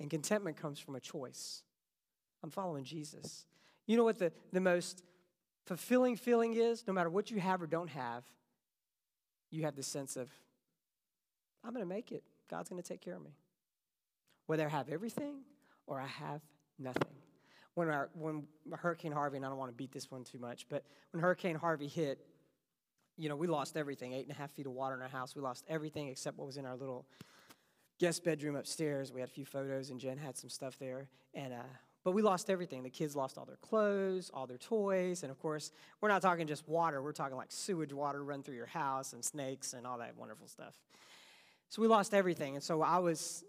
And 0.00 0.10
contentment 0.10 0.56
comes 0.56 0.78
from 0.78 0.96
a 0.96 1.00
choice. 1.00 1.62
I'm 2.42 2.50
following 2.50 2.84
Jesus. 2.84 3.46
You 3.86 3.96
know 3.96 4.04
what 4.04 4.18
the, 4.18 4.32
the 4.52 4.60
most 4.60 5.02
fulfilling 5.64 6.16
feeling 6.16 6.54
is? 6.54 6.84
No 6.86 6.92
matter 6.92 7.10
what 7.10 7.30
you 7.30 7.40
have 7.40 7.62
or 7.62 7.66
don't 7.66 7.90
have, 7.90 8.24
you 9.50 9.62
have 9.62 9.76
the 9.76 9.82
sense 9.82 10.16
of, 10.16 10.30
I'm 11.64 11.72
going 11.72 11.84
to 11.84 11.88
make 11.88 12.12
it. 12.12 12.24
God's 12.50 12.68
going 12.68 12.82
to 12.82 12.88
take 12.88 13.00
care 13.00 13.14
of 13.14 13.22
me. 13.22 13.36
Whether 14.46 14.66
I 14.66 14.70
have 14.70 14.88
everything 14.88 15.40
or 15.86 16.00
I 16.00 16.06
have 16.06 16.40
nothing. 16.78 17.14
When, 17.74 17.88
our, 17.88 18.08
when 18.14 18.44
Hurricane 18.72 19.12
Harvey, 19.12 19.36
and 19.36 19.44
I 19.44 19.48
don't 19.48 19.58
want 19.58 19.70
to 19.70 19.76
beat 19.76 19.92
this 19.92 20.10
one 20.10 20.24
too 20.24 20.38
much, 20.38 20.66
but 20.68 20.84
when 21.12 21.20
Hurricane 21.22 21.56
Harvey 21.56 21.88
hit, 21.88 22.20
you 23.18 23.28
know, 23.28 23.36
we 23.36 23.46
lost 23.46 23.76
everything 23.76 24.12
eight 24.12 24.26
and 24.26 24.32
a 24.32 24.38
half 24.38 24.50
feet 24.52 24.66
of 24.66 24.72
water 24.72 24.94
in 24.94 25.02
our 25.02 25.08
house. 25.08 25.34
We 25.34 25.42
lost 25.42 25.64
everything 25.68 26.08
except 26.08 26.38
what 26.38 26.46
was 26.46 26.56
in 26.56 26.66
our 26.66 26.76
little 26.76 27.06
guest 27.98 28.24
bedroom 28.24 28.56
upstairs. 28.56 29.12
We 29.12 29.20
had 29.20 29.28
a 29.28 29.32
few 29.32 29.44
photos, 29.44 29.90
and 29.90 29.98
Jen 30.00 30.18
had 30.18 30.36
some 30.36 30.50
stuff 30.50 30.78
there. 30.78 31.08
And, 31.34 31.52
uh, 31.52 31.68
but 32.04 32.12
we 32.12 32.22
lost 32.22 32.50
everything. 32.50 32.82
The 32.82 32.90
kids 32.90 33.16
lost 33.16 33.36
all 33.36 33.44
their 33.44 33.56
clothes, 33.56 34.30
all 34.32 34.46
their 34.46 34.58
toys, 34.58 35.22
and 35.22 35.30
of 35.30 35.38
course, 35.38 35.72
we're 36.00 36.08
not 36.08 36.22
talking 36.22 36.46
just 36.46 36.68
water. 36.68 37.02
We're 37.02 37.12
talking 37.12 37.36
like 37.36 37.50
sewage 37.50 37.92
water 37.92 38.22
run 38.22 38.42
through 38.42 38.56
your 38.56 38.66
house 38.66 39.12
and 39.12 39.24
snakes 39.24 39.72
and 39.72 39.86
all 39.86 39.98
that 39.98 40.16
wonderful 40.16 40.46
stuff. 40.46 40.74
So 41.68 41.82
we 41.82 41.88
lost 41.88 42.14
everything. 42.14 42.54
And 42.54 42.62
so 42.62 42.80
I 42.82 42.98
was, 42.98 43.44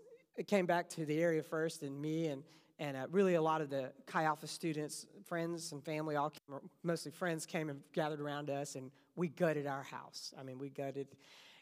came 0.46 0.66
back 0.68 0.90
to 0.90 1.06
the 1.06 1.20
area 1.20 1.42
first, 1.42 1.82
and 1.82 2.00
me 2.00 2.28
and 2.28 2.44
and 2.80 2.96
uh, 2.96 3.08
really 3.12 3.36
a 3.36 3.42
lot 3.42 3.62
of 3.62 3.70
the 3.70 3.92
Chi 4.06 4.24
Alpha 4.24 4.46
students, 4.46 5.08
friends 5.26 5.72
and 5.72 5.84
family, 5.84 6.16
all 6.16 6.30
came, 6.30 6.60
mostly 6.84 7.12
friends, 7.12 7.46
came 7.46 7.70
and 7.70 7.82
gathered 7.92 8.22
around 8.22 8.52
us, 8.52 8.76
and 8.76 8.92
we 9.16 9.30
gutted 9.30 9.66
our 9.66 9.82
house. 9.82 10.34
I 10.40 10.44
mean, 10.44 10.60
we 10.60 10.70
gutted 10.70 11.08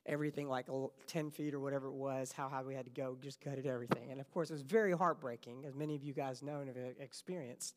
everything 0.06 0.48
like 0.48 0.68
10 1.08 1.32
feet 1.32 1.54
or 1.54 1.60
whatever 1.60 1.88
it 1.88 1.94
was, 1.94 2.32
how 2.32 2.50
high 2.50 2.62
we 2.62 2.76
had 2.76 2.86
to 2.86 2.92
go, 2.92 3.18
just 3.22 3.44
gutted 3.44 3.66
everything. 3.66 4.12
And 4.12 4.20
of 4.20 4.30
course, 4.32 4.50
it 4.50 4.54
was 4.54 4.62
very 4.62 4.92
heartbreaking, 4.92 5.66
as 5.66 5.74
many 5.74 5.96
of 5.96 6.04
you 6.04 6.14
guys 6.14 6.44
know 6.44 6.60
and 6.60 6.68
have 6.68 6.78
experienced. 7.00 7.76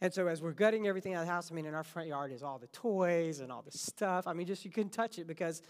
And 0.00 0.12
so, 0.12 0.26
as 0.28 0.42
we're 0.42 0.52
gutting 0.52 0.86
everything 0.86 1.14
out 1.14 1.22
of 1.22 1.26
the 1.26 1.32
house, 1.32 1.50
I 1.50 1.54
mean, 1.54 1.66
in 1.66 1.74
our 1.74 1.84
front 1.84 2.08
yard 2.08 2.30
is 2.30 2.42
all 2.42 2.58
the 2.58 2.66
toys 2.68 3.40
and 3.40 3.50
all 3.50 3.62
the 3.62 3.76
stuff. 3.76 4.26
I 4.26 4.34
mean, 4.34 4.46
just 4.46 4.64
you 4.64 4.70
couldn't 4.70 4.92
touch 4.92 5.18
it 5.18 5.26
because 5.26 5.62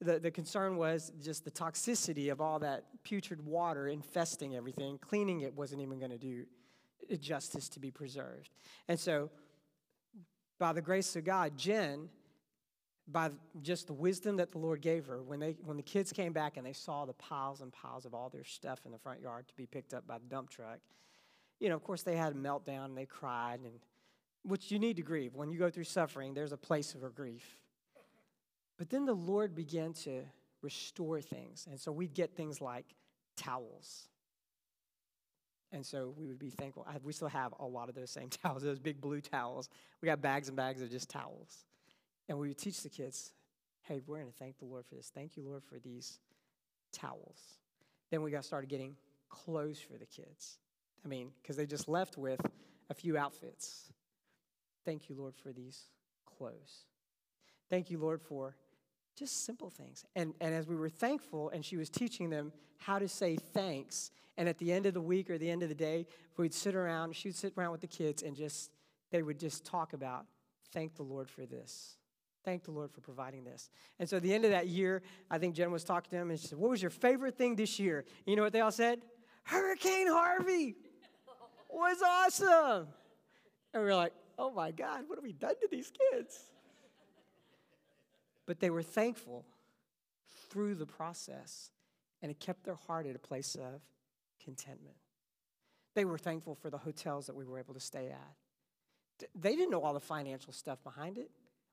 the, 0.00 0.18
the 0.18 0.30
concern 0.30 0.76
was 0.76 1.12
just 1.22 1.44
the 1.44 1.50
toxicity 1.50 2.30
of 2.30 2.40
all 2.40 2.58
that 2.60 2.84
putrid 3.04 3.44
water 3.44 3.88
infesting 3.88 4.56
everything. 4.56 4.98
Cleaning 4.98 5.40
it 5.40 5.54
wasn't 5.54 5.82
even 5.82 5.98
going 5.98 6.10
to 6.10 6.18
do 6.18 6.44
justice 7.20 7.68
to 7.70 7.80
be 7.80 7.90
preserved. 7.90 8.50
And 8.88 8.98
so, 8.98 9.30
by 10.58 10.72
the 10.72 10.82
grace 10.82 11.16
of 11.16 11.24
God, 11.24 11.56
Jen, 11.56 12.08
by 13.06 13.30
just 13.60 13.86
the 13.86 13.92
wisdom 13.92 14.36
that 14.36 14.52
the 14.52 14.58
Lord 14.58 14.80
gave 14.80 15.06
her, 15.06 15.22
when, 15.22 15.40
they, 15.40 15.56
when 15.62 15.76
the 15.76 15.82
kids 15.82 16.12
came 16.12 16.32
back 16.32 16.56
and 16.56 16.64
they 16.64 16.72
saw 16.72 17.04
the 17.04 17.12
piles 17.12 17.60
and 17.60 17.72
piles 17.72 18.06
of 18.06 18.14
all 18.14 18.30
their 18.30 18.44
stuff 18.44 18.80
in 18.86 18.92
the 18.92 18.98
front 18.98 19.20
yard 19.20 19.46
to 19.48 19.54
be 19.54 19.66
picked 19.66 19.92
up 19.92 20.06
by 20.06 20.18
the 20.18 20.26
dump 20.26 20.48
truck, 20.48 20.78
you 21.60 21.68
know, 21.68 21.76
of 21.76 21.82
course, 21.84 22.02
they 22.02 22.16
had 22.16 22.32
a 22.32 22.36
meltdown 22.36 22.86
and 22.86 22.96
they 22.96 23.06
cried, 23.06 23.60
and 23.60 23.72
which 24.42 24.70
you 24.70 24.78
need 24.78 24.96
to 24.96 25.02
grieve. 25.02 25.34
When 25.34 25.50
you 25.50 25.58
go 25.58 25.70
through 25.70 25.84
suffering, 25.84 26.34
there's 26.34 26.52
a 26.52 26.56
place 26.56 26.94
of 26.94 27.14
grief. 27.14 27.56
But 28.76 28.90
then 28.90 29.04
the 29.04 29.14
Lord 29.14 29.54
began 29.54 29.92
to 30.04 30.22
restore 30.62 31.20
things. 31.20 31.66
And 31.70 31.78
so 31.78 31.92
we'd 31.92 32.14
get 32.14 32.36
things 32.36 32.60
like 32.60 32.86
towels 33.36 34.08
and 35.74 35.84
so 35.84 36.14
we 36.16 36.28
would 36.28 36.38
be 36.38 36.50
thankful. 36.50 36.86
We 37.02 37.12
still 37.12 37.28
have 37.28 37.52
a 37.58 37.66
lot 37.66 37.88
of 37.88 37.96
those 37.96 38.10
same 38.10 38.28
towels, 38.42 38.62
those 38.62 38.78
big 38.78 39.00
blue 39.00 39.20
towels. 39.20 39.68
We 40.00 40.06
got 40.06 40.22
bags 40.22 40.46
and 40.46 40.56
bags 40.56 40.80
of 40.80 40.88
just 40.88 41.10
towels. 41.10 41.66
And 42.28 42.38
we 42.38 42.46
would 42.48 42.58
teach 42.58 42.82
the 42.82 42.88
kids, 42.88 43.32
hey, 43.82 44.00
we're 44.06 44.18
going 44.20 44.30
to 44.30 44.38
thank 44.38 44.58
the 44.58 44.66
Lord 44.66 44.86
for 44.86 44.94
this. 44.94 45.10
Thank 45.12 45.36
you, 45.36 45.42
Lord, 45.42 45.64
for 45.64 45.80
these 45.80 46.20
towels. 46.92 47.58
Then 48.10 48.22
we 48.22 48.30
got 48.30 48.44
started 48.44 48.70
getting 48.70 48.94
clothes 49.28 49.80
for 49.80 49.98
the 49.98 50.06
kids. 50.06 50.58
I 51.04 51.08
mean, 51.08 51.32
because 51.42 51.56
they 51.56 51.66
just 51.66 51.88
left 51.88 52.16
with 52.16 52.40
a 52.88 52.94
few 52.94 53.18
outfits. 53.18 53.92
Thank 54.84 55.10
you, 55.10 55.16
Lord, 55.16 55.34
for 55.34 55.52
these 55.52 55.82
clothes. 56.24 56.84
Thank 57.68 57.90
you, 57.90 57.98
Lord, 57.98 58.22
for 58.22 58.54
just 59.16 59.44
simple 59.44 59.70
things. 59.70 60.04
And, 60.16 60.34
and 60.40 60.54
as 60.54 60.66
we 60.66 60.76
were 60.76 60.88
thankful, 60.88 61.50
and 61.50 61.64
she 61.64 61.76
was 61.76 61.88
teaching 61.88 62.30
them 62.30 62.52
how 62.78 62.98
to 62.98 63.08
say 63.08 63.36
thanks, 63.36 64.10
and 64.36 64.48
at 64.48 64.58
the 64.58 64.72
end 64.72 64.86
of 64.86 64.94
the 64.94 65.00
week 65.00 65.30
or 65.30 65.38
the 65.38 65.50
end 65.50 65.62
of 65.62 65.68
the 65.68 65.74
day, 65.74 66.06
we'd 66.36 66.54
sit 66.54 66.74
around, 66.74 67.14
she'd 67.14 67.36
sit 67.36 67.52
around 67.56 67.72
with 67.72 67.80
the 67.80 67.86
kids, 67.86 68.22
and 68.22 68.36
just, 68.36 68.70
they 69.10 69.22
would 69.22 69.38
just 69.38 69.64
talk 69.64 69.92
about, 69.92 70.26
thank 70.72 70.96
the 70.96 71.02
Lord 71.02 71.30
for 71.30 71.46
this. 71.46 71.96
Thank 72.44 72.64
the 72.64 72.72
Lord 72.72 72.90
for 72.92 73.00
providing 73.00 73.44
this. 73.44 73.70
And 73.98 74.08
so 74.08 74.18
at 74.18 74.22
the 74.22 74.34
end 74.34 74.44
of 74.44 74.50
that 74.50 74.66
year, 74.66 75.02
I 75.30 75.38
think 75.38 75.54
Jen 75.54 75.70
was 75.70 75.82
talking 75.82 76.10
to 76.10 76.16
them, 76.16 76.30
and 76.30 76.38
she 76.38 76.48
said, 76.48 76.58
What 76.58 76.70
was 76.70 76.82
your 76.82 76.90
favorite 76.90 77.38
thing 77.38 77.56
this 77.56 77.78
year? 77.78 78.04
You 78.26 78.36
know 78.36 78.42
what 78.42 78.52
they 78.52 78.60
all 78.60 78.72
said? 78.72 79.00
Hurricane 79.44 80.08
Harvey 80.08 80.76
was 81.70 82.02
awesome. 82.04 82.88
And 83.72 83.82
we 83.82 83.88
were 83.88 83.94
like, 83.94 84.12
Oh 84.38 84.50
my 84.50 84.72
God, 84.72 85.04
what 85.06 85.16
have 85.16 85.24
we 85.24 85.32
done 85.32 85.54
to 85.60 85.68
these 85.70 85.90
kids? 86.12 86.38
But 88.46 88.60
they 88.60 88.70
were 88.70 88.82
thankful 88.82 89.44
through 90.50 90.74
the 90.74 90.86
process, 90.86 91.70
and 92.22 92.30
it 92.30 92.40
kept 92.40 92.64
their 92.64 92.74
heart 92.74 93.06
at 93.06 93.16
a 93.16 93.18
place 93.18 93.54
of 93.54 93.80
contentment. 94.42 94.96
They 95.94 96.04
were 96.04 96.18
thankful 96.18 96.54
for 96.54 96.70
the 96.70 96.78
hotels 96.78 97.26
that 97.26 97.36
we 97.36 97.44
were 97.44 97.58
able 97.58 97.74
to 97.74 97.80
stay 97.80 98.10
at. 98.10 99.28
They 99.34 99.54
didn't 99.54 99.70
know 99.70 99.80
all 99.80 99.94
the 99.94 100.00
financial 100.00 100.52
stuff 100.52 100.82
behind 100.82 101.18
it. 101.18 101.30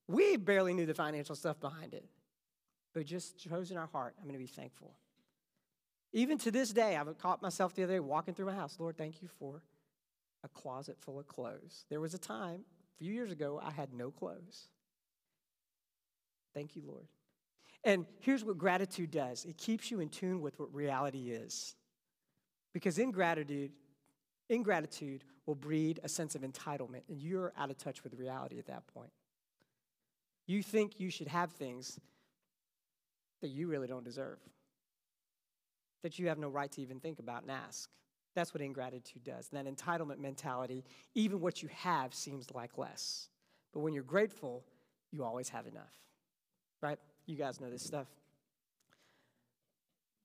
We 0.08 0.38
barely 0.38 0.74
knew 0.74 0.86
the 0.86 0.94
financial 0.94 1.36
stuff 1.36 1.60
behind 1.60 1.94
it. 1.94 2.06
But 2.94 3.06
just 3.06 3.38
chose 3.38 3.72
in 3.72 3.78
our 3.78 3.88
heart, 3.88 4.16
I'm 4.18 4.26
going 4.26 4.34
to 4.34 4.40
be 4.40 4.46
thankful. 4.46 4.96
Even 6.14 6.38
to 6.40 6.52
this 6.52 6.72
day, 6.72 6.98
I've 6.98 7.18
caught 7.18 7.42
myself 7.42 7.74
the 7.74 7.84
other 7.84 7.94
day 7.94 8.00
walking 8.00 8.34
through 8.34 8.48
my 8.48 8.56
house. 8.56 8.76
Lord, 8.80 8.98
thank 8.98 9.22
you 9.22 9.30
for 9.40 9.64
a 10.44 10.50
closet 10.50 10.98
full 11.00 11.20
of 11.20 11.28
clothes. 11.28 11.86
There 11.90 12.02
was 12.02 12.14
a 12.14 12.18
time, 12.18 12.66
a 12.96 12.98
few 12.98 13.14
years 13.14 13.32
ago, 13.32 13.62
I 13.64 13.72
had 13.72 13.94
no 13.94 14.12
clothes. 14.12 14.68
Thank 16.54 16.76
you, 16.76 16.84
Lord. 16.86 17.08
And 17.84 18.06
here's 18.20 18.44
what 18.44 18.58
gratitude 18.58 19.12
does 19.12 19.46
it 19.46 19.58
keeps 19.58 19.90
you 19.90 20.00
in 20.00 20.10
tune 20.10 20.42
with 20.42 20.60
what 20.60 20.74
reality 20.74 21.32
is. 21.32 21.76
Because 22.74 23.00
ingratitude, 23.00 23.72
ingratitude 24.50 25.24
will 25.46 25.56
breed 25.56 26.00
a 26.04 26.10
sense 26.10 26.36
of 26.36 26.42
entitlement, 26.42 27.02
and 27.10 27.20
you're 27.22 27.52
out 27.58 27.70
of 27.70 27.78
touch 27.78 28.04
with 28.04 28.14
reality 28.14 28.60
at 28.60 28.68
that 28.68 28.88
point. 28.88 29.12
You 30.48 30.64
think 30.64 31.00
you 31.00 31.10
should 31.10 31.28
have 31.28 31.52
things 31.52 32.00
that 33.42 33.50
you 33.50 33.68
really 33.68 33.88
don't 33.88 34.06
deserve, 34.06 34.38
that 36.04 36.20
you 36.20 36.28
have 36.28 36.38
no 36.38 36.48
right 36.48 36.72
to 36.72 36.82
even 36.82 37.00
think 37.00 37.20
about 37.20 37.42
and 37.42 37.52
ask. 37.52 37.90
That's 38.36 38.54
what 38.54 38.62
ingratitude 38.62 39.24
does. 39.24 39.50
And 39.52 39.66
that 39.66 39.76
entitlement 39.76 40.20
mentality, 40.20 40.86
even 41.16 41.42
what 41.42 41.62
you 41.62 41.70
have 41.70 42.14
seems 42.14 42.52
like 42.52 42.78
less. 42.78 43.28
But 43.74 43.80
when 43.82 43.94
you're 43.94 44.04
grateful, 44.04 44.64
you 45.12 45.24
always 45.26 45.50
have 45.50 45.68
enough 45.68 46.01
right? 46.82 47.00
You 47.26 47.36
guys 47.36 47.60
know 47.60 47.70
this 47.70 47.84
stuff. 47.84 48.08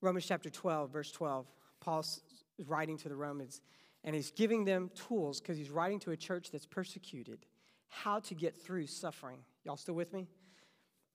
Romans 0.01 0.25
chapter 0.25 0.49
12, 0.49 0.91
verse 0.91 1.11
12. 1.11 1.47
Paul 1.79 1.99
is 1.99 2.21
writing 2.67 2.97
to 2.97 3.09
the 3.09 3.15
Romans, 3.15 3.61
and 4.03 4.15
he's 4.15 4.31
giving 4.31 4.65
them 4.65 4.91
tools 5.07 5.39
because 5.39 5.57
he's 5.57 5.69
writing 5.69 5.99
to 5.99 6.11
a 6.11 6.17
church 6.17 6.51
that's 6.51 6.65
persecuted, 6.65 7.45
how 7.87 8.19
to 8.19 8.35
get 8.35 8.55
through 8.55 8.87
suffering. 8.87 9.39
Y'all 9.63 9.77
still 9.77 9.95
with 9.95 10.13
me? 10.13 10.27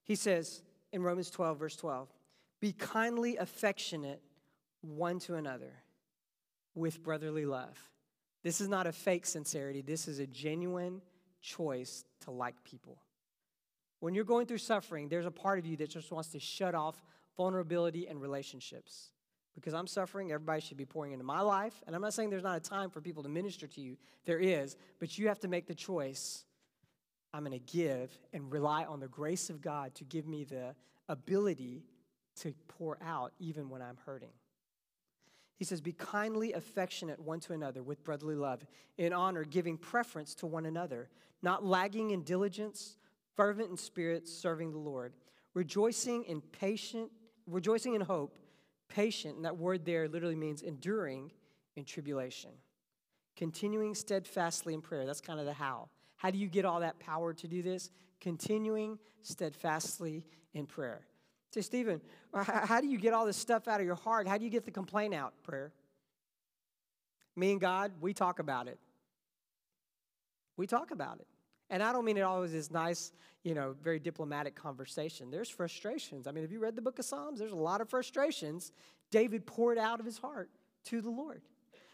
He 0.03 0.15
says 0.15 0.61
in 0.91 1.01
Romans 1.01 1.29
12, 1.29 1.59
verse 1.59 1.75
12, 1.75 2.09
be 2.59 2.71
kindly 2.73 3.37
affectionate 3.37 4.21
one 4.81 5.19
to 5.19 5.35
another 5.35 5.71
with 6.75 7.03
brotherly 7.03 7.45
love. 7.45 7.77
This 8.43 8.59
is 8.59 8.67
not 8.67 8.87
a 8.87 8.91
fake 8.91 9.25
sincerity, 9.25 9.81
this 9.81 10.07
is 10.07 10.19
a 10.19 10.27
genuine 10.27 11.01
choice 11.41 12.03
to 12.21 12.31
like 12.31 12.61
people. 12.63 12.97
When 14.03 14.13
you're 14.13 14.25
going 14.25 14.47
through 14.47 14.57
suffering, 14.57 15.07
there's 15.07 15.25
a 15.25 15.31
part 15.31 15.59
of 15.59 15.65
you 15.65 15.77
that 15.77 15.89
just 15.89 16.11
wants 16.11 16.27
to 16.31 16.39
shut 16.41 16.75
off 16.75 17.01
vulnerability 17.37 18.05
and 18.05 18.21
relationships. 18.21 19.13
Because 19.55 19.73
I'm 19.73 19.87
suffering, 19.87 20.29
everybody 20.29 20.59
should 20.59 20.75
be 20.75 20.83
pouring 20.83 21.13
into 21.13 21.23
my 21.23 21.39
life. 21.39 21.81
And 21.87 21.95
I'm 21.95 22.01
not 22.01 22.13
saying 22.13 22.29
there's 22.29 22.43
not 22.43 22.57
a 22.57 22.59
time 22.59 22.89
for 22.89 22.99
people 22.99 23.23
to 23.23 23.29
minister 23.29 23.65
to 23.65 23.79
you, 23.79 23.95
there 24.25 24.39
is, 24.39 24.75
but 24.99 25.17
you 25.17 25.29
have 25.29 25.39
to 25.39 25.47
make 25.47 25.67
the 25.67 25.73
choice 25.73 26.43
I'm 27.33 27.45
going 27.45 27.57
to 27.57 27.77
give 27.77 28.11
and 28.33 28.51
rely 28.51 28.83
on 28.83 28.99
the 28.99 29.07
grace 29.07 29.49
of 29.49 29.61
God 29.61 29.95
to 29.95 30.03
give 30.03 30.27
me 30.27 30.43
the 30.43 30.75
ability 31.07 31.85
to 32.41 32.53
pour 32.67 32.97
out 33.01 33.31
even 33.39 33.69
when 33.69 33.81
I'm 33.81 33.97
hurting. 34.05 34.33
He 35.55 35.63
says, 35.63 35.79
Be 35.79 35.93
kindly 35.93 36.51
affectionate 36.51 37.21
one 37.21 37.39
to 37.39 37.53
another 37.53 37.81
with 37.81 38.03
brotherly 38.03 38.35
love, 38.35 38.65
in 38.97 39.13
honor, 39.13 39.45
giving 39.45 39.77
preference 39.77 40.35
to 40.35 40.45
one 40.45 40.65
another, 40.65 41.07
not 41.41 41.63
lagging 41.63 42.11
in 42.11 42.23
diligence 42.23 42.97
fervent 43.35 43.69
in 43.69 43.77
spirit, 43.77 44.27
serving 44.27 44.71
the 44.71 44.77
Lord, 44.77 45.13
rejoicing 45.53 46.23
in 46.23 46.41
patient, 46.41 47.11
rejoicing 47.47 47.95
in 47.95 48.01
hope, 48.01 48.37
patient, 48.89 49.35
and 49.35 49.45
that 49.45 49.57
word 49.57 49.85
there 49.85 50.07
literally 50.07 50.35
means 50.35 50.61
enduring 50.61 51.31
in 51.75 51.85
tribulation, 51.85 52.51
continuing 53.35 53.95
steadfastly 53.95 54.73
in 54.73 54.81
prayer. 54.81 55.05
That's 55.05 55.21
kind 55.21 55.39
of 55.39 55.45
the 55.45 55.53
how. 55.53 55.89
How 56.17 56.31
do 56.31 56.37
you 56.37 56.47
get 56.47 56.65
all 56.65 56.79
that 56.81 56.99
power 56.99 57.33
to 57.33 57.47
do 57.47 57.61
this? 57.61 57.89
Continuing 58.21 58.97
steadfastly 59.21 60.23
in 60.53 60.65
prayer. 60.65 61.01
Say, 61.53 61.61
Stephen, 61.61 62.01
how 62.33 62.81
do 62.81 62.87
you 62.87 62.97
get 62.97 63.13
all 63.13 63.25
this 63.25 63.37
stuff 63.37 63.67
out 63.67 63.79
of 63.79 63.85
your 63.85 63.95
heart? 63.95 64.27
How 64.27 64.37
do 64.37 64.45
you 64.45 64.49
get 64.49 64.65
the 64.65 64.71
complaint 64.71 65.13
out? 65.13 65.33
Prayer. 65.43 65.71
Me 67.35 67.51
and 67.51 67.59
God, 67.59 67.91
we 67.99 68.13
talk 68.13 68.39
about 68.39 68.67
it. 68.67 68.79
We 70.55 70.67
talk 70.67 70.91
about 70.91 71.19
it. 71.19 71.27
And 71.73 71.81
I 71.81 71.91
don't 71.91 72.05
mean 72.05 72.17
it 72.17 72.21
always 72.21 72.53
is 72.53 72.69
nice, 72.69 73.11
you 73.43 73.55
know, 73.55 73.73
very 73.81 73.97
diplomatic 73.97 74.53
conversation. 74.53 75.31
There's 75.31 75.49
frustrations. 75.49 76.27
I 76.27 76.31
mean, 76.31 76.43
have 76.43 76.51
you 76.51 76.59
read 76.59 76.75
the 76.75 76.83
book 76.83 76.99
of 76.99 77.05
Psalms? 77.05 77.39
There's 77.39 77.51
a 77.51 77.55
lot 77.55 77.81
of 77.81 77.89
frustrations 77.89 78.71
David 79.09 79.47
poured 79.47 79.79
out 79.79 79.99
of 79.99 80.05
his 80.05 80.19
heart 80.19 80.51
to 80.85 81.01
the 81.01 81.09
Lord. 81.09 81.41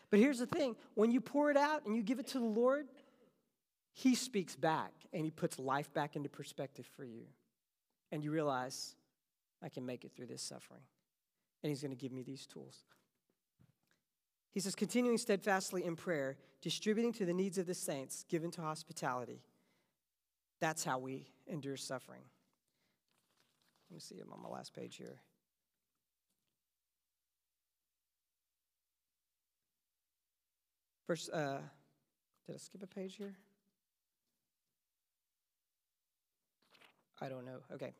But 0.09 0.19
here's 0.19 0.39
the 0.39 0.45
thing 0.45 0.75
when 0.95 1.11
you 1.11 1.21
pour 1.21 1.49
it 1.49 1.55
out 1.55 1.85
and 1.85 1.95
you 1.95 2.03
give 2.03 2.19
it 2.19 2.27
to 2.27 2.39
the 2.39 2.45
Lord, 2.45 2.89
he 3.93 4.15
speaks 4.15 4.53
back 4.53 4.91
and 5.13 5.23
he 5.23 5.31
puts 5.31 5.57
life 5.57 5.93
back 5.93 6.17
into 6.17 6.27
perspective 6.27 6.85
for 6.97 7.05
you. 7.05 7.23
And 8.11 8.21
you 8.21 8.31
realize, 8.31 8.95
I 9.63 9.69
can 9.69 9.85
make 9.85 10.03
it 10.03 10.11
through 10.13 10.27
this 10.27 10.41
suffering. 10.41 10.83
And 11.63 11.69
he's 11.69 11.81
going 11.81 11.95
to 11.95 11.97
give 11.97 12.11
me 12.11 12.23
these 12.23 12.45
tools. 12.45 12.83
He 14.51 14.59
says, 14.59 14.75
continuing 14.75 15.17
steadfastly 15.17 15.85
in 15.85 15.95
prayer, 15.95 16.35
distributing 16.61 17.13
to 17.13 17.25
the 17.25 17.33
needs 17.33 17.57
of 17.57 17.65
the 17.65 17.73
saints, 17.73 18.25
given 18.27 18.51
to 18.51 18.61
hospitality. 18.61 19.39
That's 20.59 20.83
how 20.83 20.99
we 20.99 21.27
endure 21.47 21.77
suffering. 21.77 22.21
Let 23.89 23.95
me 23.95 23.99
see, 23.99 24.19
I'm 24.21 24.31
on 24.31 24.41
my 24.41 24.49
last 24.49 24.75
page 24.75 24.97
here. 24.97 25.21
Verse, 31.07 31.27
uh, 31.29 31.57
did 32.45 32.55
I 32.55 32.57
skip 32.59 32.83
a 32.83 32.87
page 32.87 33.15
here? 33.15 33.33
I 37.19 37.29
don't 37.29 37.45
know. 37.45 37.59
Okay. 37.73 37.93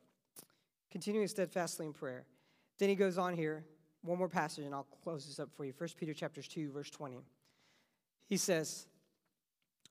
Continuing 0.92 1.28
steadfastly 1.28 1.88
in 1.88 1.94
prayer. 1.94 2.26
Then 2.78 2.90
he 2.90 2.96
goes 2.96 3.18
on 3.18 3.36
here, 3.36 3.66
one 4.04 4.18
more 4.18 4.30
passage, 4.30 4.66
and 4.66 4.74
I'll 4.74 4.88
close 5.04 5.26
this 5.26 5.40
up 5.40 5.50
for 5.56 5.66
you. 5.66 5.74
1 5.78 5.90
Peter 6.00 6.14
chapters 6.14 6.48
2, 6.48 6.72
verse 6.72 6.90
20. 6.92 7.24
He 8.28 8.38
says, 8.38 8.86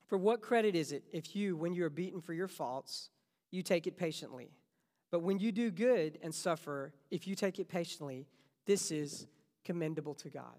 For 0.08 0.18
what 0.18 0.40
credit 0.40 0.74
is 0.74 0.92
it 0.92 1.04
if 1.12 1.36
you, 1.36 1.56
when 1.56 1.74
you 1.74 1.84
are 1.84 1.90
beaten 1.90 2.20
for 2.20 2.32
your 2.32 2.48
faults, 2.48 3.10
you 3.50 3.62
take 3.62 3.86
it 3.86 3.96
patiently? 3.96 4.50
But 5.10 5.20
when 5.20 5.38
you 5.38 5.52
do 5.52 5.70
good 5.70 6.18
and 6.22 6.34
suffer, 6.34 6.92
if 7.10 7.26
you 7.26 7.34
take 7.34 7.58
it 7.58 7.68
patiently, 7.68 8.26
this 8.66 8.90
is 8.90 9.26
commendable 9.64 10.14
to 10.14 10.28
God. 10.28 10.56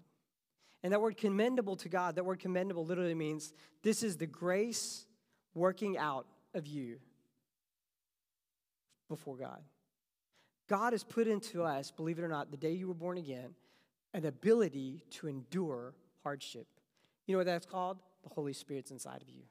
And 0.82 0.92
that 0.92 1.00
word 1.00 1.16
commendable 1.16 1.76
to 1.76 1.88
God, 1.88 2.14
that 2.14 2.24
word 2.24 2.38
commendable 2.40 2.86
literally 2.86 3.14
means 3.14 3.52
this 3.82 4.02
is 4.02 4.16
the 4.16 4.26
grace 4.26 5.04
working 5.54 5.98
out 5.98 6.26
of 6.54 6.66
you 6.66 6.98
before 9.08 9.36
God. 9.36 9.60
God 10.68 10.92
has 10.92 11.02
put 11.02 11.26
into 11.26 11.64
us, 11.64 11.90
believe 11.90 12.18
it 12.18 12.22
or 12.22 12.28
not, 12.28 12.50
the 12.50 12.56
day 12.56 12.72
you 12.72 12.86
were 12.86 12.94
born 12.94 13.18
again, 13.18 13.50
an 14.14 14.24
ability 14.24 15.04
to 15.10 15.26
endure 15.26 15.94
hardship. 16.22 16.66
You 17.26 17.34
know 17.34 17.38
what 17.38 17.46
that's 17.46 17.66
called? 17.66 17.98
The 18.22 18.28
Holy 18.30 18.52
Spirit's 18.52 18.90
inside 18.90 19.22
of 19.22 19.28
you. 19.28 19.42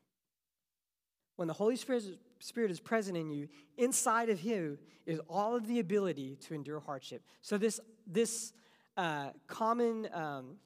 When 1.35 1.47
the 1.47 1.53
Holy 1.53 1.75
Spirit 1.75 2.71
is 2.71 2.79
present 2.79 3.17
in 3.17 3.29
you, 3.29 3.47
inside 3.77 4.29
of 4.29 4.41
you 4.41 4.77
is 5.05 5.19
all 5.29 5.55
of 5.55 5.67
the 5.67 5.79
ability 5.79 6.37
to 6.47 6.53
endure 6.53 6.79
hardship. 6.79 7.23
So, 7.41 7.57
this, 7.57 7.79
this 8.05 8.51
uh, 8.97 9.29
common 9.47 10.09
um, 10.13 10.57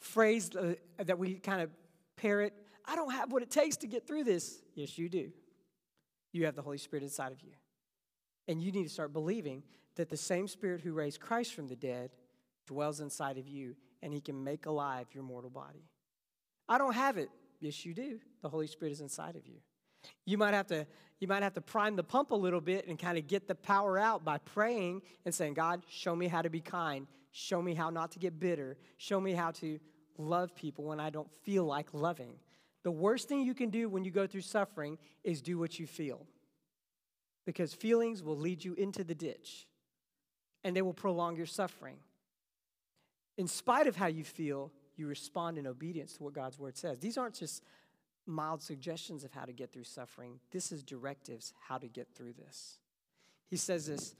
phrase 0.00 0.50
uh, 0.56 0.74
that 0.98 1.18
we 1.18 1.34
kind 1.34 1.62
of 1.62 1.70
parrot 2.16 2.52
I 2.88 2.96
don't 2.96 3.12
have 3.12 3.30
what 3.30 3.42
it 3.42 3.50
takes 3.50 3.76
to 3.78 3.86
get 3.86 4.06
through 4.06 4.24
this. 4.24 4.62
Yes, 4.74 4.96
you 4.96 5.10
do. 5.10 5.30
You 6.32 6.46
have 6.46 6.54
the 6.54 6.62
Holy 6.62 6.78
Spirit 6.78 7.02
inside 7.02 7.32
of 7.32 7.42
you. 7.42 7.52
And 8.48 8.62
you 8.62 8.72
need 8.72 8.84
to 8.84 8.88
start 8.88 9.12
believing 9.12 9.62
that 9.96 10.08
the 10.08 10.16
same 10.16 10.48
Spirit 10.48 10.80
who 10.80 10.92
raised 10.92 11.20
Christ 11.20 11.52
from 11.52 11.68
the 11.68 11.76
dead 11.76 12.12
dwells 12.66 13.00
inside 13.00 13.36
of 13.36 13.46
you 13.46 13.76
and 14.02 14.14
he 14.14 14.22
can 14.22 14.42
make 14.42 14.64
alive 14.64 15.06
your 15.12 15.22
mortal 15.22 15.50
body. 15.50 15.84
I 16.68 16.78
don't 16.78 16.94
have 16.94 17.16
it. 17.16 17.30
Yes, 17.60 17.84
you 17.84 17.94
do. 17.94 18.20
The 18.42 18.48
Holy 18.48 18.66
Spirit 18.66 18.92
is 18.92 19.00
inside 19.00 19.36
of 19.36 19.46
you. 19.46 19.56
You 20.24 20.38
might 20.38 20.54
have 20.54 20.66
to 20.68 20.86
you 21.20 21.26
might 21.26 21.42
have 21.42 21.54
to 21.54 21.60
prime 21.60 21.96
the 21.96 22.04
pump 22.04 22.30
a 22.30 22.36
little 22.36 22.60
bit 22.60 22.86
and 22.86 22.96
kind 22.96 23.18
of 23.18 23.26
get 23.26 23.48
the 23.48 23.54
power 23.54 23.98
out 23.98 24.24
by 24.24 24.38
praying 24.38 25.02
and 25.24 25.34
saying, 25.34 25.54
God, 25.54 25.82
show 25.88 26.14
me 26.14 26.28
how 26.28 26.42
to 26.42 26.50
be 26.50 26.60
kind. 26.60 27.08
Show 27.32 27.60
me 27.60 27.74
how 27.74 27.90
not 27.90 28.12
to 28.12 28.20
get 28.20 28.38
bitter. 28.38 28.76
Show 28.98 29.20
me 29.20 29.32
how 29.32 29.50
to 29.52 29.80
love 30.16 30.54
people 30.54 30.84
when 30.84 31.00
I 31.00 31.10
don't 31.10 31.30
feel 31.42 31.64
like 31.64 31.92
loving. 31.92 32.34
The 32.84 32.90
worst 32.92 33.28
thing 33.28 33.42
you 33.42 33.54
can 33.54 33.70
do 33.70 33.88
when 33.88 34.04
you 34.04 34.12
go 34.12 34.26
through 34.26 34.42
suffering 34.42 34.96
is 35.24 35.42
do 35.42 35.58
what 35.58 35.80
you 35.80 35.86
feel. 35.86 36.24
Because 37.46 37.74
feelings 37.74 38.22
will 38.22 38.36
lead 38.36 38.64
you 38.64 38.74
into 38.74 39.02
the 39.02 39.14
ditch 39.14 39.66
and 40.62 40.76
they 40.76 40.82
will 40.82 40.94
prolong 40.94 41.36
your 41.36 41.46
suffering. 41.46 41.96
In 43.36 43.48
spite 43.48 43.86
of 43.86 43.96
how 43.96 44.06
you 44.06 44.24
feel, 44.24 44.72
you 44.98 45.06
respond 45.06 45.58
in 45.58 45.66
obedience 45.66 46.14
to 46.14 46.22
what 46.22 46.32
God's 46.32 46.58
word 46.58 46.76
says. 46.76 46.98
These 46.98 47.16
aren't 47.16 47.34
just 47.34 47.62
mild 48.26 48.62
suggestions 48.62 49.24
of 49.24 49.32
how 49.32 49.44
to 49.44 49.52
get 49.52 49.72
through 49.72 49.84
suffering. 49.84 50.38
This 50.50 50.70
is 50.70 50.82
directives 50.82 51.52
how 51.68 51.78
to 51.78 51.88
get 51.88 52.08
through 52.14 52.34
this. 52.34 52.78
He 53.48 53.56
says 53.56 53.86
this 53.86 54.14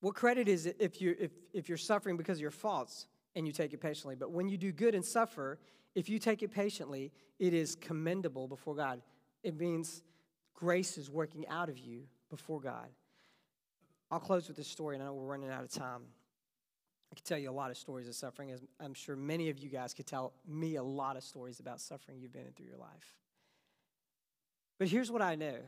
What 0.00 0.14
credit 0.14 0.48
is 0.48 0.66
it 0.66 0.76
if, 0.78 1.00
you, 1.00 1.16
if, 1.18 1.30
if 1.52 1.68
you're 1.68 1.78
suffering 1.78 2.16
because 2.16 2.38
of 2.38 2.42
your 2.42 2.50
faults 2.50 3.06
and 3.34 3.46
you 3.46 3.52
take 3.52 3.72
it 3.72 3.80
patiently? 3.80 4.14
But 4.14 4.30
when 4.30 4.48
you 4.48 4.58
do 4.58 4.72
good 4.72 4.94
and 4.94 5.04
suffer, 5.04 5.58
if 5.94 6.08
you 6.08 6.18
take 6.18 6.42
it 6.42 6.50
patiently, 6.50 7.12
it 7.38 7.54
is 7.54 7.74
commendable 7.74 8.46
before 8.46 8.74
God. 8.74 9.00
It 9.42 9.58
means 9.58 10.02
grace 10.54 10.98
is 10.98 11.10
working 11.10 11.46
out 11.48 11.68
of 11.68 11.78
you 11.78 12.02
before 12.30 12.60
God. 12.60 12.88
I'll 14.10 14.20
close 14.20 14.48
with 14.48 14.56
this 14.56 14.68
story, 14.68 14.94
and 14.94 15.02
I 15.02 15.06
know 15.06 15.14
we're 15.14 15.26
running 15.26 15.50
out 15.50 15.64
of 15.64 15.70
time. 15.70 16.02
I 17.14 17.16
could 17.16 17.26
tell 17.26 17.38
you 17.38 17.48
a 17.48 17.52
lot 17.52 17.70
of 17.70 17.76
stories 17.76 18.08
of 18.08 18.16
suffering, 18.16 18.50
as 18.50 18.60
I'm 18.80 18.92
sure 18.92 19.14
many 19.14 19.48
of 19.48 19.60
you 19.60 19.68
guys 19.68 19.94
could 19.94 20.04
tell 20.04 20.32
me 20.48 20.74
a 20.74 20.82
lot 20.82 21.16
of 21.16 21.22
stories 21.22 21.60
about 21.60 21.80
suffering 21.80 22.18
you've 22.18 22.32
been 22.32 22.44
in 22.44 22.52
through 22.54 22.66
your 22.66 22.76
life. 22.76 23.14
But 24.80 24.88
here's 24.88 25.12
what 25.12 25.22
I 25.22 25.36
know, 25.36 25.58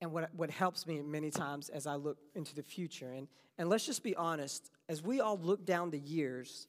and 0.00 0.10
what, 0.10 0.34
what 0.34 0.50
helps 0.50 0.88
me 0.88 1.02
many 1.02 1.30
times 1.30 1.68
as 1.68 1.86
I 1.86 1.94
look 1.94 2.18
into 2.34 2.52
the 2.52 2.64
future. 2.64 3.12
And, 3.12 3.28
and 3.58 3.68
let's 3.68 3.86
just 3.86 4.02
be 4.02 4.16
honest, 4.16 4.72
as 4.88 5.04
we 5.04 5.20
all 5.20 5.38
look 5.38 5.64
down 5.64 5.90
the 5.90 6.00
years, 6.00 6.66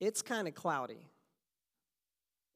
it's 0.00 0.20
kind 0.20 0.48
of 0.48 0.56
cloudy. 0.56 1.06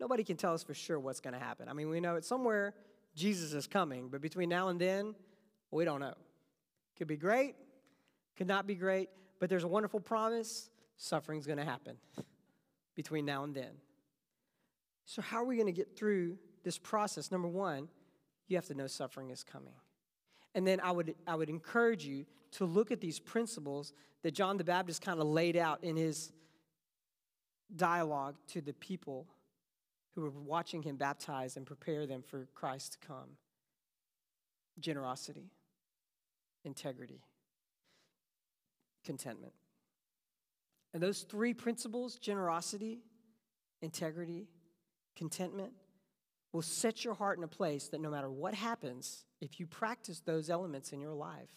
Nobody 0.01 0.25
can 0.25 0.37
tell 0.37 0.53
us 0.53 0.65
for 0.65 0.75
sure 0.75 0.99
what's 0.99 1.21
going 1.21 1.35
to 1.35 1.39
happen. 1.39 1.69
I 1.69 1.75
mean, 1.75 1.91
we 1.91 2.01
know 2.01 2.17
it's 2.17 2.27
somewhere 2.27 2.75
Jesus 3.15 3.53
is 3.53 3.69
coming, 3.69 4.09
but 4.09 4.21
between 4.21 4.49
now 4.49 4.67
and 4.67 4.81
then, 4.81 5.15
we 5.71 5.85
don't 5.85 6.01
know. 6.01 6.15
Could 6.99 7.07
be 7.07 7.17
great, 7.17 7.55
could 8.37 8.49
not 8.49 8.67
be 8.67 8.75
great. 8.75 9.11
But 9.39 9.51
there's 9.51 9.65
a 9.65 9.69
wonderful 9.69 10.01
promise 10.01 10.71
suffering's 10.97 11.47
going 11.47 11.59
to 11.59 11.65
happen 11.65 11.97
between 12.95 13.25
now 13.25 13.45
and 13.45 13.55
then. 13.55 13.73
So, 15.05 15.23
how 15.23 15.43
are 15.43 15.45
we 15.45 15.57
going 15.57 15.67
to 15.67 15.73
get 15.73 15.97
through 15.97 16.39
this 16.65 16.79
process? 16.79 17.31
Number 17.31 17.49
one, 17.49 17.89
you 18.49 18.57
have 18.57 18.67
to 18.67 18.75
know 18.75 18.87
suffering 18.87 19.31
is 19.31 19.45
coming. 19.45 19.75
And 20.55 20.67
then 20.67 20.81
I 20.81 20.91
would, 20.91 21.15
I 21.27 21.35
would 21.35 21.51
encourage 21.51 22.05
you 22.05 22.25
to 22.53 22.65
look 22.65 22.91
at 22.91 23.01
these 23.01 23.21
principles 23.21 23.93
that 24.23 24.33
John 24.33 24.57
the 24.57 24.65
Baptist 24.65 25.03
kind 25.03 25.21
of 25.21 25.27
laid 25.27 25.57
out 25.57 25.85
in 25.85 25.97
his 25.97 26.33
dialogue 27.75 28.37
to 28.49 28.61
the 28.61 28.73
people 28.73 29.27
who 30.15 30.23
were 30.23 30.31
watching 30.31 30.83
him 30.83 30.97
baptize 30.97 31.57
and 31.57 31.67
prepare 31.67 32.07
them 32.07 32.23
for 32.23 32.49
Christ 32.55 32.93
to 33.01 33.07
come 33.07 33.37
generosity, 34.79 35.51
integrity, 36.65 37.21
contentment. 39.07 39.55
And 40.93 41.03
those 41.03 41.23
three 41.23 41.55
principles 41.55 42.17
generosity, 42.17 43.01
integrity, 43.81 44.49
contentment 45.15 45.73
will 46.53 46.63
set 46.63 47.05
your 47.05 47.15
heart 47.15 47.39
in 47.39 47.45
a 47.45 47.49
place 47.49 47.89
that 47.89 48.01
no 48.01 48.11
matter 48.11 48.31
what 48.31 48.55
happens, 48.55 49.25
if 49.41 49.61
you 49.61 49.67
practice 49.67 50.21
those 50.21 50.51
elements 50.51 50.93
in 50.93 51.01
your 51.01 51.15
life, 51.15 51.51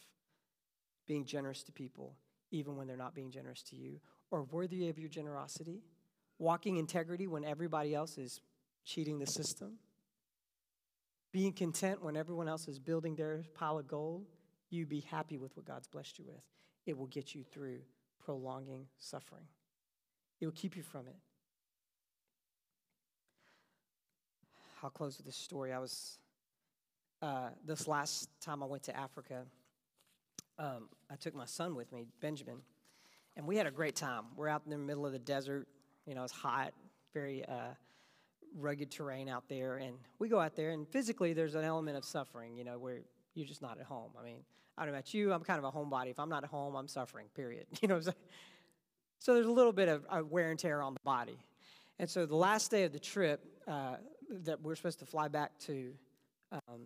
being 1.07 1.25
generous 1.25 1.63
to 1.63 1.71
people, 1.71 2.15
even 2.51 2.75
when 2.75 2.87
they're 2.87 2.97
not 2.97 3.15
being 3.15 3.31
generous 3.31 3.63
to 3.63 3.75
you, 3.75 3.99
or 4.31 4.43
worthy 4.43 4.89
of 4.89 4.99
your 4.99 5.09
generosity, 5.09 5.83
walking 6.37 6.77
integrity 6.77 7.27
when 7.27 7.43
everybody 7.43 7.95
else 7.95 8.17
is 8.17 8.41
cheating 8.85 9.19
the 9.19 9.27
system, 9.27 9.77
being 11.31 11.53
content 11.53 12.03
when 12.03 12.17
everyone 12.17 12.47
else 12.47 12.67
is 12.67 12.79
building 12.79 13.15
their 13.15 13.43
pile 13.53 13.77
of 13.77 13.87
gold, 13.87 14.25
you 14.69 14.85
be 14.85 14.99
happy 14.99 15.37
with 15.37 15.55
what 15.55 15.65
God's 15.65 15.87
blessed 15.87 16.19
you 16.19 16.25
with 16.27 16.43
it 16.89 16.97
will 16.97 17.07
get 17.07 17.35
you 17.35 17.43
through 17.43 17.79
prolonging 18.25 18.87
suffering. 18.97 19.45
It 20.41 20.45
will 20.45 20.53
keep 20.53 20.75
you 20.75 20.83
from 20.83 21.07
it. 21.07 21.15
I'll 24.81 24.89
close 24.89 25.17
with 25.17 25.25
this 25.25 25.35
story. 25.35 25.71
I 25.71 25.79
was, 25.79 26.17
uh, 27.21 27.49
this 27.65 27.87
last 27.87 28.29
time 28.41 28.63
I 28.63 28.65
went 28.65 28.83
to 28.83 28.97
Africa, 28.97 29.43
um, 30.57 30.89
I 31.11 31.15
took 31.15 31.35
my 31.35 31.45
son 31.45 31.75
with 31.75 31.91
me, 31.91 32.07
Benjamin, 32.21 32.57
and 33.37 33.45
we 33.45 33.55
had 33.55 33.67
a 33.67 33.71
great 33.71 33.95
time. 33.95 34.23
We're 34.35 34.47
out 34.47 34.63
in 34.65 34.71
the 34.71 34.77
middle 34.77 35.05
of 35.05 35.11
the 35.11 35.19
desert. 35.19 35.67
You 36.05 36.15
know, 36.15 36.23
it's 36.23 36.33
hot, 36.33 36.73
very 37.13 37.45
uh, 37.45 37.73
rugged 38.57 38.89
terrain 38.89 39.29
out 39.29 39.47
there. 39.47 39.77
And 39.77 39.97
we 40.17 40.27
go 40.27 40.39
out 40.39 40.55
there, 40.55 40.71
and 40.71 40.87
physically, 40.87 41.33
there's 41.33 41.55
an 41.55 41.63
element 41.63 41.97
of 41.97 42.03
suffering, 42.03 42.57
you 42.57 42.63
know, 42.63 42.79
where 42.79 43.01
you're 43.33 43.47
just 43.47 43.61
not 43.61 43.79
at 43.79 43.85
home. 43.85 44.11
I 44.19 44.23
mean, 44.23 44.39
I 44.77 44.83
don't 44.83 44.93
know 44.93 44.97
about 44.97 45.13
you, 45.13 45.33
I'm 45.33 45.43
kind 45.43 45.59
of 45.59 45.65
a 45.65 45.71
homebody. 45.71 46.11
If 46.11 46.19
I'm 46.19 46.29
not 46.29 46.43
at 46.43 46.49
home, 46.49 46.75
I'm 46.75 46.87
suffering, 46.87 47.27
period. 47.35 47.65
You 47.81 47.87
know 47.87 47.95
what 47.95 47.99
I'm 47.99 48.03
saying? 48.05 48.15
So 49.19 49.33
there's 49.33 49.45
a 49.45 49.51
little 49.51 49.73
bit 49.73 49.89
of 49.89 50.05
wear 50.29 50.49
and 50.49 50.57
tear 50.57 50.81
on 50.81 50.93
the 50.93 51.01
body. 51.03 51.37
And 51.99 52.09
so 52.09 52.25
the 52.25 52.35
last 52.35 52.71
day 52.71 52.83
of 52.83 52.93
the 52.93 52.99
trip 52.99 53.45
uh, 53.67 53.97
that 54.45 54.61
we're 54.61 54.75
supposed 54.75 54.99
to 54.99 55.05
fly 55.05 55.27
back 55.27 55.57
to 55.59 55.93
um, 56.51 56.81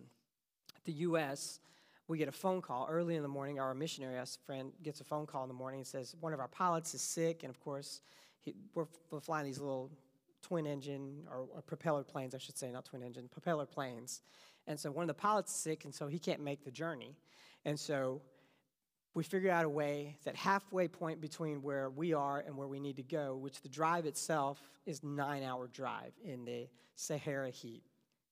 the 0.84 0.92
U.S., 0.92 1.60
we 2.08 2.18
get 2.18 2.28
a 2.28 2.32
phone 2.32 2.60
call 2.60 2.86
early 2.90 3.16
in 3.16 3.22
the 3.22 3.28
morning. 3.28 3.60
Our 3.60 3.74
missionary 3.74 4.20
friend 4.44 4.72
gets 4.82 5.00
a 5.00 5.04
phone 5.04 5.26
call 5.26 5.42
in 5.44 5.48
the 5.48 5.54
morning 5.54 5.80
and 5.80 5.86
says 5.86 6.14
one 6.20 6.32
of 6.32 6.40
our 6.40 6.48
pilots 6.48 6.94
is 6.94 7.00
sick, 7.00 7.44
and 7.44 7.50
of 7.50 7.60
course, 7.60 8.00
he, 8.40 8.54
we're, 8.74 8.86
we're, 9.10 9.20
flying 9.20 9.46
these 9.46 9.58
little 9.58 9.90
twin 10.42 10.66
engine 10.66 11.22
or, 11.30 11.46
or, 11.54 11.62
propeller 11.62 12.02
planes, 12.02 12.34
I 12.34 12.38
should 12.38 12.58
say, 12.58 12.70
not 12.70 12.84
twin 12.84 13.02
engine, 13.02 13.28
propeller 13.30 13.64
planes. 13.64 14.20
And 14.66 14.78
so 14.78 14.90
one 14.90 15.02
of 15.02 15.08
the 15.08 15.14
pilots 15.14 15.52
is 15.52 15.56
sick, 15.58 15.84
and 15.84 15.94
so 15.94 16.06
he 16.06 16.18
can't 16.18 16.40
make 16.40 16.64
the 16.64 16.70
journey. 16.70 17.16
And 17.64 17.78
so 17.78 18.22
we 19.14 19.22
figured 19.22 19.52
out 19.52 19.64
a 19.64 19.68
way 19.68 20.16
that 20.24 20.34
halfway 20.34 20.88
point 20.88 21.20
between 21.20 21.62
where 21.62 21.90
we 21.90 22.12
are 22.12 22.40
and 22.40 22.56
where 22.56 22.66
we 22.66 22.80
need 22.80 22.96
to 22.96 23.02
go, 23.02 23.36
which 23.36 23.62
the 23.62 23.68
drive 23.68 24.06
itself 24.06 24.60
is 24.86 25.02
nine 25.04 25.42
hour 25.42 25.68
drive 25.68 26.12
in 26.24 26.44
the 26.44 26.68
Sahara 26.96 27.50
heat. 27.50 27.82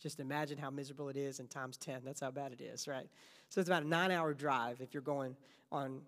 Just 0.00 0.18
imagine 0.18 0.58
how 0.58 0.70
miserable 0.70 1.08
it 1.08 1.16
is 1.16 1.38
in 1.38 1.46
times 1.46 1.76
10. 1.76 2.00
That's 2.04 2.20
how 2.20 2.32
bad 2.32 2.52
it 2.52 2.60
is, 2.60 2.88
right? 2.88 3.08
So 3.48 3.60
it's 3.60 3.68
about 3.68 3.84
a 3.84 3.88
nine 3.88 4.10
hour 4.10 4.34
drive 4.34 4.80
if 4.80 4.92
you're 4.92 5.02
going 5.02 5.36
on 5.70 6.00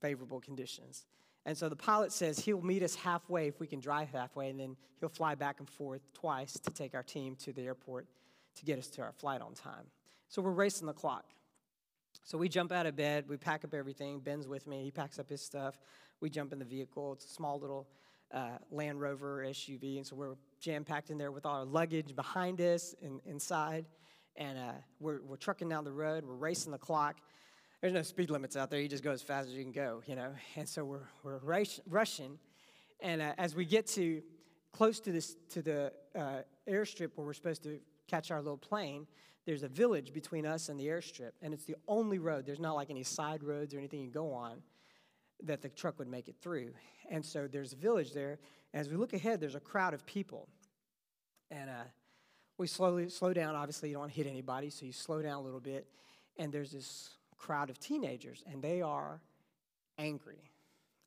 favorable 0.00 0.40
conditions. 0.40 1.04
And 1.44 1.56
so 1.56 1.68
the 1.68 1.76
pilot 1.76 2.12
says 2.12 2.38
he'll 2.38 2.62
meet 2.62 2.82
us 2.82 2.94
halfway 2.94 3.48
if 3.48 3.60
we 3.60 3.66
can 3.66 3.80
drive 3.80 4.08
halfway, 4.10 4.50
and 4.50 4.58
then 4.58 4.76
he'll 5.00 5.08
fly 5.08 5.34
back 5.34 5.58
and 5.58 5.68
forth 5.68 6.00
twice 6.14 6.54
to 6.54 6.70
take 6.70 6.94
our 6.94 7.02
team 7.02 7.34
to 7.36 7.52
the 7.52 7.62
airport 7.62 8.06
to 8.56 8.64
get 8.64 8.78
us 8.78 8.88
to 8.88 9.02
our 9.02 9.12
flight 9.12 9.40
on 9.40 9.54
time. 9.54 9.86
So 10.28 10.42
we're 10.42 10.50
racing 10.50 10.86
the 10.86 10.92
clock. 10.92 11.24
So 12.24 12.38
we 12.38 12.48
jump 12.48 12.72
out 12.72 12.86
of 12.86 12.96
bed, 12.96 13.24
we 13.28 13.36
pack 13.36 13.64
up 13.64 13.74
everything. 13.74 14.20
Ben's 14.20 14.46
with 14.46 14.66
me, 14.66 14.84
he 14.84 14.90
packs 14.90 15.18
up 15.18 15.28
his 15.28 15.42
stuff. 15.42 15.78
We 16.20 16.30
jump 16.30 16.52
in 16.52 16.58
the 16.58 16.64
vehicle. 16.64 17.14
It's 17.14 17.24
a 17.24 17.28
small 17.28 17.58
little 17.58 17.88
uh, 18.32 18.58
Land 18.70 19.00
Rover 19.00 19.44
SUV, 19.44 19.96
and 19.96 20.06
so 20.06 20.14
we're 20.14 20.34
jam 20.60 20.84
packed 20.84 21.10
in 21.10 21.18
there 21.18 21.32
with 21.32 21.46
all 21.46 21.56
our 21.56 21.64
luggage 21.64 22.14
behind 22.14 22.60
us 22.60 22.94
and 23.02 23.20
inside. 23.24 23.86
And 24.36 24.58
uh, 24.58 24.72
we're, 25.00 25.20
we're 25.22 25.36
trucking 25.36 25.68
down 25.68 25.84
the 25.84 25.92
road, 25.92 26.24
we're 26.24 26.34
racing 26.34 26.72
the 26.72 26.78
clock. 26.78 27.16
There's 27.80 27.94
no 27.94 28.02
speed 28.02 28.30
limits 28.30 28.56
out 28.56 28.70
there, 28.70 28.80
you 28.80 28.88
just 28.88 29.02
go 29.02 29.10
as 29.10 29.22
fast 29.22 29.48
as 29.48 29.54
you 29.54 29.62
can 29.62 29.72
go, 29.72 30.02
you 30.06 30.14
know. 30.14 30.32
And 30.56 30.68
so 30.68 30.84
we're, 30.84 31.08
we're 31.22 31.38
race, 31.38 31.80
rushing. 31.88 32.38
And 33.00 33.22
uh, 33.22 33.32
as 33.38 33.54
we 33.54 33.64
get 33.64 33.86
to 33.88 34.22
close 34.72 35.00
to, 35.00 35.12
this, 35.12 35.36
to 35.50 35.62
the 35.62 35.92
uh, 36.14 36.42
airstrip 36.68 37.10
where 37.14 37.26
we're 37.26 37.32
supposed 37.32 37.62
to 37.64 37.80
catch 38.10 38.30
our 38.30 38.40
little 38.42 38.58
plane, 38.58 39.06
there's 39.46 39.62
a 39.62 39.68
village 39.68 40.12
between 40.12 40.46
us 40.46 40.68
and 40.68 40.78
the 40.78 40.86
airstrip, 40.86 41.32
and 41.42 41.54
it's 41.54 41.64
the 41.64 41.76
only 41.88 42.18
road. 42.18 42.44
There's 42.44 42.60
not 42.60 42.74
like 42.74 42.90
any 42.90 43.02
side 43.02 43.42
roads 43.42 43.74
or 43.74 43.78
anything 43.78 44.00
you 44.00 44.10
go 44.10 44.32
on 44.32 44.62
that 45.44 45.62
the 45.62 45.68
truck 45.68 45.98
would 45.98 46.08
make 46.08 46.28
it 46.28 46.36
through. 46.40 46.72
And 47.10 47.24
so 47.24 47.48
there's 47.48 47.72
a 47.72 47.76
village 47.76 48.12
there. 48.12 48.38
As 48.74 48.88
we 48.88 48.96
look 48.96 49.12
ahead, 49.12 49.40
there's 49.40 49.54
a 49.54 49.60
crowd 49.60 49.94
of 49.94 50.04
people. 50.06 50.48
And 51.50 51.70
uh, 51.70 51.84
we 52.58 52.66
slowly 52.66 53.08
slow 53.08 53.32
down. 53.32 53.56
Obviously, 53.56 53.88
you 53.88 53.94
don't 53.94 54.02
want 54.02 54.12
to 54.12 54.16
hit 54.16 54.26
anybody, 54.26 54.70
so 54.70 54.84
you 54.84 54.92
slow 54.92 55.22
down 55.22 55.38
a 55.38 55.40
little 55.40 55.60
bit. 55.60 55.86
And 56.38 56.52
there's 56.52 56.72
this 56.72 57.10
crowd 57.38 57.70
of 57.70 57.78
teenagers, 57.78 58.44
and 58.50 58.62
they 58.62 58.82
are 58.82 59.20
angry. 59.98 60.50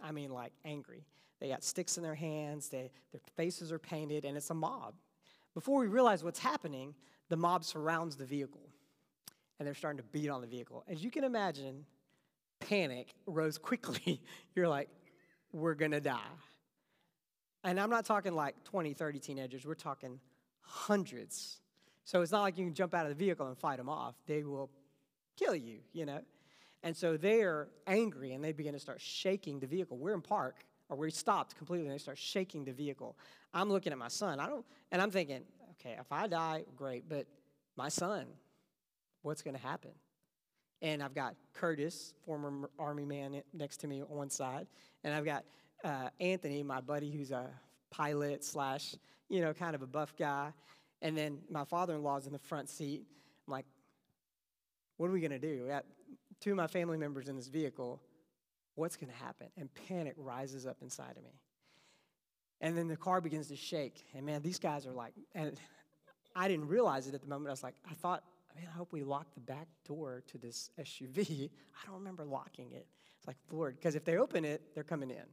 I 0.01 0.11
mean, 0.11 0.31
like 0.31 0.51
angry. 0.65 1.05
They 1.39 1.49
got 1.49 1.63
sticks 1.63 1.97
in 1.97 2.03
their 2.03 2.15
hands, 2.15 2.69
they, 2.69 2.89
their 3.11 3.21
faces 3.35 3.71
are 3.71 3.79
painted, 3.79 4.25
and 4.25 4.35
it's 4.35 4.49
a 4.49 4.53
mob. 4.53 4.95
Before 5.53 5.79
we 5.79 5.87
realize 5.87 6.23
what's 6.23 6.39
happening, 6.39 6.95
the 7.29 7.37
mob 7.37 7.63
surrounds 7.63 8.15
the 8.15 8.25
vehicle, 8.25 8.67
and 9.59 9.67
they're 9.67 9.75
starting 9.75 9.97
to 9.97 10.03
beat 10.11 10.29
on 10.29 10.41
the 10.41 10.47
vehicle. 10.47 10.83
As 10.87 11.03
you 11.03 11.11
can 11.11 11.23
imagine, 11.23 11.85
panic 12.59 13.13
rose 13.25 13.57
quickly. 13.57 14.21
You're 14.55 14.67
like, 14.67 14.89
we're 15.51 15.75
gonna 15.75 16.01
die. 16.01 16.19
And 17.63 17.79
I'm 17.79 17.89
not 17.89 18.05
talking 18.05 18.33
like 18.33 18.63
20, 18.65 18.93
30 18.93 19.19
teenagers, 19.19 19.65
we're 19.65 19.75
talking 19.75 20.19
hundreds. 20.61 21.59
So 22.05 22.21
it's 22.21 22.31
not 22.31 22.41
like 22.41 22.57
you 22.57 22.65
can 22.65 22.73
jump 22.73 22.93
out 22.93 23.05
of 23.05 23.09
the 23.09 23.23
vehicle 23.23 23.47
and 23.47 23.57
fight 23.57 23.77
them 23.77 23.87
off. 23.87 24.15
They 24.27 24.43
will 24.43 24.69
kill 25.37 25.55
you, 25.55 25.79
you 25.93 26.05
know? 26.05 26.19
And 26.83 26.95
so 26.95 27.15
they're 27.15 27.69
angry 27.87 28.33
and 28.33 28.43
they 28.43 28.51
begin 28.51 28.73
to 28.73 28.79
start 28.79 28.99
shaking 28.99 29.59
the 29.59 29.67
vehicle. 29.67 29.97
We're 29.97 30.13
in 30.13 30.21
park, 30.21 30.65
or 30.93 30.97
we 30.97 31.11
stopped 31.11 31.57
completely, 31.57 31.87
and 31.87 31.93
they 31.93 31.99
start 31.99 32.17
shaking 32.17 32.63
the 32.65 32.71
vehicle. 32.71 33.17
I'm 33.53 33.69
looking 33.69 33.91
at 33.91 33.97
my 33.97 34.07
son, 34.07 34.39
I 34.39 34.47
don't, 34.47 34.65
and 34.91 35.01
I'm 35.01 35.11
thinking, 35.11 35.41
okay, 35.71 35.97
if 35.99 36.11
I 36.11 36.27
die, 36.27 36.63
great, 36.75 37.09
but 37.09 37.25
my 37.75 37.89
son, 37.89 38.25
what's 39.21 39.41
gonna 39.41 39.57
happen? 39.57 39.91
And 40.81 41.01
I've 41.01 41.15
got 41.15 41.35
Curtis, 41.53 42.13
former 42.25 42.69
Army 42.77 43.05
man, 43.05 43.41
next 43.53 43.77
to 43.77 43.87
me 43.87 44.01
on 44.01 44.09
one 44.09 44.29
side. 44.29 44.67
And 45.05 45.13
I've 45.13 45.23
got 45.23 45.45
uh, 45.83 46.09
Anthony, 46.19 46.61
my 46.61 46.81
buddy, 46.81 47.09
who's 47.09 47.31
a 47.31 47.49
pilot 47.89 48.43
slash, 48.43 48.95
you 49.29 49.39
know, 49.39 49.53
kind 49.53 49.75
of 49.75 49.81
a 49.81 49.87
buff 49.87 50.13
guy. 50.17 50.51
And 51.01 51.17
then 51.17 51.39
my 51.49 51.63
father 51.63 51.95
in 51.95 52.03
law's 52.03 52.27
in 52.27 52.33
the 52.33 52.39
front 52.39 52.69
seat. 52.69 53.03
I'm 53.47 53.51
like, 53.53 53.65
what 54.97 55.07
are 55.07 55.13
we 55.13 55.21
going 55.21 55.31
to 55.31 55.39
do? 55.39 55.63
We 55.63 55.69
got 55.69 55.85
two 56.41 56.51
of 56.51 56.57
my 56.57 56.67
family 56.67 56.97
members 56.97 57.29
in 57.29 57.37
this 57.37 57.47
vehicle. 57.47 58.01
What's 58.75 58.95
going 58.95 59.11
to 59.11 59.17
happen? 59.17 59.47
And 59.57 59.69
panic 59.87 60.15
rises 60.17 60.65
up 60.65 60.77
inside 60.81 61.17
of 61.17 61.23
me. 61.23 61.39
And 62.61 62.77
then 62.77 62.87
the 62.87 62.97
car 62.97 63.21
begins 63.21 63.47
to 63.49 63.55
shake. 63.55 64.05
And 64.15 64.25
man, 64.25 64.41
these 64.41 64.59
guys 64.59 64.87
are 64.87 64.93
like, 64.93 65.13
and 65.35 65.59
I 66.35 66.47
didn't 66.47 66.67
realize 66.67 67.07
it 67.07 67.13
at 67.13 67.21
the 67.21 67.27
moment. 67.27 67.49
I 67.49 67.51
was 67.51 67.63
like, 67.63 67.75
I 67.89 67.93
thought 67.93 68.23
I 68.53 68.59
mean, 68.59 68.69
I 68.71 68.77
hope 68.77 68.93
we 68.93 69.03
lock 69.03 69.33
the 69.33 69.39
back 69.39 69.67
door 69.85 70.23
to 70.27 70.37
this 70.37 70.69
SUV. 70.79 71.49
I 71.83 71.85
don't 71.85 71.95
remember 71.95 72.25
locking 72.25 72.71
it. 72.71 72.87
It's 73.17 73.27
like, 73.27 73.37
Lord, 73.51 73.75
because 73.75 73.95
if 73.95 74.03
they 74.03 74.17
open 74.17 74.45
it, 74.45 74.61
they're 74.73 74.83
coming 74.83 75.09
in, 75.09 75.25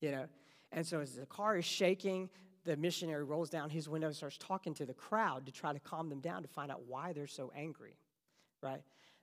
you 0.00 0.10
know? 0.10 0.26
And 0.72 0.86
so 0.86 1.00
as 1.00 1.14
the 1.14 1.26
car 1.26 1.56
is 1.56 1.64
shaking, 1.64 2.28
the 2.64 2.76
missionary 2.76 3.24
rolls 3.24 3.48
down 3.50 3.70
his 3.70 3.88
window 3.88 4.08
and 4.08 4.16
starts 4.16 4.36
talking 4.36 4.74
to 4.74 4.84
the 4.84 4.94
crowd 4.94 5.46
to 5.46 5.52
try 5.52 5.72
to 5.72 5.80
calm 5.80 6.08
them 6.08 6.20
down 6.20 6.42
to 6.42 6.48
find 6.48 6.70
out 6.70 6.82
why 6.86 7.12
they're 7.12 7.26
so 7.26 7.50
angry, 7.56 7.96
right? 8.62 8.82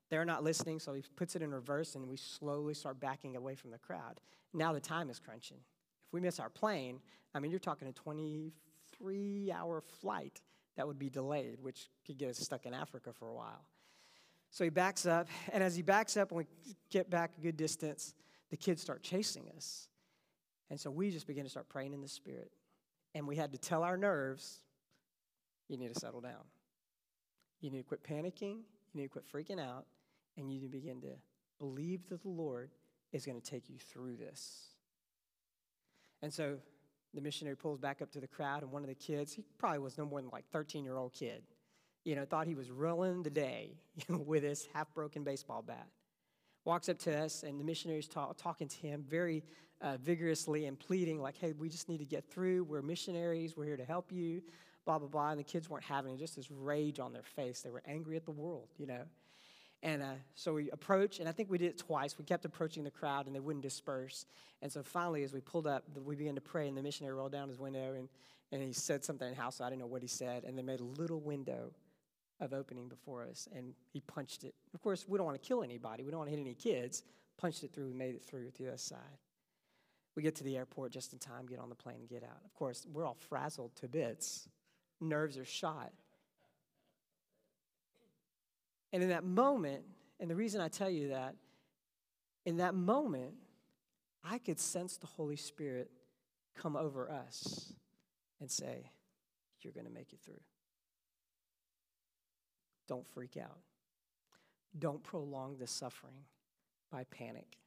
They're 0.10 0.26
not 0.26 0.44
listening, 0.44 0.80
so 0.80 0.94
he 0.94 1.04
puts 1.16 1.36
it 1.36 1.42
in 1.42 1.54
reverse 1.54 1.96
and 1.96 2.08
we 2.08 2.18
slowly 2.18 2.74
start 2.74 3.00
backing 3.00 3.36
away 3.36 3.56
from 3.56 3.72
the 3.72 3.78
crowd. 3.78 4.20
Now 4.54 4.74
the 4.74 4.80
time 4.80 5.10
is 5.10 5.20
crunching. 5.20 5.58
If 5.58 6.14
we 6.14 6.22
miss 6.22 6.40
our 6.40 6.50
plane, 6.50 7.02
I 7.36 7.40
mean, 7.40 7.52
you're 7.52 7.60
talking 7.60 7.88
a 7.88 7.92
23 7.92 9.52
hour 9.52 9.82
flight 9.82 10.42
that 10.78 10.88
would 10.88 10.98
be 10.98 11.10
delayed, 11.10 11.60
which 11.62 11.90
could 12.06 12.18
get 12.18 12.30
us 12.30 12.38
stuck 12.38 12.66
in 12.66 12.74
Africa 12.74 13.12
for 13.12 13.28
a 13.28 13.34
while. 13.34 13.66
So 14.50 14.64
he 14.64 14.70
backs 14.70 15.06
up, 15.06 15.28
and 15.52 15.62
as 15.62 15.76
he 15.76 15.82
backs 15.82 16.16
up 16.16 16.32
and 16.32 16.38
we 16.38 16.48
get 16.90 17.10
back 17.10 17.32
a 17.38 17.42
good 17.42 17.58
distance, 17.58 18.14
the 18.50 18.56
kids 18.56 18.82
start 18.82 19.04
chasing 19.04 19.50
us. 19.56 19.90
And 20.70 20.80
so 20.80 20.90
we 20.90 21.12
just 21.12 21.28
begin 21.28 21.44
to 21.44 21.50
start 21.50 21.68
praying 21.68 21.94
in 21.94 22.02
the 22.02 22.08
Spirit. 22.08 22.52
And 23.14 23.28
we 23.28 23.36
had 23.36 23.52
to 23.52 23.58
tell 23.58 23.84
our 23.84 23.98
nerves, 23.98 24.62
you 25.68 25.78
need 25.78 25.94
to 25.94 26.00
settle 26.00 26.22
down. 26.22 26.44
You 27.60 27.72
need 27.72 27.80
to 27.80 27.84
quit 27.84 28.04
panicking, 28.04 28.60
you 28.94 29.02
need 29.02 29.04
to 29.04 29.10
quit 29.10 29.26
freaking 29.30 29.60
out, 29.60 29.86
and 30.38 30.52
you 30.52 30.70
begin 30.70 31.02
to 31.02 31.16
believe 31.60 32.08
that 32.10 32.22
the 32.22 32.30
Lord 32.30 32.70
is 33.12 33.26
going 33.26 33.40
to 33.40 33.46
take 33.50 33.70
you 33.70 33.78
through 33.78 34.18
this. 34.18 34.68
And 36.22 36.34
so 36.34 36.58
the 37.14 37.22
missionary 37.22 37.56
pulls 37.56 37.80
back 37.80 38.02
up 38.02 38.12
to 38.12 38.20
the 38.20 38.28
crowd, 38.28 38.64
and 38.64 38.72
one 38.72 38.84
of 38.84 38.90
the 38.90 38.96
kids, 38.96 39.34
he 39.34 39.44
probably 39.58 39.80
was 39.80 39.98
no 39.98 40.06
more 40.06 40.22
than 40.22 40.30
like 40.32 40.46
13 40.52 40.84
year 40.84 40.98
old 40.98 41.14
kid, 41.14 41.44
you 42.04 42.16
know, 42.16 42.26
thought 42.26 42.48
he 42.48 42.56
was 42.56 42.70
ruling 42.70 43.24
the 43.24 43.30
day 43.30 43.72
with 44.10 44.44
his 44.44 44.68
half 44.74 44.94
broken 44.94 45.24
baseball 45.24 45.62
bat. 45.62 45.88
Walks 46.66 46.90
up 46.90 47.00
to 47.00 47.18
us, 47.18 47.44
and 47.44 47.60
the 47.60 47.64
missionary's 47.64 48.08
talk, 48.08 48.38
talking 48.38 48.68
to 48.68 48.78
him 48.78 49.04
very 49.08 49.44
uh, 49.82 49.98
vigorously 49.98 50.66
and 50.66 50.78
pleading, 50.78 51.22
like, 51.22 51.38
hey, 51.38 51.54
we 51.54 51.70
just 51.70 51.88
need 51.88 52.00
to 52.00 52.06
get 52.06 52.30
through. 52.30 52.64
We're 52.66 52.82
missionaries. 52.82 53.56
We're 53.56 53.66
here 53.66 53.78
to 53.78 53.86
help 53.86 54.12
you, 54.12 54.42
blah, 54.86 55.00
blah, 55.00 55.08
blah. 55.08 55.30
And 55.30 55.40
the 55.40 55.44
kids 55.44 55.70
weren't 55.70 55.86
having 55.86 56.14
it, 56.14 56.18
just 56.20 56.36
this 56.36 56.52
rage 56.52 57.00
on 57.00 57.14
their 57.14 57.24
face. 57.24 57.62
They 57.62 57.70
were 57.70 57.84
angry 57.86 58.18
at 58.18 58.26
the 58.26 58.32
world, 58.32 58.68
you 58.78 58.88
know. 58.88 59.04
And 59.84 60.02
uh, 60.02 60.14
so 60.34 60.56
we 60.56 60.72
approached, 60.72 61.20
and 61.20 61.30
I 61.30 61.32
think 61.32 61.52
we 61.52 61.58
did 61.58 61.68
it 61.68 61.78
twice. 61.78 62.18
We 62.18 62.26
kept 62.26 62.46
approaching 62.46 62.84
the 62.84 62.92
crowd, 62.92 63.28
and 63.28 63.36
they 63.36 63.40
wouldn't 63.40 63.64
disperse. 63.64 64.26
And 64.62 64.72
so 64.72 64.82
finally, 64.82 65.24
as 65.24 65.34
we 65.34 65.40
pulled 65.40 65.68
up, 65.68 65.84
we 66.04 66.16
began 66.16 66.36
to 66.36 66.42
pray, 66.42 66.68
and 66.68 66.76
the 66.76 66.82
missionary 66.82 67.16
rolled 67.16 67.32
down 67.32 67.48
his 67.48 67.60
window, 67.60 67.94
and, 67.94 68.10
and 68.52 68.64
he 68.64 68.74
said 68.74 69.06
something 69.06 69.28
in 69.28 69.36
Hausa, 69.36 69.58
so 69.58 69.64
I 69.66 69.70
didn't 69.70 69.82
know 69.82 69.88
what 69.88 70.02
he 70.02 70.08
said. 70.08 70.46
And 70.46 70.58
they 70.58 70.64
made 70.64 70.80
a 70.80 70.84
little 70.84 71.20
window 71.20 71.74
of 72.40 72.54
opening 72.54 72.88
before 72.88 73.24
us, 73.24 73.48
and 73.56 73.74
he 73.94 74.02
punched 74.02 74.44
it. 74.44 74.56
Of 74.74 74.82
course, 74.82 75.06
we 75.08 75.18
don't 75.18 75.26
want 75.26 75.42
to 75.42 75.48
kill 75.48 75.64
anybody. 75.64 76.04
We 76.04 76.12
don't 76.12 76.20
want 76.20 76.32
to 76.32 76.36
hit 76.36 76.42
any 76.42 76.56
kids. 76.56 77.04
Punched 77.38 77.64
it 77.64 77.72
through, 77.72 77.86
we 77.88 77.94
made 77.94 78.16
it 78.16 78.24
through 78.24 78.50
to 78.50 78.64
the 78.64 78.70
other 78.70 78.78
side. 78.78 79.20
We 80.16 80.24
get 80.24 80.36
to 80.38 80.44
the 80.44 80.58
airport 80.58 80.92
just 80.92 81.14
in 81.14 81.20
time, 81.20 81.46
get 81.46 81.60
on 81.60 81.70
the 81.70 81.76
plane, 81.76 81.98
and 82.00 82.10
get 82.10 82.24
out. 82.24 82.42
Of 82.44 82.54
course, 82.56 82.88
we're 82.92 83.06
all 83.06 83.18
frazzled 83.30 83.76
to 83.76 83.88
bits. 83.88 84.50
Nerves 85.00 85.38
are 85.38 85.46
shot. 85.46 85.92
And 88.98 89.04
in 89.04 89.10
that 89.10 89.24
moment, 89.24 89.84
and 90.20 90.28
the 90.28 90.36
reason 90.36 90.60
I 90.60 90.70
tell 90.70 90.90
you 90.90 91.10
that, 91.10 91.36
in 92.48 92.58
that 92.58 92.74
moment, 92.74 93.36
I 94.24 94.40
could 94.40 94.60
sense 94.60 94.98
the 94.98 95.06
Holy 95.06 95.36
Spirit 95.36 95.92
come 96.56 96.76
over 96.76 97.08
us 97.12 97.74
and 98.42 98.50
say, 98.50 98.90
You're 99.62 99.74
going 99.74 99.86
to 99.86 99.94
make 99.94 100.14
it 100.14 100.20
through. 100.26 100.42
Don't 102.88 103.06
freak 103.06 103.38
out. 103.38 103.60
Don't 104.80 105.04
prolong 105.04 105.58
the 105.60 105.68
suffering 105.68 106.26
by 106.92 107.04
panic 107.04 107.60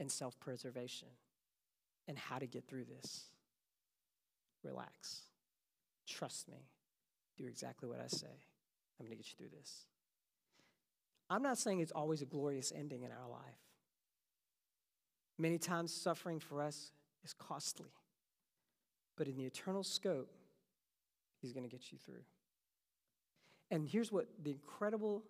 and 0.00 0.10
self 0.10 0.36
preservation 0.40 1.06
and 2.08 2.18
how 2.18 2.40
to 2.40 2.46
get 2.48 2.66
through 2.66 2.86
this. 2.86 3.26
Relax. 4.64 5.20
Trust 6.08 6.48
me. 6.48 6.66
Do 7.38 7.46
exactly 7.46 7.88
what 7.88 8.00
I 8.00 8.08
say. 8.08 8.26
I'm 8.98 9.06
going 9.06 9.16
to 9.16 9.16
get 9.16 9.28
you 9.28 9.36
through 9.38 9.56
this. 9.56 9.86
I'm 11.30 11.42
not 11.42 11.58
saying 11.58 11.78
it's 11.78 11.92
always 11.92 12.22
a 12.22 12.26
glorious 12.26 12.72
ending 12.76 13.04
in 13.04 13.12
our 13.12 13.28
life. 13.30 13.62
Many 15.38 15.58
times, 15.58 15.94
suffering 15.94 16.40
for 16.40 16.60
us 16.60 16.90
is 17.24 17.32
costly. 17.32 17.92
But 19.16 19.28
in 19.28 19.36
the 19.36 19.44
eternal 19.44 19.84
scope, 19.84 20.28
He's 21.40 21.54
going 21.54 21.64
to 21.64 21.74
get 21.74 21.90
you 21.90 21.96
through. 21.96 22.24
And 23.70 23.88
here's 23.88 24.12
what 24.12 24.26
the 24.42 24.50
incredible, 24.50 25.22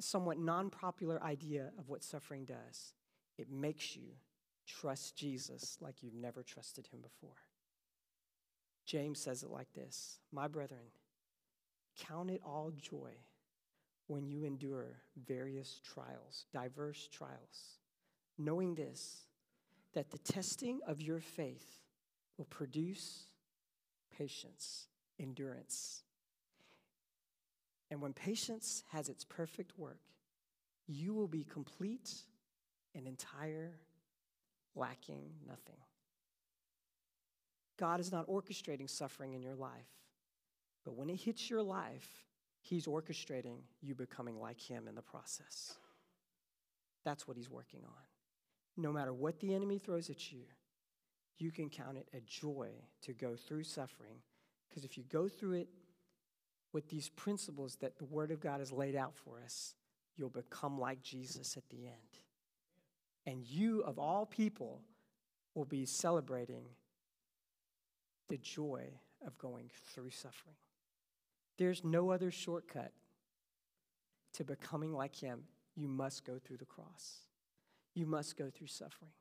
somewhat 0.00 0.38
non 0.38 0.70
popular 0.70 1.22
idea 1.22 1.70
of 1.78 1.88
what 1.88 2.02
suffering 2.02 2.44
does 2.44 2.94
it 3.36 3.48
makes 3.50 3.94
you 3.94 4.08
trust 4.66 5.14
Jesus 5.14 5.78
like 5.80 6.02
you've 6.02 6.14
never 6.14 6.42
trusted 6.42 6.88
Him 6.88 7.00
before. 7.00 7.36
James 8.84 9.20
says 9.20 9.42
it 9.42 9.50
like 9.50 9.72
this 9.74 10.18
My 10.32 10.48
brethren, 10.48 10.90
count 11.96 12.30
it 12.30 12.40
all 12.44 12.72
joy 12.76 13.12
when 14.08 14.26
you 14.26 14.44
endure 14.44 14.96
various 15.26 15.80
trials, 15.84 16.46
diverse 16.52 17.08
trials, 17.12 17.78
knowing 18.36 18.74
this, 18.74 19.26
that 19.94 20.10
the 20.10 20.18
testing 20.18 20.80
of 20.86 21.00
your 21.00 21.20
faith 21.20 21.80
will 22.36 22.46
produce 22.46 23.26
patience, 24.16 24.86
endurance. 25.20 26.02
And 27.90 28.00
when 28.00 28.12
patience 28.12 28.82
has 28.92 29.08
its 29.08 29.24
perfect 29.24 29.78
work, 29.78 30.00
you 30.86 31.14
will 31.14 31.28
be 31.28 31.44
complete 31.44 32.10
and 32.94 33.06
entire, 33.06 33.78
lacking 34.74 35.22
nothing. 35.46 35.76
God 37.78 38.00
is 38.00 38.10
not 38.10 38.26
orchestrating 38.26 38.88
suffering 38.88 39.34
in 39.34 39.42
your 39.42 39.54
life, 39.54 39.88
but 40.84 40.94
when 40.94 41.10
it 41.10 41.16
hits 41.16 41.48
your 41.50 41.62
life, 41.62 42.27
He's 42.60 42.86
orchestrating 42.86 43.58
you 43.80 43.94
becoming 43.94 44.40
like 44.40 44.60
Him 44.60 44.88
in 44.88 44.94
the 44.94 45.02
process. 45.02 45.74
That's 47.04 47.26
what 47.26 47.36
He's 47.36 47.50
working 47.50 47.80
on. 47.84 48.82
No 48.82 48.92
matter 48.92 49.12
what 49.12 49.40
the 49.40 49.54
enemy 49.54 49.78
throws 49.78 50.10
at 50.10 50.30
you, 50.32 50.42
you 51.38 51.50
can 51.50 51.70
count 51.70 51.96
it 51.96 52.08
a 52.14 52.20
joy 52.20 52.70
to 53.02 53.12
go 53.12 53.36
through 53.36 53.64
suffering. 53.64 54.16
Because 54.68 54.84
if 54.84 54.98
you 54.98 55.04
go 55.08 55.28
through 55.28 55.54
it 55.54 55.68
with 56.72 56.88
these 56.88 57.08
principles 57.08 57.76
that 57.76 57.98
the 57.98 58.04
Word 58.04 58.30
of 58.30 58.40
God 58.40 58.60
has 58.60 58.72
laid 58.72 58.94
out 58.94 59.14
for 59.16 59.40
us, 59.42 59.74
you'll 60.16 60.28
become 60.28 60.78
like 60.78 61.02
Jesus 61.02 61.56
at 61.56 61.68
the 61.70 61.86
end. 61.86 62.18
And 63.26 63.44
you, 63.44 63.80
of 63.82 63.98
all 63.98 64.26
people, 64.26 64.82
will 65.54 65.64
be 65.64 65.86
celebrating 65.86 66.64
the 68.28 68.38
joy 68.38 68.88
of 69.26 69.36
going 69.38 69.70
through 69.92 70.10
suffering. 70.10 70.56
There's 71.58 71.84
no 71.84 72.10
other 72.10 72.30
shortcut 72.30 72.92
to 74.34 74.44
becoming 74.44 74.92
like 74.92 75.14
Him. 75.14 75.42
You 75.74 75.88
must 75.88 76.24
go 76.24 76.38
through 76.38 76.58
the 76.58 76.64
cross, 76.64 77.18
you 77.94 78.06
must 78.06 78.36
go 78.36 78.50
through 78.50 78.68
suffering. 78.68 79.12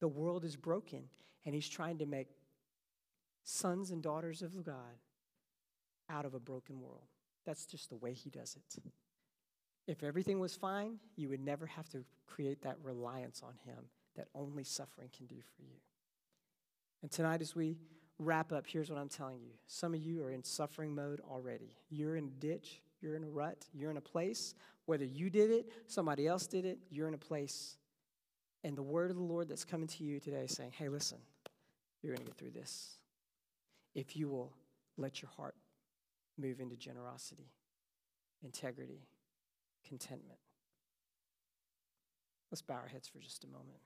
The 0.00 0.08
world 0.08 0.44
is 0.44 0.54
broken, 0.54 1.04
and 1.44 1.54
He's 1.54 1.68
trying 1.68 1.98
to 1.98 2.06
make 2.06 2.28
sons 3.42 3.90
and 3.90 4.02
daughters 4.02 4.42
of 4.42 4.64
God 4.64 5.00
out 6.08 6.24
of 6.24 6.34
a 6.34 6.40
broken 6.40 6.80
world. 6.80 7.08
That's 7.44 7.66
just 7.66 7.88
the 7.88 7.96
way 7.96 8.12
He 8.12 8.30
does 8.30 8.56
it. 8.56 8.82
If 9.86 10.02
everything 10.02 10.38
was 10.38 10.54
fine, 10.54 10.98
you 11.16 11.30
would 11.30 11.40
never 11.40 11.66
have 11.66 11.88
to 11.90 12.04
create 12.26 12.62
that 12.62 12.76
reliance 12.82 13.42
on 13.42 13.54
Him 13.64 13.84
that 14.16 14.28
only 14.34 14.64
suffering 14.64 15.08
can 15.16 15.26
do 15.26 15.36
for 15.56 15.62
you. 15.62 15.78
And 17.02 17.10
tonight, 17.10 17.40
as 17.40 17.56
we 17.56 17.76
wrap 18.18 18.52
up, 18.52 18.66
here's 18.66 18.90
what 18.90 18.98
I'm 18.98 19.08
telling 19.08 19.40
you. 19.40 19.52
Some 19.66 19.94
of 19.94 20.00
you 20.00 20.22
are 20.24 20.30
in 20.30 20.42
suffering 20.42 20.94
mode 20.94 21.20
already. 21.30 21.76
You're 21.90 22.16
in 22.16 22.24
a 22.24 22.40
ditch, 22.40 22.80
you're 23.00 23.16
in 23.16 23.24
a 23.24 23.28
rut, 23.28 23.66
you're 23.72 23.90
in 23.90 23.96
a 23.96 24.02
place, 24.02 24.54
whether 24.86 25.04
you 25.04 25.30
did 25.30 25.50
it, 25.50 25.70
somebody 25.86 26.26
else 26.26 26.46
did 26.46 26.64
it, 26.64 26.78
you're 26.90 27.08
in 27.08 27.14
a 27.14 27.18
place. 27.18 27.76
And 28.64 28.76
the 28.76 28.82
word 28.82 29.10
of 29.10 29.16
the 29.16 29.22
Lord 29.22 29.48
that's 29.48 29.64
coming 29.64 29.86
to 29.88 30.04
you 30.04 30.18
today 30.18 30.46
saying, 30.46 30.72
hey, 30.76 30.88
listen, 30.88 31.18
you're 32.02 32.14
going 32.14 32.24
to 32.24 32.30
get 32.30 32.38
through 32.38 32.50
this. 32.50 32.98
If 33.94 34.16
you 34.16 34.28
will 34.28 34.52
let 34.96 35.22
your 35.22 35.30
heart 35.36 35.54
move 36.36 36.60
into 36.60 36.76
generosity, 36.76 37.52
integrity, 38.42 39.06
contentment. 39.86 40.38
Let's 42.50 42.62
bow 42.62 42.74
our 42.74 42.88
heads 42.88 43.08
for 43.08 43.18
just 43.18 43.44
a 43.44 43.46
moment. 43.46 43.78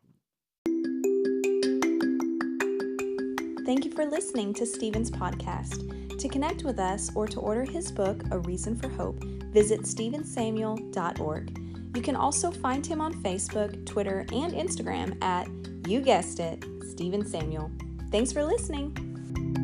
Thank 3.65 3.85
you 3.85 3.93
for 3.93 4.05
listening 4.05 4.53
to 4.55 4.67
Stephen's 4.67 5.09
podcast. 5.09 6.19
To 6.19 6.29
connect 6.29 6.65
with 6.65 6.81
us 6.81 7.13
or 7.15 7.29
to 7.29 7.39
order 7.39 7.63
his 7.65 7.93
book, 7.93 8.21
A 8.33 8.41
Reason 8.41 8.75
for 8.75 8.89
Hope, 8.89 9.23
visit 9.23 9.83
stephensamuel.org. 9.83 11.59
You 11.95 12.03
can 12.03 12.17
also 12.17 12.51
find 12.51 12.85
him 12.85 13.01
on 13.01 13.15
Facebook, 13.23 13.87
Twitter, 13.87 14.27
and 14.33 14.53
Instagram 14.53 15.23
at, 15.23 15.47
you 15.87 16.01
guessed 16.01 16.41
it, 16.41 16.65
Stephen 16.91 17.25
Samuel. 17.25 17.71
Thanks 18.11 18.33
for 18.33 18.43
listening. 18.43 19.62